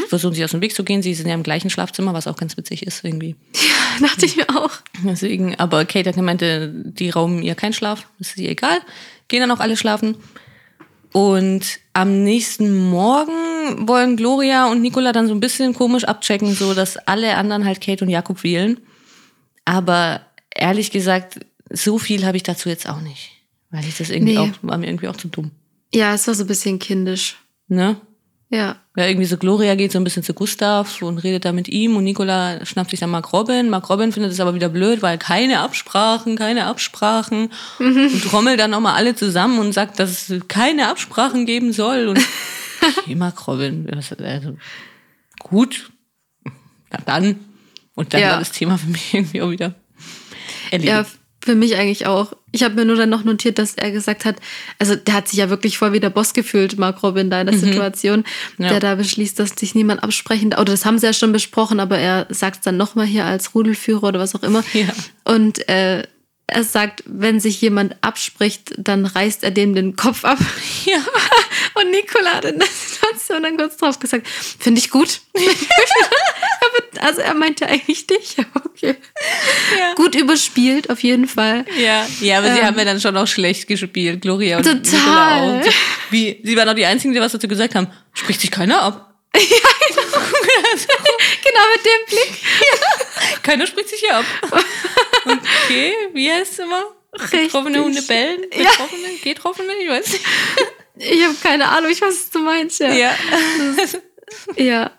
Versuchen 0.09 0.35
sich 0.35 0.45
aus 0.45 0.53
dem 0.53 0.61
Weg 0.63 0.75
zu 0.75 0.85
gehen. 0.85 1.03
Sie 1.03 1.13
sind 1.15 1.29
ja 1.29 1.35
im 1.35 1.43
gleichen 1.43 1.71
Schlafzimmer, 1.71 2.15
was 2.15 2.27
auch 2.27 2.37
ganz 2.37 2.57
witzig 2.57 2.87
ist 2.87 3.05
irgendwie. 3.05 3.37
Dachte 4.01 4.25
ich 4.27 4.37
mir 4.37 4.49
auch. 4.51 4.71
Deswegen, 5.05 5.55
aber 5.57 5.85
Kate 5.85 6.09
hat 6.09 6.17
gemeint, 6.17 6.41
äh, 6.43 6.71
die 6.73 7.11
rauben 7.11 7.43
ihr 7.43 7.55
keinen 7.55 7.73
Schlaf. 7.73 8.07
Ist 8.19 8.37
ihr 8.39 8.51
egal. 8.51 8.79
Gehen 9.29 9.41
dann 9.41 9.51
auch 9.51 9.61
alle 9.61 9.77
schlafen. 9.77 10.17
Und 11.13 11.79
am 11.95 12.23
nächsten 12.25 12.89
Morgen 12.91 13.89
wollen 13.89 14.17
Gloria 14.17 14.71
und 14.71 14.83
Nicola 14.83 15.13
dann 15.13 15.27
so 15.29 15.35
ein 15.35 15.41
bisschen 15.41 15.75
komisch 15.75 16.05
abchecken, 16.05 16.55
so 16.55 16.75
dass 16.75 16.97
alle 16.99 17.35
anderen 17.37 17.65
halt 17.65 17.81
Kate 17.81 18.05
und 18.05 18.11
Jakob 18.11 18.45
wählen. 18.45 18.79
Aber 19.65 20.21
ehrlich 20.55 20.91
gesagt, 20.91 21.41
so 21.71 21.99
viel 21.99 22.25
habe 22.27 22.37
ich 22.37 22.43
dazu 22.43 22.69
jetzt 22.69 22.89
auch 22.89 23.01
nicht. 23.01 23.31
Weil 23.71 23.85
ich 23.85 23.97
das 23.99 24.11
irgendwie 24.11 24.35
Nee. 24.35 24.39
auch, 24.39 24.51
war 24.63 24.79
mir 24.79 24.87
irgendwie 24.87 25.09
auch 25.09 25.17
zu 25.17 25.29
dumm. 25.29 25.51
Ja, 25.93 26.15
es 26.15 26.27
war 26.27 26.35
so 26.35 26.45
ein 26.45 26.49
bisschen 26.49 26.79
kindisch. 26.79 27.37
Ne? 27.69 27.97
Ja. 28.49 28.77
Ja, 28.97 29.07
irgendwie 29.07 29.27
so 29.27 29.37
Gloria 29.37 29.75
geht 29.75 29.93
so 29.93 29.99
ein 29.99 30.05
bisschen 30.05 30.23
zu 30.23 30.33
Gustav 30.33 31.03
und 31.03 31.19
redet 31.19 31.45
da 31.45 31.53
mit 31.53 31.69
ihm 31.69 31.97
und 31.97 32.05
Nicola 32.05 32.65
schnappt 32.65 32.91
sich 32.91 33.01
dann 33.01 33.11
Mark 33.11 33.33
Robin. 33.33 33.69
Mark 33.69 33.91
Robin 33.91 34.13
findet 34.13 34.33
es 34.33 34.41
aber 34.41 34.55
wieder 34.55 34.69
blöd, 34.69 35.03
weil 35.03 35.19
keine 35.19 35.61
Absprachen, 35.61 36.37
keine 36.37 36.65
Absprachen. 36.67 37.51
Und 37.79 38.25
trommelt 38.25 38.59
dann 38.61 38.71
nochmal 38.71 38.95
alle 38.95 39.15
zusammen 39.15 39.59
und 39.59 39.73
sagt, 39.73 39.99
dass 39.99 40.31
es 40.31 40.49
keine 40.49 40.89
Absprachen 40.89 41.45
geben 41.45 41.73
soll. 41.73 42.07
Und 42.09 42.21
okay, 43.03 43.15
Mark 43.17 43.47
Robin, 43.49 43.91
also, 43.93 44.57
gut, 45.41 45.91
na 46.91 46.99
dann. 47.05 47.41
Und 47.95 48.15
dann 48.15 48.21
Ja. 48.21 48.31
war 48.33 48.39
das 48.39 48.53
Thema 48.53 48.79
für 48.79 48.87
mich 48.89 49.13
irgendwie 49.13 49.43
auch 49.43 49.51
wieder 49.51 49.75
erledigt. 50.71 50.93
Ja, 50.93 51.05
für 51.47 51.55
mich 51.55 51.77
eigentlich 51.77 52.07
auch. 52.07 52.33
Ich 52.53 52.63
habe 52.63 52.75
mir 52.75 52.85
nur 52.85 52.97
dann 52.97 53.09
noch 53.09 53.25
notiert, 53.25 53.59
dass 53.59 53.75
er 53.77 53.91
gesagt 53.91 54.25
hat, 54.25 54.37
also 54.79 54.95
der 54.97 55.15
hat 55.15 55.29
sich 55.29 55.39
ja 55.39 55.49
wirklich 55.51 55.79
voll 55.79 55.93
wie 55.93 56.01
der 56.01 56.11
Boss 56.11 56.35
gefühlt, 56.35 56.79
Mark 56.79 57.03
Robin, 57.03 57.31
da 57.31 57.41
in 57.41 57.47
der 57.47 57.57
Situation, 57.59 58.25
Mhm. 58.59 58.65
Ja. 58.65 58.71
der 58.71 58.81
da 58.81 58.95
beschließt, 58.97 59.39
dass 59.39 59.51
sich 59.51 59.75
niemand 59.75 60.03
absprechen 60.03 60.51
darf. 60.51 60.61
Oder 60.61 60.73
das 60.73 60.85
haben 60.85 60.99
sie 60.99 61.07
ja 61.07 61.13
schon 61.13 61.33
besprochen, 61.33 61.81
aber 61.81 61.99
er 61.99 62.27
sagt 62.31 62.57
es 62.59 62.63
dann 62.63 62.77
nochmal 62.77 63.07
hier 63.07 63.25
als 63.25 63.55
Rudelführer 63.55 64.05
oder 64.05 64.19
was 64.21 64.35
auch 64.35 64.43
immer. 64.43 64.63
Ja. 64.75 64.87
Und 65.25 65.69
äh, 65.69 66.03
er 66.49 66.63
sagt, 66.63 67.03
wenn 67.07 67.41
sich 67.41 67.61
jemand 67.61 67.97
abspricht, 68.03 68.75
dann 68.79 69.05
reißt 69.05 69.43
er 69.43 69.51
dem 69.51 69.75
den 69.75 69.97
Kopf 69.97 70.25
ab. 70.25 70.39
Ja. 70.85 70.99
Und 71.75 71.91
Nicola 71.91 72.35
hat 72.35 72.45
in 72.45 72.61
der 72.61 72.69
Situation 72.69 73.43
dann 73.43 73.57
kurz 73.57 73.77
drauf 73.77 73.99
gesagt, 73.99 74.29
finde 74.29 74.79
ich 74.79 74.91
gut. 74.91 75.21
Also 77.01 77.21
er 77.21 77.35
meinte 77.35 77.67
eigentlich 77.67 78.07
dich. 78.07 78.37
Okay. 78.55 78.97
Ja. 79.79 79.93
Gut 79.95 80.15
überspielt, 80.15 80.89
auf 80.89 81.03
jeden 81.03 81.29
Fall. 81.29 81.67
Ja, 81.79 82.07
ja, 82.21 82.39
aber 82.39 82.55
sie 82.55 82.63
haben 82.63 82.79
ja 82.79 82.87
dann 82.87 83.01
schon 83.01 83.15
auch 83.19 83.27
schlecht 83.27 83.69
gespielt, 83.69 84.23
Gloria 84.23 84.57
und 84.57 84.63
Total. 84.63 84.83
Nicola 84.83 85.59
auch. 85.59 85.65
So, 85.65 85.71
Wie, 86.11 86.41
sie 86.43 86.57
waren 86.57 86.71
auch 86.71 86.75
die 86.75 86.87
Einzigen, 86.87 87.13
die 87.13 87.21
was 87.21 87.33
dazu 87.33 87.49
gesagt 87.49 87.75
haben. 87.75 87.89
Spricht 88.15 88.41
sich 88.41 88.51
keiner 88.51 88.81
ab. 88.81 89.15
Genau 89.35 89.47
mit 91.75 91.85
dem 91.85 92.07
Blick. 92.09 92.43
Keiner 93.43 93.67
spricht 93.67 93.89
sich 93.89 94.01
hier 94.01 94.17
ab. 94.17 94.25
Okay, 95.25 95.95
wie 96.13 96.31
heißt 96.31 96.53
es 96.53 96.59
immer? 96.61 96.85
Betroffene 97.13 97.83
Hunde 97.83 98.03
bellen? 98.03 98.43
Ja. 98.53 98.71
Betroffene? 98.71 99.09
Getroffene? 99.23 99.73
Ich 99.83 99.89
weiß 99.89 100.13
nicht. 100.13 100.25
Ich 100.99 101.25
habe 101.25 101.35
keine 101.43 101.69
Ahnung, 101.69 101.91
ich 101.91 102.01
weiß, 102.01 102.09
was 102.09 102.31
du 102.31 102.39
meinst. 102.39 102.81
Ja. 102.81 102.93
Ja. 102.93 103.15
ja. 104.57 104.91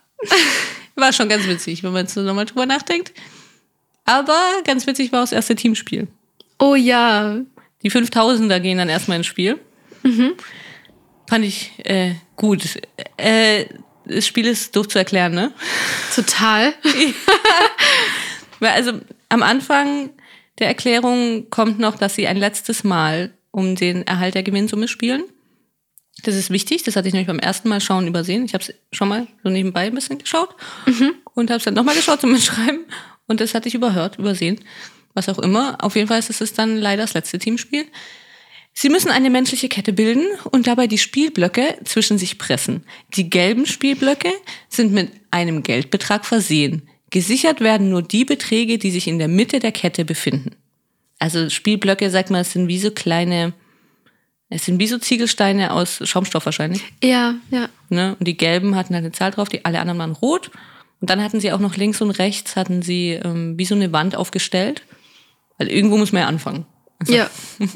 War 0.95 1.13
schon 1.13 1.29
ganz 1.29 1.47
witzig, 1.47 1.83
wenn 1.83 1.93
man 1.93 2.07
so 2.07 2.21
nochmal 2.21 2.45
drüber 2.45 2.65
nachdenkt. 2.65 3.13
Aber 4.05 4.39
ganz 4.63 4.87
witzig 4.87 5.11
war 5.11 5.19
auch 5.19 5.23
das 5.23 5.31
erste 5.33 5.55
Teamspiel. 5.55 6.07
Oh 6.59 6.75
ja. 6.75 7.39
Die 7.83 7.91
5000er 7.91 8.59
gehen 8.59 8.77
dann 8.77 8.89
erstmal 8.89 9.17
ins 9.17 9.27
Spiel. 9.27 9.59
Fand 11.29 11.45
ich 11.45 11.71
äh, 11.83 12.15
gut. 12.35 12.63
Äh, 13.17 13.65
das 14.07 14.25
Spiel 14.27 14.47
ist 14.47 14.75
doof 14.75 14.87
zu 14.87 14.97
erklären, 14.97 15.33
ne? 15.33 15.51
Total. 16.15 16.73
Weil 18.59 18.71
also 18.71 18.93
am 19.29 19.43
Anfang 19.43 20.09
der 20.59 20.67
Erklärung 20.67 21.49
kommt 21.49 21.79
noch, 21.79 21.95
dass 21.97 22.15
sie 22.15 22.27
ein 22.27 22.37
letztes 22.37 22.83
Mal 22.83 23.31
um 23.51 23.75
den 23.75 24.05
Erhalt 24.07 24.35
der 24.35 24.43
Gewinnsumme 24.43 24.87
spielen. 24.87 25.23
Das 26.23 26.35
ist 26.35 26.49
wichtig, 26.49 26.83
das 26.83 26.95
hatte 26.95 27.07
ich 27.07 27.13
nämlich 27.13 27.27
beim 27.27 27.39
ersten 27.39 27.69
Mal 27.69 27.79
schauen 27.79 28.07
übersehen. 28.07 28.45
Ich 28.45 28.53
habe 28.53 28.63
es 28.63 28.73
schon 28.91 29.07
mal 29.07 29.27
so 29.43 29.49
nebenbei 29.49 29.87
ein 29.87 29.93
bisschen 29.95 30.17
geschaut 30.17 30.55
und 31.35 31.49
habe 31.49 31.57
es 31.57 31.63
dann 31.63 31.75
nochmal 31.75 31.95
geschaut 31.95 32.21
zum 32.21 32.31
Mitschreiben 32.31 32.85
und 33.27 33.39
das 33.39 33.53
hatte 33.53 33.67
ich 33.67 33.75
überhört, 33.75 34.17
übersehen. 34.17 34.59
Was 35.13 35.29
auch 35.29 35.39
immer. 35.39 35.77
Auf 35.83 35.95
jeden 35.95 36.07
Fall 36.07 36.19
ist 36.19 36.41
es 36.41 36.53
dann 36.53 36.77
leider 36.77 37.03
das 37.03 37.13
letzte 37.13 37.39
Teamspiel. 37.39 37.85
Sie 38.79 38.89
müssen 38.89 39.09
eine 39.09 39.31
menschliche 39.31 39.69
Kette 39.69 39.91
bilden 39.91 40.27
und 40.51 40.67
dabei 40.67 40.85
die 40.85 40.99
Spielblöcke 40.99 41.79
zwischen 41.83 42.19
sich 42.19 42.37
pressen. 42.37 42.83
Die 43.15 43.27
gelben 43.27 43.65
Spielblöcke 43.65 44.29
sind 44.69 44.93
mit 44.93 45.09
einem 45.31 45.63
Geldbetrag 45.63 46.27
versehen. 46.27 46.87
Gesichert 47.09 47.59
werden 47.59 47.89
nur 47.89 48.03
die 48.03 48.23
Beträge, 48.23 48.77
die 48.77 48.91
sich 48.91 49.07
in 49.07 49.17
der 49.17 49.29
Mitte 49.29 49.57
der 49.57 49.71
Kette 49.71 50.05
befinden. 50.05 50.51
Also 51.17 51.49
Spielblöcke, 51.49 52.11
sagt 52.11 52.29
man, 52.29 52.41
es 52.41 52.51
sind 52.51 52.67
wie 52.67 52.77
so 52.77 52.91
kleine, 52.91 53.53
es 54.49 54.65
sind 54.65 54.79
wie 54.79 54.85
so 54.85 54.99
Ziegelsteine 54.99 55.73
aus 55.73 55.99
Schaumstoff 56.03 56.45
wahrscheinlich. 56.45 56.83
Ja, 57.03 57.33
ja. 57.49 57.69
Ne? 57.89 58.15
Und 58.19 58.27
die 58.27 58.37
gelben 58.37 58.75
hatten 58.75 58.93
halt 58.93 59.05
eine 59.05 59.11
Zahl 59.11 59.31
drauf, 59.31 59.49
die 59.49 59.65
alle 59.65 59.79
anderen 59.79 59.97
waren 59.97 60.11
rot. 60.11 60.51
Und 61.01 61.09
dann 61.09 61.23
hatten 61.23 61.39
sie 61.39 61.51
auch 61.51 61.59
noch 61.59 61.77
links 61.77 61.99
und 61.99 62.11
rechts 62.11 62.55
hatten 62.55 62.83
sie 62.83 63.13
ähm, 63.13 63.57
wie 63.57 63.65
so 63.65 63.73
eine 63.73 63.91
Wand 63.91 64.15
aufgestellt. 64.15 64.83
Weil 65.57 65.67
irgendwo 65.67 65.97
muss 65.97 66.11
man 66.11 66.21
ja 66.21 66.27
anfangen. 66.27 66.67
Also 66.99 67.15
Ja. 67.15 67.31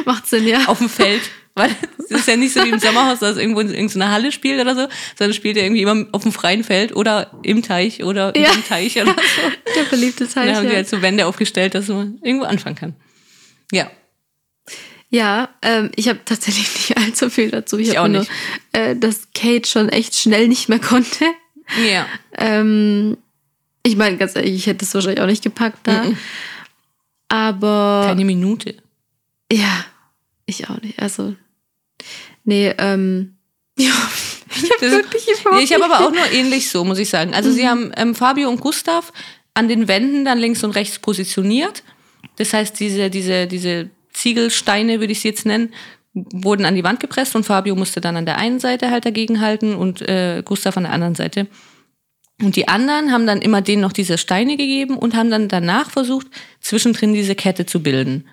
Macht 0.06 0.26
Sinn, 0.26 0.46
ja. 0.46 0.66
auf 0.66 0.78
dem 0.78 0.88
Feld. 0.88 1.22
Weil 1.54 1.74
es 1.98 2.10
ist 2.12 2.28
ja 2.28 2.36
nicht 2.36 2.54
so 2.54 2.62
wie 2.64 2.68
im 2.70 2.78
Sommerhaus, 2.78 3.18
dass 3.18 3.32
es 3.32 3.36
irgendwo 3.38 3.60
in 3.60 3.70
irgendeiner 3.74 4.10
Halle 4.12 4.30
spielt 4.30 4.60
oder 4.60 4.74
so, 4.76 4.86
sondern 5.18 5.34
spielt 5.34 5.56
ja 5.56 5.64
irgendwie 5.64 5.82
immer 5.82 6.06
auf 6.12 6.22
dem 6.22 6.32
freien 6.32 6.62
Feld 6.62 6.94
oder 6.94 7.32
im 7.42 7.62
Teich 7.62 8.04
oder 8.04 8.36
Ja. 8.38 8.52
im 8.52 8.64
Teich 8.64 8.96
oder 9.00 9.12
so. 9.14 9.72
Der 9.74 9.84
verliebte 9.86 10.26
Da 10.26 10.32
Teil. 10.32 10.54
haben 10.54 10.62
die 10.66 10.70
Ja, 10.70 10.76
halt 10.76 10.88
so 10.88 11.02
Wände 11.02 11.26
aufgestellt, 11.26 11.74
dass 11.74 11.88
man 11.88 12.18
irgendwo 12.22 12.46
anfangen 12.46 12.76
kann. 12.76 12.94
Ja. 13.72 13.90
ja 15.10 15.48
ähm, 15.62 15.90
ich 15.96 16.08
habe 16.08 16.20
tatsächlich 16.24 16.72
nicht 16.74 16.96
allzu 16.96 17.28
viel 17.30 17.50
dazu. 17.50 17.78
Ich, 17.78 17.88
Ich 17.88 17.98
auch 17.98 18.06
nur, 18.08 18.20
nicht. 18.20 18.30
Äh, 18.72 18.94
dass 18.96 19.28
Kate 19.34 19.68
schon 19.68 19.88
echt 19.88 20.14
schnell 20.14 20.46
nicht 20.46 20.68
mehr 20.68 20.78
konnte. 20.80 21.24
Ja. 21.84 22.06
Ähm, 22.38 23.18
ich 23.82 23.96
meine, 23.96 24.16
ganz 24.18 24.36
ehrlich, 24.36 24.54
ich 24.54 24.66
hätte 24.66 24.84
es 24.84 24.94
wahrscheinlich 24.94 25.20
auch 25.20 25.26
nicht 25.26 25.42
gepackt 25.42 25.80
da. 25.86 26.04
Mhm. 26.04 26.16
Aber 27.28 28.02
Keine 28.06 28.24
Minute. 28.24 28.74
ja, 29.52 29.84
ich 30.46 30.68
auch 30.68 30.80
nicht. 30.82 30.98
Also, 30.98 31.34
nee, 32.44 32.74
ähm, 32.78 33.36
ja, 33.78 33.92
ich 34.56 34.70
habe 34.70 34.80
Das- 34.80 34.92
wirklich 34.92 35.24
Nee, 35.52 35.62
ich 35.62 35.72
habe 35.74 35.84
aber 35.84 36.06
auch 36.06 36.12
nur 36.12 36.30
ähnlich 36.32 36.68
so, 36.70 36.84
muss 36.84 36.98
ich 36.98 37.08
sagen. 37.08 37.34
Also 37.34 37.50
Mhm. 37.50 37.54
sie 37.54 37.68
haben 37.68 37.92
ähm, 37.96 38.14
Fabio 38.14 38.48
und 38.48 38.60
Gustav 38.60 39.12
an 39.54 39.68
den 39.68 39.88
Wänden 39.88 40.24
dann 40.24 40.38
links 40.38 40.62
und 40.64 40.72
rechts 40.72 40.98
positioniert. 40.98 41.82
Das 42.36 42.52
heißt, 42.52 42.78
diese, 42.80 43.10
diese, 43.10 43.46
diese 43.46 43.90
Ziegelsteine, 44.12 45.00
würde 45.00 45.12
ich 45.12 45.20
sie 45.20 45.28
jetzt 45.28 45.46
nennen, 45.46 45.72
wurden 46.14 46.64
an 46.64 46.74
die 46.74 46.84
Wand 46.84 47.00
gepresst 47.00 47.36
und 47.36 47.44
Fabio 47.44 47.76
musste 47.76 48.00
dann 48.00 48.16
an 48.16 48.26
der 48.26 48.38
einen 48.38 48.58
Seite 48.60 48.90
halt 48.90 49.04
dagegen 49.04 49.40
halten 49.40 49.74
und 49.76 50.02
äh, 50.02 50.42
Gustav 50.44 50.76
an 50.76 50.82
der 50.84 50.92
anderen 50.92 51.14
Seite. 51.14 51.46
Und 52.42 52.56
die 52.56 52.68
anderen 52.68 53.12
haben 53.12 53.26
dann 53.26 53.42
immer 53.42 53.60
denen 53.60 53.82
noch 53.82 53.92
diese 53.92 54.18
Steine 54.18 54.56
gegeben 54.56 54.96
und 54.96 55.14
haben 55.14 55.30
dann 55.30 55.48
danach 55.48 55.90
versucht, 55.90 56.26
zwischendrin 56.60 57.12
diese 57.12 57.34
Kette 57.34 57.66
zu 57.66 57.82
bilden. 57.82 58.26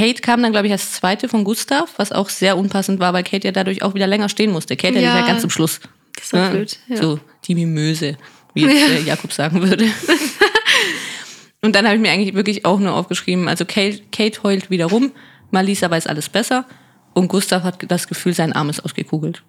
Kate 0.00 0.22
kam 0.22 0.42
dann, 0.42 0.52
glaube 0.52 0.66
ich, 0.66 0.72
als 0.72 0.92
zweite 0.92 1.28
von 1.28 1.44
Gustav, 1.44 1.92
was 1.98 2.10
auch 2.12 2.28
sehr 2.30 2.56
unpassend 2.56 3.00
war, 3.00 3.12
weil 3.12 3.22
Kate 3.22 3.46
ja 3.48 3.52
dadurch 3.52 3.82
auch 3.82 3.94
wieder 3.94 4.06
länger 4.06 4.28
stehen 4.28 4.50
musste. 4.50 4.76
Kate 4.76 4.94
ja, 4.94 5.00
Ja. 5.00 5.18
ja 5.20 5.26
ganz 5.26 5.42
zum 5.42 5.50
Schluss. 5.50 5.80
Das 6.16 6.30
Ja, 6.32 6.48
blöd. 6.50 6.78
Ja. 6.88 6.96
So, 6.96 7.20
die 7.44 7.54
Mimöse, 7.54 8.16
wie 8.54 8.62
jetzt 8.62 8.80
Ja. 8.88 8.94
äh, 8.96 9.02
Jakob 9.02 9.32
sagen 9.32 9.62
würde. 9.62 9.86
Und 11.62 11.74
dann 11.76 11.84
habe 11.86 11.96
ich 11.96 12.00
mir 12.00 12.10
eigentlich 12.10 12.34
wirklich 12.34 12.64
auch 12.64 12.78
nur 12.80 12.94
aufgeschrieben, 12.94 13.46
also 13.48 13.64
Kate, 13.66 14.00
Kate 14.12 14.42
heult 14.42 14.70
wieder 14.70 14.86
rum, 14.86 15.12
Malisa 15.50 15.90
weiß 15.90 16.06
alles 16.06 16.28
besser 16.30 16.64
und 17.12 17.28
Gustav 17.28 17.62
hat 17.64 17.78
das 17.90 18.08
Gefühl, 18.08 18.32
sein 18.32 18.52
Arm 18.54 18.70
ist 18.70 18.80
ausgekugelt. 18.82 19.42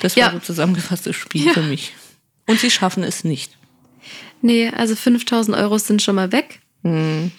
Das 0.00 0.16
war 0.16 0.30
so 0.32 0.38
zusammengefasstes 0.38 1.16
Spiel 1.16 1.46
Ja. 1.46 1.52
für 1.54 1.62
mich. 1.62 1.92
Und 2.46 2.60
sie 2.60 2.70
schaffen 2.70 3.02
es 3.02 3.24
nicht. 3.24 3.56
Nee, 4.42 4.68
also 4.68 4.94
5000 4.94 5.56
Euro 5.56 5.78
sind 5.78 6.02
schon 6.02 6.14
mal 6.14 6.30
weg. 6.30 6.60
Hm. 6.84 7.32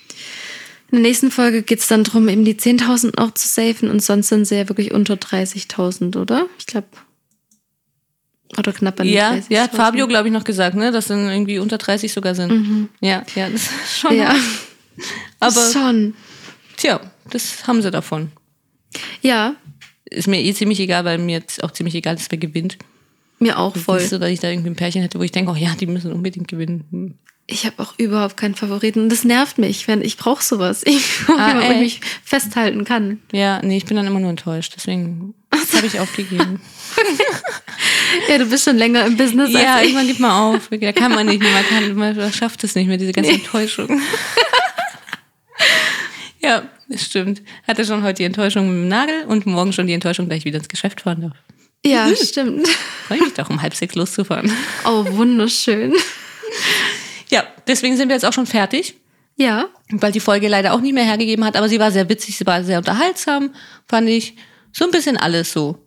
In 0.90 1.00
der 1.00 1.02
nächsten 1.02 1.32
Folge 1.32 1.64
geht 1.64 1.80
es 1.80 1.88
dann 1.88 2.04
darum, 2.06 2.30
eben 2.30 2.46
die 2.46 2.56
10.000 2.56 3.20
noch 3.20 3.34
zu 3.34 3.48
safen 3.48 3.90
und 3.90 4.02
sonst 4.02 4.30
sind 4.30 4.46
sie 4.46 4.56
ja 4.56 4.70
wirklich 4.70 4.92
unter 4.94 5.16
30.000, 5.16 6.18
oder? 6.18 6.48
Ich 6.60 6.66
glaube. 6.66 6.88
Oder 8.58 8.72
knapp 8.72 9.00
an 9.02 9.08
die 9.08 9.14
Ja, 9.14 9.32
30.000. 9.34 9.46
ja, 9.50 9.62
hat 9.64 9.76
Fabio, 9.76 10.08
glaube 10.08 10.30
ich, 10.30 10.34
noch 10.34 10.46
gesagt, 10.46 10.76
ne, 10.78 10.92
dass 10.92 11.08
dann 11.08 11.30
irgendwie 11.30 11.60
unter 11.60 11.78
30 11.78 12.14
sogar 12.14 12.34
sind. 12.36 12.90
Ja, 13.02 13.24
ja, 13.36 13.50
das 13.50 13.64
ist 13.64 13.72
schon. 14.00 14.14
Mhm. 14.14 14.20
Ja, 14.22 14.36
aber 15.42 15.72
schon. 15.72 16.14
tja, 16.78 17.02
das 17.30 17.68
haben 17.68 17.82
sie 17.82 17.92
davon. 17.92 18.32
Ja, 19.22 19.56
Ist 20.10 20.30
mir 20.30 20.42
eh 20.42 20.54
ziemlich 20.54 20.80
egal, 20.80 21.04
weil 21.04 21.18
mir 21.18 21.40
jetzt 21.40 21.62
auch 21.64 21.72
ziemlich 21.72 21.96
egal 21.96 22.16
ist, 22.16 22.32
wer 22.32 22.38
gewinnt. 22.38 22.78
mir 23.40 23.60
auch 23.60 23.76
voll. 23.76 24.00
Nicht 24.00 24.10
so, 24.10 24.18
dass 24.18 24.30
ich 24.30 24.40
da 24.40 24.50
irgendwie 24.50 24.70
ein 24.70 24.76
Pärchen 24.78 25.02
hätte, 25.02 25.20
wo 25.20 25.24
ich 25.24 25.34
denke, 25.34 25.52
oh 25.52 25.56
ja, 25.56 25.76
die 25.76 25.86
müssen 25.86 26.14
unbedingt 26.14 26.48
gewinnen. 26.48 27.20
Ich 27.50 27.66
habe 27.66 27.82
auch 27.82 27.94
überhaupt 27.98 28.36
keinen 28.36 28.56
Favoriten. 28.56 29.04
Und 29.04 29.10
das 29.10 29.24
nervt 29.24 29.58
mich, 29.58 29.88
wenn 29.88 30.02
ich 30.02 30.18
brauche 30.18 30.44
sowas. 30.44 30.84
Ich 30.86 31.26
brauche 31.26 31.40
Ah, 31.40 31.48
jemanden, 31.50 31.70
wo 31.70 31.74
ich 31.76 31.80
mich 31.80 32.02
festhalten 32.24 32.84
kann. 32.84 33.22
Ja, 33.32 33.62
nee, 33.64 33.78
ich 33.78 33.86
bin 33.86 33.96
dann 33.96 34.06
immer 34.06 34.20
nur 34.20 34.32
enttäuscht. 34.32 34.74
Deswegen 34.76 35.34
habe 35.74 35.88
ich 35.88 36.00
aufgegeben. 36.00 36.62
Ja, 38.30 38.38
du 38.38 38.46
bist 38.46 38.64
schon 38.64 38.78
länger 38.78 39.06
im 39.06 39.18
Business 39.18 39.52
ja, 39.52 39.76
als 39.76 39.82
ich. 39.82 39.88
irgendwann 39.90 40.08
gibt 40.08 40.20
man 40.22 40.32
auf. 40.32 40.70
Da 40.70 40.92
kann 40.94 41.14
man 41.14 41.26
nicht 41.28 41.42
mehr. 41.42 41.52
Man, 41.52 41.66
kann, 41.68 41.96
man 41.96 42.34
schafft 42.34 42.64
es 42.64 42.74
nicht 42.74 42.88
mehr, 42.88 42.96
diese 42.98 43.12
ganze 43.12 43.32
Enttäuschung. 43.32 43.88
ja, 46.40 46.64
das 46.88 47.04
stimmt. 47.04 47.42
Hatte 47.68 47.86
schon 47.86 48.04
heute 48.04 48.16
die 48.18 48.24
Enttäuschung 48.24 48.68
mit 48.68 48.84
dem 48.84 48.88
Nagel 48.88 49.26
und 49.26 49.46
morgen 49.46 49.74
schon 49.74 49.88
die 49.88 49.94
Enttäuschung, 49.94 50.30
dass 50.30 50.38
ich 50.40 50.46
wieder 50.46 50.60
ins 50.60 50.70
Geschäft 50.70 51.02
fahren 51.02 51.22
darf. 51.22 51.34
Ja, 51.86 52.10
stimmt. 52.16 52.68
Freue 53.08 53.20
mich 53.22 53.34
doch, 53.34 53.50
um 53.50 53.62
halb 53.62 53.76
sechs 53.76 53.96
loszufahren. 53.96 54.52
Oh, 54.86 55.06
wunderschön. 55.12 55.94
Ja, 57.30 57.44
deswegen 57.68 57.98
sind 57.98 58.10
wir 58.10 58.16
jetzt 58.16 58.26
auch 58.26 58.34
schon 58.34 58.46
fertig. 58.46 58.96
Ja, 59.36 59.68
weil 59.92 60.12
die 60.12 60.20
Folge 60.20 60.48
leider 60.48 60.74
auch 60.74 60.82
nicht 60.82 60.94
mehr 60.94 61.04
hergegeben 61.04 61.46
hat, 61.46 61.56
aber 61.56 61.70
sie 61.70 61.80
war 61.80 61.92
sehr 61.92 62.10
witzig, 62.10 62.38
sie 62.38 62.46
war 62.48 62.64
sehr 62.64 62.80
unterhaltsam, 62.80 63.54
fand 63.88 64.10
ich. 64.10 64.36
So 64.72 64.86
ein 64.86 64.92
bisschen 64.92 65.16
alles 65.18 65.52
so. 65.52 65.78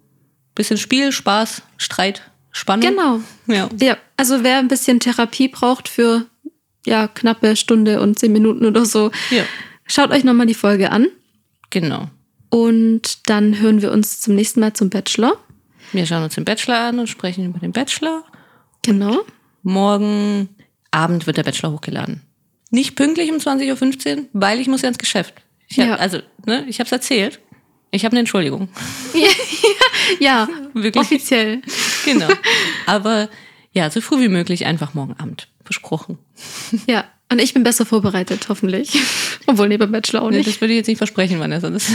Bisschen 0.55 0.76
Spiel, 0.78 1.11
Spaß, 1.11 1.62
Streit, 1.76 2.22
Spannung. 2.53 2.88
genau. 2.91 3.20
Ja. 3.47 3.68
Ja, 3.80 3.97
also 4.16 4.45
wer 4.45 4.59
ein 4.59 4.68
bisschen 4.68 5.01
Therapie 5.01 5.49
braucht 5.49 5.88
für 5.88 6.26
ja, 6.86 7.09
knappe 7.09 7.57
Stunde 7.57 8.01
und 8.01 8.18
zehn 8.18 8.32
Minuten 8.32 8.64
oder 8.64 8.84
so, 8.84 9.11
ja, 9.30 9.43
schaut 9.84 10.11
euch 10.12 10.24
nochmal 10.24 10.47
die 10.47 10.55
Folge 10.55 10.91
an. 10.93 11.09
genau. 11.70 12.09
Und 12.53 13.28
dann 13.30 13.61
hören 13.61 13.80
wir 13.80 13.93
uns 13.93 14.20
zum 14.20 14.34
nächsten 14.34 14.59
Mal 14.59 14.72
zum 14.72 14.91
Bachelor. 14.91 15.36
Wir 15.93 16.05
schauen 16.05 16.24
uns 16.24 16.34
den 16.34 16.45
Bachelor 16.45 16.78
an 16.78 16.99
und 16.99 17.09
sprechen 17.09 17.47
über 17.47 17.61
den 17.61 17.70
Bachelor. 17.70 18.24
Genau. 18.82 19.20
Morgen 19.62 20.49
Abend 20.91 21.26
wird 21.26 21.36
der 21.36 21.43
Bachelor 21.45 21.72
hochgeladen. 21.72 22.22
Nicht 22.70 22.95
pünktlich 22.97 23.30
um 23.30 23.38
20.15 23.38 24.16
Uhr, 24.18 24.24
weil 24.32 24.61
ich 24.61 24.68
muss 24.68 24.82
ja 24.82 24.88
ins 24.88 24.99
Geschäft. 24.99 25.34
Ich 25.68 25.78
hab, 25.78 25.86
Ja. 25.86 25.95
Also, 25.97 26.18
ne, 26.47 26.64
ich 26.68 26.78
habe 26.80 26.86
es 26.86 26.93
erzählt. 26.93 27.41
Ich 27.91 28.05
habe 28.05 28.12
eine 28.12 28.20
Entschuldigung. 28.20 28.68
Ja, 30.18 30.49
Wirklich. 30.74 31.01
offiziell. 31.05 31.62
Genau. 32.05 32.28
Aber 32.86 33.28
ja, 33.72 33.88
so 33.91 34.01
früh 34.01 34.20
wie 34.20 34.28
möglich 34.28 34.66
einfach 34.66 34.95
morgen 34.95 35.14
Abend. 35.18 35.49
Versprochen. 35.64 36.18
Ja, 36.88 37.05
und 37.30 37.41
ich 37.41 37.55
bin 37.55 37.62
besser 37.62 37.86
vorbereitet, 37.86 38.47
hoffentlich. 38.49 38.99
Obwohl, 39.47 39.68
nee, 39.68 39.76
beim 39.76 39.93
Bachelor 39.93 40.22
auch 40.22 40.30
Nee, 40.30 40.38
nicht. 40.38 40.49
das 40.49 40.61
würde 40.61 40.72
ich 40.72 40.78
jetzt 40.78 40.88
nicht 40.88 40.99
versprechen, 40.99 41.38
Vanessa. 41.38 41.70
Das 41.70 41.86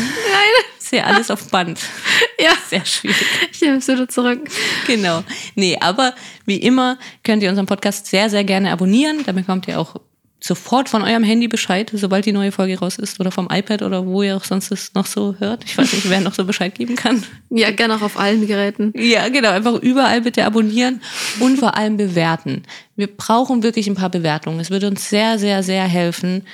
ist 0.85 0.91
ja 0.93 1.03
alles 1.03 1.31
auf 1.31 1.49
Band. 1.49 1.79
Ja, 2.37 2.51
Sehr 2.69 2.83
schwierig. 2.85 3.15
ich 3.51 3.61
nehme 3.61 3.77
es 3.77 3.87
wieder 3.87 4.09
zurück. 4.09 4.41
Genau. 4.87 5.23
Nee, 5.55 5.77
aber 5.79 6.13
wie 6.45 6.57
immer 6.57 6.97
könnt 7.23 7.41
ihr 7.43 7.49
unseren 7.49 7.65
Podcast 7.65 8.07
sehr, 8.07 8.29
sehr 8.29 8.43
gerne 8.43 8.71
abonnieren. 8.71 9.23
Dann 9.25 9.35
bekommt 9.35 9.69
ihr 9.69 9.79
auch 9.79 9.95
sofort 10.41 10.89
von 10.89 11.01
eurem 11.01 11.23
Handy 11.23 11.47
Bescheid, 11.47 11.89
sobald 11.93 12.25
die 12.25 12.33
neue 12.33 12.51
Folge 12.51 12.77
raus 12.77 12.99
ist 12.99 13.19
oder 13.21 13.31
vom 13.31 13.47
iPad 13.49 13.81
oder 13.83 14.05
wo 14.05 14.21
ihr 14.21 14.35
auch 14.35 14.43
sonst 14.43 14.69
es 14.71 14.93
noch 14.93 15.05
so 15.05 15.35
hört. 15.39 15.63
Ich 15.65 15.77
weiß 15.77 15.93
nicht, 15.93 16.09
wer 16.09 16.19
noch 16.19 16.33
so 16.33 16.43
Bescheid 16.43 16.75
geben 16.75 16.95
kann. 16.97 17.23
Ja, 17.49 17.71
gerne 17.71 17.95
auch 17.95 18.01
auf 18.01 18.19
allen 18.19 18.45
Geräten. 18.45 18.91
Ja, 18.95 19.29
genau. 19.29 19.51
Einfach 19.51 19.75
überall 19.81 20.21
bitte 20.21 20.45
abonnieren 20.45 21.01
und 21.39 21.57
vor 21.57 21.77
allem 21.77 21.95
bewerten. 21.95 22.63
Wir 22.97 23.07
brauchen 23.07 23.63
wirklich 23.63 23.87
ein 23.87 23.95
paar 23.95 24.09
Bewertungen. 24.09 24.59
Es 24.59 24.69
würde 24.69 24.87
uns 24.87 25.09
sehr, 25.09 25.39
sehr, 25.39 25.63
sehr 25.63 25.85
helfen, 25.85 26.45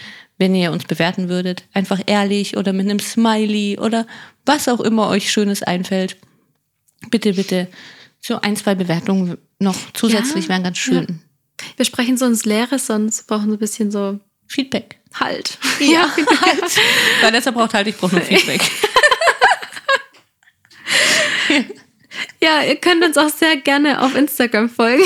wenn 0.41 0.55
ihr 0.55 0.71
uns 0.71 0.85
bewerten 0.85 1.29
würdet. 1.29 1.63
Einfach 1.71 2.01
ehrlich 2.07 2.57
oder 2.57 2.73
mit 2.73 2.89
einem 2.89 2.99
Smiley 2.99 3.77
oder 3.79 4.07
was 4.43 4.67
auch 4.67 4.79
immer 4.79 5.07
euch 5.07 5.31
Schönes 5.31 5.61
einfällt. 5.61 6.17
Bitte, 7.11 7.33
bitte. 7.33 7.67
So 8.19 8.41
ein, 8.41 8.55
zwei 8.55 8.75
Bewertungen 8.75 9.37
noch 9.59 9.77
zusätzlich 9.93 10.45
Ja, 10.45 10.49
wären 10.49 10.63
ganz 10.63 10.79
schön. 10.79 11.21
Wir 11.77 11.85
sprechen 11.85 12.17
so 12.17 12.25
ins 12.25 12.43
Leere, 12.43 12.79
sonst 12.79 13.27
brauchen 13.27 13.47
wir 13.47 13.53
ein 13.53 13.59
bisschen 13.59 13.91
so 13.91 14.19
Feedback. 14.47 14.99
Halt. 15.13 15.59
Ja, 15.79 16.09
halt. 16.15 16.79
Vanessa 17.21 17.51
braucht 17.51 17.75
halt, 17.75 17.87
ich 17.87 17.97
brauche 17.97 18.15
nur 18.15 18.25
Feedback. 18.25 18.61
Ja, 22.43 22.63
ihr 22.63 22.75
könnt 22.77 23.03
uns 23.03 23.17
auch 23.17 23.29
sehr 23.29 23.57
gerne 23.57 24.01
auf 24.01 24.15
Instagram 24.15 24.69
folgen. 24.69 25.03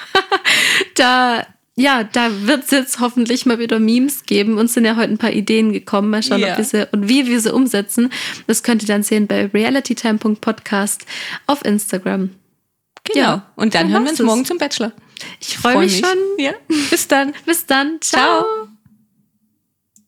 da, 0.96 1.46
ja, 1.78 2.04
da 2.04 2.28
wird 2.46 2.64
es 2.64 2.70
jetzt 2.70 3.00
hoffentlich 3.00 3.46
mal 3.46 3.58
wieder 3.58 3.78
Memes 3.78 4.24
geben. 4.24 4.58
Uns 4.58 4.74
sind 4.74 4.84
ja 4.84 4.96
heute 4.96 5.12
ein 5.12 5.18
paar 5.18 5.32
Ideen 5.32 5.72
gekommen. 5.72 6.10
Mal 6.10 6.22
schauen, 6.22 6.40
Ja. 6.40 6.52
ob 6.52 6.58
wir 6.58 6.64
sie 6.64 6.88
und 6.92 7.08
wie 7.08 7.26
wir 7.26 7.40
sie 7.40 7.52
umsetzen. 7.52 8.10
Das 8.46 8.62
könnt 8.62 8.82
ihr 8.82 8.88
dann 8.88 9.02
sehen 9.02 9.26
bei 9.26 9.46
realitytime.podcast 9.46 11.06
auf 11.46 11.64
Instagram. 11.64 12.30
Genau. 13.04 13.18
Ja, 13.20 13.46
Und 13.56 13.74
dann 13.74 13.84
dann 13.84 13.92
hören 13.92 14.04
wir 14.04 14.10
uns 14.10 14.20
morgen 14.20 14.44
zum 14.44 14.58
Bachelor. 14.58 14.92
Ich 15.40 15.56
freue 15.56 15.78
mich 15.78 15.98
schon. 15.98 16.18
Ja. 16.38 16.52
Bis 16.90 17.08
dann. 17.08 17.32
Bis 17.46 17.64
dann. 17.66 17.98
Ciao. 18.00 18.42
Ciao. 18.42 18.68